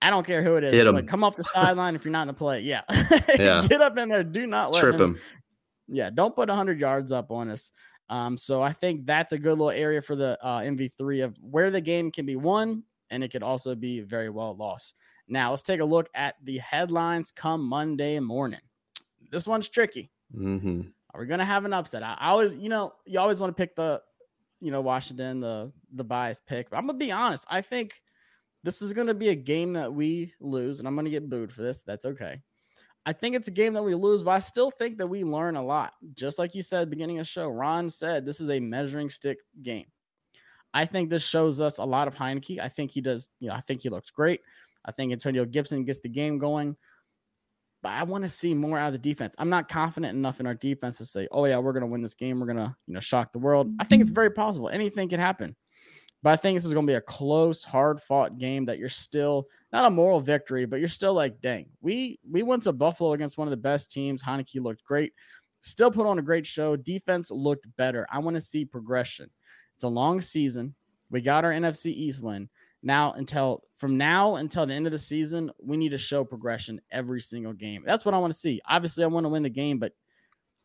I 0.00 0.10
don't 0.10 0.26
care 0.26 0.42
who 0.42 0.56
it 0.56 0.64
is, 0.64 0.72
Hit 0.72 0.92
like 0.92 1.06
come 1.06 1.22
off 1.24 1.36
the 1.36 1.44
sideline 1.44 1.94
if 1.94 2.04
you're 2.04 2.12
not 2.12 2.22
in 2.22 2.28
the 2.28 2.34
play. 2.34 2.60
Yeah. 2.60 2.82
Yeah. 3.38 3.66
Get 3.66 3.80
up 3.80 3.96
in 3.98 4.08
there. 4.08 4.22
Do 4.24 4.46
not 4.46 4.72
let 4.72 4.80
trip 4.80 4.94
him 4.96 5.00
him. 5.14 5.20
yeah, 5.88 6.10
don't 6.10 6.34
put 6.34 6.48
100 6.48 6.78
yards 6.80 7.12
up 7.12 7.30
on 7.30 7.50
us. 7.50 7.72
Um, 8.10 8.36
so 8.36 8.60
I 8.60 8.72
think 8.72 9.06
that's 9.06 9.32
a 9.32 9.38
good 9.38 9.52
little 9.52 9.70
area 9.70 10.02
for 10.02 10.16
the 10.16 10.36
uh, 10.42 10.58
MV3 10.60 11.24
of 11.24 11.36
where 11.40 11.70
the 11.70 11.80
game 11.80 12.10
can 12.10 12.26
be 12.26 12.36
won 12.36 12.82
and 13.10 13.24
it 13.24 13.28
could 13.28 13.42
also 13.42 13.74
be 13.74 14.00
very 14.00 14.28
well 14.28 14.54
lost. 14.56 14.94
Now 15.28 15.50
let's 15.50 15.62
take 15.62 15.80
a 15.80 15.84
look 15.84 16.08
at 16.14 16.34
the 16.42 16.58
headlines 16.58 17.30
come 17.34 17.64
Monday 17.66 18.18
morning. 18.18 18.60
This 19.30 19.46
one's 19.46 19.68
tricky. 19.68 20.10
hmm 20.34 20.82
Are 21.14 21.20
we 21.20 21.26
gonna 21.26 21.44
have 21.44 21.64
an 21.64 21.72
upset? 21.72 22.02
I, 22.02 22.16
I 22.18 22.28
always, 22.30 22.54
you 22.54 22.68
know, 22.68 22.94
you 23.06 23.20
always 23.20 23.40
want 23.40 23.54
to 23.54 23.60
pick 23.60 23.76
the, 23.76 24.00
you 24.60 24.70
know, 24.70 24.80
Washington, 24.80 25.40
the 25.40 25.72
the 25.92 26.04
bias 26.04 26.40
pick. 26.46 26.70
But 26.70 26.78
I'm 26.78 26.86
gonna 26.86 26.98
be 26.98 27.12
honest. 27.12 27.46
I 27.50 27.60
think 27.60 28.00
this 28.62 28.80
is 28.82 28.92
gonna 28.92 29.14
be 29.14 29.28
a 29.28 29.34
game 29.34 29.74
that 29.74 29.92
we 29.92 30.32
lose, 30.40 30.78
and 30.78 30.88
I'm 30.88 30.96
gonna 30.96 31.10
get 31.10 31.28
booed 31.28 31.52
for 31.52 31.62
this. 31.62 31.82
That's 31.82 32.04
okay. 32.04 32.40
I 33.04 33.12
think 33.12 33.34
it's 33.34 33.48
a 33.48 33.52
game 33.52 33.72
that 33.72 33.82
we 33.82 33.94
lose, 33.94 34.22
but 34.22 34.30
I 34.30 34.38
still 34.38 34.70
think 34.70 34.98
that 34.98 35.08
we 35.08 35.24
learn 35.24 35.56
a 35.56 35.64
lot. 35.64 35.92
Just 36.14 36.38
like 36.38 36.54
you 36.54 36.62
said, 36.62 36.88
beginning 36.88 37.18
of 37.18 37.26
show, 37.26 37.48
Ron 37.48 37.90
said 37.90 38.24
this 38.24 38.40
is 38.40 38.48
a 38.48 38.60
measuring 38.60 39.10
stick 39.10 39.38
game. 39.60 39.86
I 40.72 40.86
think 40.86 41.10
this 41.10 41.26
shows 41.26 41.60
us 41.60 41.78
a 41.78 41.84
lot 41.84 42.08
of 42.08 42.14
Heinicke. 42.14 42.60
I 42.60 42.68
think 42.68 42.90
he 42.90 43.00
does, 43.00 43.28
you 43.40 43.48
know, 43.48 43.54
I 43.54 43.60
think 43.60 43.80
he 43.82 43.90
looks 43.90 44.10
great. 44.10 44.40
I 44.84 44.92
think 44.92 45.12
Antonio 45.12 45.44
Gibson 45.44 45.84
gets 45.84 46.00
the 46.00 46.08
game 46.08 46.38
going. 46.38 46.76
But 47.82 47.90
I 47.90 48.04
want 48.04 48.22
to 48.22 48.28
see 48.28 48.54
more 48.54 48.78
out 48.78 48.86
of 48.86 48.92
the 48.92 48.98
defense. 48.98 49.34
I'm 49.38 49.48
not 49.48 49.68
confident 49.68 50.16
enough 50.16 50.38
in 50.38 50.46
our 50.46 50.54
defense 50.54 50.98
to 50.98 51.04
say, 51.04 51.26
"Oh 51.32 51.44
yeah, 51.46 51.58
we're 51.58 51.72
to 51.82 51.86
win 51.86 52.02
this 52.02 52.14
game. 52.14 52.38
We're 52.38 52.46
to, 52.58 52.76
you 52.86 52.94
know, 52.94 53.00
shock 53.00 53.32
the 53.32 53.40
world." 53.40 53.72
I 53.80 53.84
think 53.84 54.02
it's 54.02 54.10
very 54.10 54.30
possible. 54.30 54.68
Anything 54.68 55.08
can 55.08 55.18
happen. 55.20 55.56
But 56.22 56.30
I 56.30 56.36
think 56.36 56.56
this 56.56 56.64
is 56.64 56.72
to 56.72 56.82
be 56.82 56.92
a 56.92 57.00
close, 57.00 57.64
hard 57.64 58.00
fought 58.00 58.38
game 58.38 58.64
that 58.66 58.78
you're 58.78 58.88
still 58.88 59.48
not 59.72 59.86
a 59.86 59.90
moral 59.90 60.20
victory, 60.20 60.66
but 60.66 60.78
you're 60.78 60.88
still 60.88 61.14
like, 61.14 61.40
dang, 61.40 61.66
we 61.80 62.20
we 62.30 62.44
went 62.44 62.62
to 62.64 62.72
Buffalo 62.72 63.12
against 63.12 63.36
one 63.36 63.48
of 63.48 63.50
the 63.50 63.56
best 63.56 63.90
teams. 63.90 64.22
Heinicke 64.22 64.62
looked 64.62 64.84
great, 64.84 65.12
still 65.62 65.90
put 65.90 66.06
on 66.06 66.20
a 66.20 66.22
great 66.22 66.46
show. 66.46 66.76
Defense 66.76 67.30
looked 67.32 67.66
better. 67.76 68.06
I 68.10 68.20
want 68.20 68.36
to 68.36 68.40
see 68.40 68.64
progression. 68.64 69.30
It's 69.74 69.84
a 69.84 69.88
long 69.88 70.20
season. 70.20 70.74
We 71.10 71.20
got 71.20 71.44
our 71.44 71.50
NFC 71.50 71.86
East 71.86 72.22
win. 72.22 72.48
Now 72.82 73.12
until 73.12 73.62
from 73.76 73.96
now 73.96 74.36
until 74.36 74.66
the 74.66 74.74
end 74.74 74.86
of 74.86 74.92
the 74.92 74.98
season, 74.98 75.50
we 75.62 75.76
need 75.76 75.90
to 75.90 75.98
show 75.98 76.24
progression 76.24 76.80
every 76.90 77.20
single 77.20 77.52
game. 77.52 77.84
That's 77.86 78.04
what 78.04 78.14
I 78.14 78.18
want 78.18 78.32
to 78.32 78.38
see. 78.38 78.60
Obviously, 78.68 79.04
I 79.04 79.06
want 79.06 79.24
to 79.24 79.28
win 79.28 79.42
the 79.42 79.50
game, 79.50 79.78
but 79.78 79.92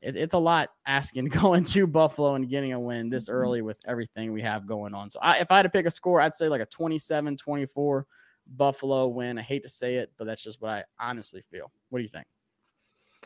it, 0.02 0.16
it's 0.16 0.34
a 0.34 0.40
lot 0.40 0.70
asking 0.86 1.26
going 1.26 1.64
to 1.66 1.88
Buffalo 1.88 2.36
and 2.36 2.50
getting 2.50 2.74
a 2.74 2.80
win 2.80 3.10
this 3.10 3.26
mm-hmm. 3.26 3.36
early 3.36 3.62
with 3.62 3.78
everything 3.86 4.32
we 4.32 4.42
have 4.42 4.68
going 4.68 4.94
on. 4.94 5.10
So 5.10 5.20
I, 5.22 5.38
if 5.38 5.52
I 5.52 5.58
had 5.58 5.64
to 5.64 5.70
pick 5.70 5.86
a 5.86 5.92
score, 5.92 6.22
I'd 6.22 6.36
say 6.36 6.48
like 6.48 6.62
a 6.62 6.66
27 6.66 7.38
24 7.38 8.06
Buffalo 8.56 9.08
win. 9.08 9.38
I 9.38 9.42
hate 9.42 9.64
to 9.64 9.70
say 9.70 9.96
it, 9.96 10.12
but 10.18 10.26
that's 10.26 10.44
just 10.44 10.62
what 10.62 10.72
I 10.72 10.84
honestly 11.00 11.44
feel. 11.52 11.72
What 11.90 12.00
do 12.00 12.04
you 12.04 12.10
think? 12.10 12.26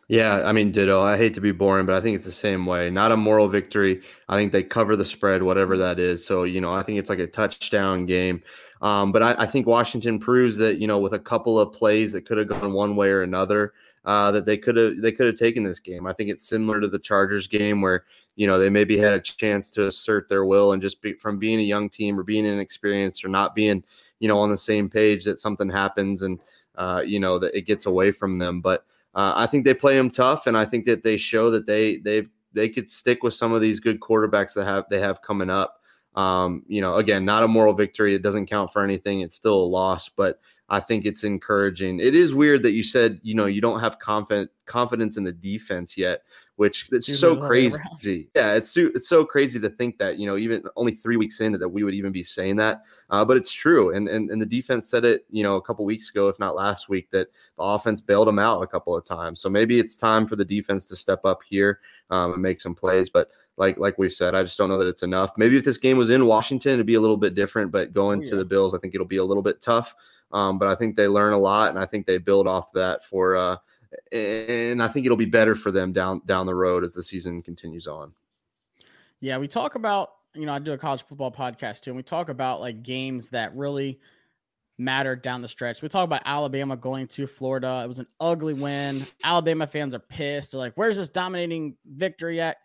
Yeah, 0.07 0.41
I 0.43 0.51
mean, 0.51 0.71
ditto. 0.71 1.01
I 1.01 1.17
hate 1.17 1.33
to 1.35 1.41
be 1.41 1.53
boring, 1.53 1.85
but 1.85 1.95
I 1.95 2.01
think 2.01 2.15
it's 2.15 2.25
the 2.25 2.33
same 2.33 2.65
way. 2.65 2.89
Not 2.89 3.13
a 3.13 3.17
moral 3.17 3.47
victory. 3.47 4.01
I 4.27 4.35
think 4.35 4.51
they 4.51 4.61
cover 4.61 4.97
the 4.97 5.05
spread, 5.05 5.41
whatever 5.41 5.77
that 5.77 5.99
is. 5.99 6.25
So, 6.25 6.43
you 6.43 6.59
know, 6.59 6.73
I 6.73 6.83
think 6.83 6.99
it's 6.99 7.09
like 7.09 7.19
a 7.19 7.27
touchdown 7.27 8.05
game. 8.05 8.43
Um, 8.81 9.13
but 9.13 9.23
I, 9.23 9.43
I, 9.43 9.45
think 9.45 9.67
Washington 9.67 10.19
proves 10.19 10.57
that, 10.57 10.79
you 10.79 10.87
know, 10.87 10.99
with 10.99 11.13
a 11.13 11.19
couple 11.19 11.59
of 11.59 11.71
plays 11.71 12.11
that 12.11 12.25
could 12.25 12.39
have 12.39 12.49
gone 12.49 12.73
one 12.73 12.95
way 12.95 13.09
or 13.09 13.21
another, 13.21 13.73
uh, 14.05 14.31
that 14.31 14.45
they 14.45 14.57
could 14.57 14.75
have 14.75 14.99
they 14.99 15.11
could 15.11 15.27
have 15.27 15.35
taken 15.35 15.63
this 15.63 15.79
game. 15.79 16.07
I 16.07 16.13
think 16.13 16.29
it's 16.29 16.47
similar 16.47 16.81
to 16.81 16.87
the 16.87 16.99
Chargers 16.99 17.47
game 17.47 17.81
where 17.81 18.05
you 18.35 18.47
know 18.47 18.57
they 18.57 18.69
maybe 18.69 18.97
had 18.97 19.13
a 19.13 19.19
chance 19.19 19.69
to 19.71 19.85
assert 19.85 20.27
their 20.27 20.45
will 20.45 20.73
and 20.73 20.81
just 20.81 21.01
be, 21.01 21.13
from 21.13 21.37
being 21.37 21.59
a 21.59 21.63
young 21.63 21.89
team 21.89 22.19
or 22.19 22.23
being 22.23 22.45
inexperienced 22.45 23.23
or 23.23 23.27
not 23.27 23.53
being 23.53 23.83
you 24.19 24.27
know 24.27 24.39
on 24.39 24.49
the 24.49 24.57
same 24.57 24.89
page 24.89 25.23
that 25.25 25.39
something 25.39 25.69
happens 25.69 26.23
and 26.23 26.39
uh, 26.75 27.03
you 27.05 27.19
know 27.19 27.37
that 27.37 27.55
it 27.55 27.67
gets 27.67 27.85
away 27.85 28.11
from 28.11 28.39
them. 28.39 28.61
But 28.61 28.85
uh, 29.13 29.33
I 29.35 29.47
think 29.47 29.65
they 29.65 29.73
play 29.73 29.95
them 29.95 30.09
tough, 30.09 30.47
and 30.47 30.57
I 30.57 30.65
think 30.65 30.85
that 30.85 31.03
they 31.03 31.17
show 31.17 31.51
that 31.51 31.65
they 31.65 31.97
they've 31.97 32.29
they 32.53 32.69
could 32.69 32.89
stick 32.89 33.23
with 33.23 33.33
some 33.33 33.53
of 33.53 33.61
these 33.61 33.79
good 33.79 33.99
quarterbacks 33.99 34.53
that 34.53 34.65
have 34.65 34.85
they 34.89 34.99
have 34.99 35.21
coming 35.21 35.49
up. 35.49 35.81
Um, 36.15 36.63
you 36.67 36.81
know, 36.81 36.95
again, 36.95 37.23
not 37.23 37.43
a 37.43 37.47
moral 37.47 37.73
victory. 37.73 38.15
It 38.15 38.21
doesn't 38.21 38.47
count 38.47 38.73
for 38.73 38.83
anything. 38.83 39.21
It's 39.21 39.35
still 39.35 39.55
a 39.55 39.63
loss, 39.63 40.09
but 40.09 40.39
I 40.67 40.79
think 40.79 41.05
it's 41.05 41.23
encouraging. 41.23 41.99
It 41.99 42.15
is 42.15 42.33
weird 42.33 42.63
that 42.63 42.71
you 42.71 42.83
said, 42.83 43.19
you 43.23 43.35
know, 43.35 43.45
you 43.45 43.61
don't 43.61 43.79
have 43.79 43.99
confident 43.99 44.49
confidence 44.65 45.17
in 45.17 45.23
the 45.23 45.31
defense 45.31 45.97
yet, 45.97 46.23
which 46.61 46.89
it's 46.91 47.19
so 47.19 47.35
crazy. 47.47 48.29
Yeah, 48.35 48.53
it's 48.53 48.77
it's 48.77 49.09
so 49.09 49.25
crazy 49.25 49.59
to 49.59 49.67
think 49.67 49.97
that, 49.97 50.19
you 50.19 50.27
know, 50.27 50.37
even 50.37 50.61
only 50.75 50.91
three 50.91 51.17
weeks 51.17 51.41
in 51.41 51.53
that 51.53 51.67
we 51.67 51.81
would 51.81 51.95
even 51.95 52.11
be 52.11 52.21
saying 52.21 52.57
that. 52.57 52.83
Uh, 53.09 53.25
but 53.25 53.35
it's 53.35 53.51
true. 53.51 53.95
And, 53.95 54.07
and 54.07 54.29
and 54.29 54.39
the 54.39 54.45
defense 54.45 54.87
said 54.87 55.03
it, 55.03 55.25
you 55.31 55.41
know, 55.41 55.55
a 55.55 55.61
couple 55.63 55.85
weeks 55.85 56.11
ago, 56.11 56.27
if 56.27 56.37
not 56.37 56.55
last 56.55 56.87
week, 56.87 57.09
that 57.09 57.29
the 57.57 57.63
offense 57.63 57.99
bailed 57.99 58.27
them 58.27 58.37
out 58.37 58.61
a 58.61 58.67
couple 58.67 58.95
of 58.95 59.03
times. 59.03 59.41
So 59.41 59.49
maybe 59.49 59.79
it's 59.79 59.95
time 59.95 60.27
for 60.27 60.35
the 60.35 60.45
defense 60.45 60.85
to 60.85 60.95
step 60.95 61.25
up 61.25 61.39
here 61.49 61.79
um, 62.11 62.33
and 62.33 62.41
make 62.43 62.61
some 62.61 62.75
plays. 62.75 63.09
But 63.09 63.31
like 63.57 63.79
like 63.79 63.97
we've 63.97 64.13
said, 64.13 64.35
I 64.35 64.43
just 64.43 64.59
don't 64.59 64.69
know 64.69 64.77
that 64.77 64.87
it's 64.87 65.01
enough. 65.01 65.31
Maybe 65.37 65.57
if 65.57 65.63
this 65.63 65.79
game 65.79 65.97
was 65.97 66.11
in 66.11 66.27
Washington, 66.27 66.73
it'd 66.73 66.85
be 66.85 66.93
a 66.93 67.01
little 67.01 67.17
bit 67.17 67.33
different. 67.33 67.71
But 67.71 67.91
going 67.91 68.19
oh, 68.19 68.23
yeah. 68.23 68.29
to 68.29 68.35
the 68.35 68.45
Bills, 68.45 68.75
I 68.75 68.77
think 68.77 68.93
it'll 68.93 69.07
be 69.07 69.17
a 69.17 69.25
little 69.25 69.41
bit 69.41 69.63
tough. 69.63 69.95
Um, 70.31 70.59
but 70.59 70.67
I 70.67 70.75
think 70.75 70.95
they 70.95 71.07
learn 71.07 71.33
a 71.33 71.39
lot, 71.39 71.71
and 71.71 71.79
I 71.79 71.87
think 71.87 72.05
they 72.05 72.19
build 72.19 72.45
off 72.45 72.71
that 72.73 73.03
for. 73.03 73.35
Uh, 73.35 73.55
and 74.11 74.81
I 74.81 74.87
think 74.87 75.05
it'll 75.05 75.17
be 75.17 75.25
better 75.25 75.55
for 75.55 75.71
them 75.71 75.93
down 75.93 76.21
down 76.25 76.45
the 76.45 76.55
road 76.55 76.83
as 76.83 76.93
the 76.93 77.03
season 77.03 77.41
continues 77.41 77.87
on. 77.87 78.13
Yeah, 79.19 79.37
we 79.37 79.47
talk 79.47 79.75
about 79.75 80.11
you 80.33 80.45
know 80.45 80.53
I 80.53 80.59
do 80.59 80.73
a 80.73 80.77
college 80.77 81.03
football 81.03 81.31
podcast 81.31 81.81
too, 81.81 81.91
and 81.91 81.97
we 81.97 82.03
talk 82.03 82.29
about 82.29 82.61
like 82.61 82.83
games 82.83 83.29
that 83.29 83.55
really 83.55 83.99
matter 84.77 85.15
down 85.15 85.41
the 85.41 85.47
stretch. 85.47 85.81
We 85.81 85.89
talk 85.89 86.05
about 86.05 86.23
Alabama 86.25 86.75
going 86.75 87.07
to 87.07 87.27
Florida. 87.27 87.81
It 87.83 87.87
was 87.87 87.99
an 87.99 88.07
ugly 88.19 88.53
win. 88.53 89.05
Alabama 89.23 89.67
fans 89.67 89.93
are 89.93 89.99
pissed. 89.99 90.51
They're 90.51 90.59
like, 90.59 90.73
"Where's 90.75 90.97
this 90.97 91.09
dominating 91.09 91.77
victory 91.85 92.41
at?" 92.41 92.57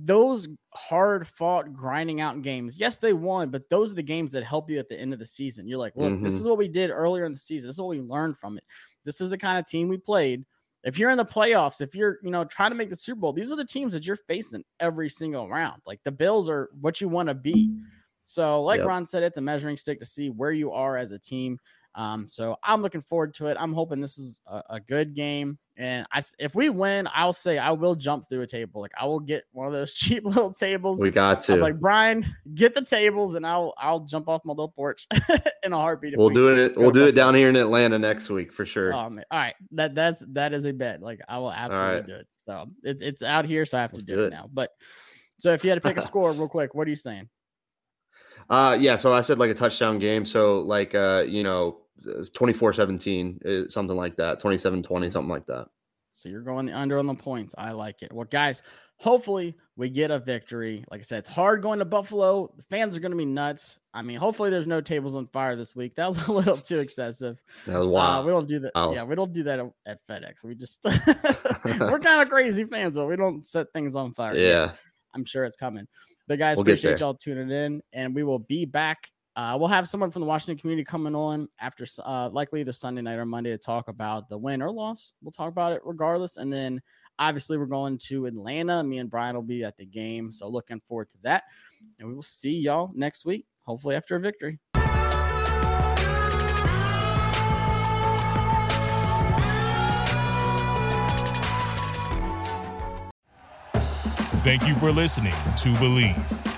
those 0.00 0.46
hard 0.74 1.26
fought 1.26 1.72
grinding 1.72 2.20
out 2.20 2.40
games 2.40 2.78
yes 2.78 2.98
they 2.98 3.12
won 3.12 3.50
but 3.50 3.68
those 3.68 3.90
are 3.90 3.96
the 3.96 4.02
games 4.02 4.30
that 4.30 4.44
help 4.44 4.70
you 4.70 4.78
at 4.78 4.86
the 4.86 4.98
end 4.98 5.12
of 5.12 5.18
the 5.18 5.26
season 5.26 5.66
you're 5.66 5.78
like 5.78 5.96
look 5.96 6.12
mm-hmm. 6.12 6.22
this 6.22 6.34
is 6.34 6.46
what 6.46 6.56
we 6.56 6.68
did 6.68 6.90
earlier 6.90 7.24
in 7.24 7.32
the 7.32 7.38
season 7.38 7.68
this 7.68 7.74
is 7.74 7.80
what 7.80 7.88
we 7.88 7.98
learned 7.98 8.38
from 8.38 8.56
it 8.56 8.64
this 9.04 9.20
is 9.20 9.28
the 9.28 9.36
kind 9.36 9.58
of 9.58 9.66
team 9.66 9.88
we 9.88 9.96
played 9.96 10.44
if 10.84 10.98
you're 10.98 11.10
in 11.10 11.16
the 11.16 11.24
playoffs 11.24 11.80
if 11.80 11.94
you're 11.94 12.18
you 12.22 12.30
know 12.30 12.44
trying 12.44 12.70
to 12.70 12.76
make 12.76 12.88
the 12.88 12.96
super 12.96 13.20
bowl 13.20 13.32
these 13.32 13.52
are 13.52 13.56
the 13.56 13.64
teams 13.64 13.92
that 13.92 14.06
you're 14.06 14.16
facing 14.16 14.64
every 14.80 15.08
single 15.08 15.48
round. 15.48 15.80
Like 15.86 16.00
the 16.04 16.12
bills 16.12 16.48
are 16.48 16.70
what 16.80 17.00
you 17.00 17.08
want 17.08 17.28
to 17.28 17.34
be. 17.34 17.72
So 18.24 18.62
like 18.62 18.78
yep. 18.78 18.86
ron 18.86 19.06
said 19.06 19.22
it's 19.22 19.38
a 19.38 19.40
measuring 19.40 19.76
stick 19.76 19.98
to 20.00 20.06
see 20.06 20.30
where 20.30 20.52
you 20.52 20.70
are 20.72 20.96
as 20.96 21.12
a 21.12 21.18
team 21.18 21.58
um, 21.98 22.28
so 22.28 22.54
I'm 22.62 22.80
looking 22.80 23.00
forward 23.00 23.34
to 23.34 23.48
it. 23.48 23.56
I'm 23.58 23.72
hoping 23.72 24.00
this 24.00 24.18
is 24.18 24.40
a, 24.46 24.62
a, 24.70 24.80
good 24.80 25.16
game. 25.16 25.58
And 25.76 26.06
I, 26.12 26.22
if 26.38 26.54
we 26.54 26.68
win, 26.68 27.08
I'll 27.12 27.32
say 27.32 27.58
I 27.58 27.72
will 27.72 27.96
jump 27.96 28.28
through 28.28 28.42
a 28.42 28.46
table. 28.46 28.80
Like 28.80 28.92
I 28.96 29.04
will 29.04 29.18
get 29.18 29.42
one 29.50 29.66
of 29.66 29.72
those 29.72 29.94
cheap 29.94 30.24
little 30.24 30.52
tables. 30.52 31.00
We 31.00 31.10
got 31.10 31.42
to. 31.42 31.54
I'm 31.54 31.60
like 31.60 31.80
Brian, 31.80 32.24
get 32.54 32.74
the 32.74 32.82
tables, 32.82 33.34
and 33.34 33.44
I'll 33.44 33.74
I'll 33.78 33.98
jump 33.98 34.28
off 34.28 34.42
my 34.44 34.52
little 34.52 34.70
porch 34.70 35.08
in 35.64 35.72
a 35.72 35.76
heartbeat. 35.76 36.16
We'll 36.16 36.28
we 36.28 36.34
do 36.34 36.56
it. 36.56 36.76
We'll 36.76 36.92
do 36.92 37.04
it 37.04 37.12
down 37.12 37.34
here 37.34 37.48
in 37.48 37.56
Atlanta 37.56 37.98
next 37.98 38.30
week 38.30 38.52
for 38.52 38.64
sure. 38.64 38.92
Man. 38.92 39.24
All 39.32 39.40
right, 39.40 39.56
that 39.72 39.96
that's 39.96 40.24
that 40.34 40.52
is 40.52 40.66
a 40.66 40.72
bet. 40.72 41.02
Like 41.02 41.18
I 41.28 41.38
will 41.38 41.52
absolutely 41.52 41.96
right. 41.96 42.06
do 42.06 42.14
it. 42.14 42.28
So 42.36 42.66
it's 42.84 43.02
it's 43.02 43.22
out 43.24 43.44
here, 43.44 43.66
so 43.66 43.76
I 43.76 43.80
have 43.80 43.92
to 43.92 44.04
do, 44.04 44.14
do, 44.14 44.24
it 44.26 44.30
now. 44.30 44.48
But 44.52 44.70
so 45.38 45.52
if 45.52 45.64
you 45.64 45.70
had 45.70 45.82
to 45.82 45.88
pick 45.88 45.96
a 45.96 46.02
score 46.06 46.30
real 46.30 46.46
quick, 46.46 46.76
what 46.76 46.86
are 46.86 46.90
you 46.90 46.96
saying? 46.96 47.28
Uh 48.48 48.78
yeah, 48.78 48.94
so 48.94 49.12
I 49.12 49.22
said 49.22 49.40
like 49.40 49.50
a 49.50 49.54
touchdown 49.54 49.98
game. 49.98 50.24
So 50.24 50.60
like 50.60 50.94
uh, 50.94 51.24
you 51.26 51.42
know, 51.42 51.80
24-17, 52.06 53.46
uh, 53.46 53.68
something 53.68 53.96
like 53.96 54.16
that. 54.16 54.40
27-20, 54.40 55.10
something 55.10 55.30
like 55.30 55.46
that. 55.46 55.68
So 56.18 56.28
you're 56.28 56.42
going 56.42 56.66
the 56.66 56.76
under 56.76 56.98
on 56.98 57.06
the 57.06 57.14
points. 57.14 57.54
I 57.56 57.70
like 57.70 58.02
it. 58.02 58.12
Well, 58.12 58.26
guys, 58.28 58.62
hopefully 58.96 59.54
we 59.76 59.88
get 59.88 60.10
a 60.10 60.18
victory. 60.18 60.84
Like 60.90 60.98
I 60.98 61.02
said, 61.02 61.20
it's 61.20 61.28
hard 61.28 61.62
going 61.62 61.78
to 61.78 61.84
Buffalo. 61.84 62.52
The 62.56 62.64
fans 62.64 62.96
are 62.96 63.00
going 63.00 63.12
to 63.12 63.16
be 63.16 63.24
nuts. 63.24 63.78
I 63.94 64.02
mean, 64.02 64.18
hopefully 64.18 64.50
there's 64.50 64.66
no 64.66 64.80
tables 64.80 65.14
on 65.14 65.28
fire 65.28 65.54
this 65.54 65.76
week. 65.76 65.94
That 65.94 66.08
was 66.08 66.26
a 66.26 66.32
little 66.32 66.56
too 66.56 66.80
excessive. 66.80 67.40
That 67.66 67.78
was 67.78 67.86
wild. 67.86 68.24
Uh, 68.24 68.26
we 68.26 68.32
don't 68.32 68.48
do 68.48 68.58
that. 68.58 68.72
Wow. 68.74 68.92
Yeah, 68.92 69.04
we 69.04 69.14
don't 69.14 69.32
do 69.32 69.44
that 69.44 69.60
at 69.86 70.00
FedEx. 70.08 70.44
We 70.44 70.56
just 70.56 70.84
we're 71.64 72.00
kind 72.00 72.20
of 72.20 72.28
crazy 72.28 72.64
fans, 72.64 72.96
but 72.96 73.06
we 73.06 73.14
don't 73.14 73.46
set 73.46 73.68
things 73.72 73.94
on 73.94 74.12
fire. 74.12 74.36
Yeah. 74.36 74.66
Yet. 74.66 74.76
I'm 75.14 75.24
sure 75.24 75.44
it's 75.44 75.56
coming. 75.56 75.86
But 76.26 76.40
guys, 76.40 76.56
we'll 76.56 76.62
appreciate 76.62 76.98
y'all 76.98 77.14
tuning 77.14 77.50
in, 77.50 77.80
and 77.92 78.12
we 78.12 78.24
will 78.24 78.40
be 78.40 78.66
back 78.66 79.08
uh, 79.38 79.56
we'll 79.56 79.68
have 79.68 79.86
someone 79.86 80.10
from 80.10 80.20
the 80.20 80.26
Washington 80.26 80.60
community 80.60 80.84
coming 80.84 81.14
on 81.14 81.48
after 81.60 81.86
uh, 82.04 82.28
likely 82.30 82.64
the 82.64 82.72
Sunday 82.72 83.02
night 83.02 83.14
or 83.14 83.24
Monday 83.24 83.50
to 83.50 83.58
talk 83.58 83.86
about 83.86 84.28
the 84.28 84.36
win 84.36 84.60
or 84.60 84.68
loss. 84.68 85.12
We'll 85.22 85.30
talk 85.30 85.48
about 85.48 85.72
it 85.72 85.80
regardless. 85.84 86.38
And 86.38 86.52
then 86.52 86.82
obviously 87.20 87.56
we're 87.56 87.66
going 87.66 87.98
to 87.98 88.26
Atlanta. 88.26 88.82
Me 88.82 88.98
and 88.98 89.08
Brian 89.08 89.36
will 89.36 89.44
be 89.44 89.62
at 89.62 89.76
the 89.76 89.86
game. 89.86 90.32
So 90.32 90.48
looking 90.48 90.80
forward 90.80 91.08
to 91.10 91.18
that. 91.22 91.44
And 92.00 92.08
we 92.08 92.14
will 92.14 92.22
see 92.22 92.58
y'all 92.58 92.90
next 92.96 93.24
week, 93.24 93.46
hopefully 93.62 93.94
after 93.94 94.16
a 94.16 94.20
victory. 94.20 94.58
Thank 104.42 104.66
you 104.66 104.74
for 104.74 104.90
listening 104.90 105.30
to 105.30 105.68
Bleav. 105.74 106.57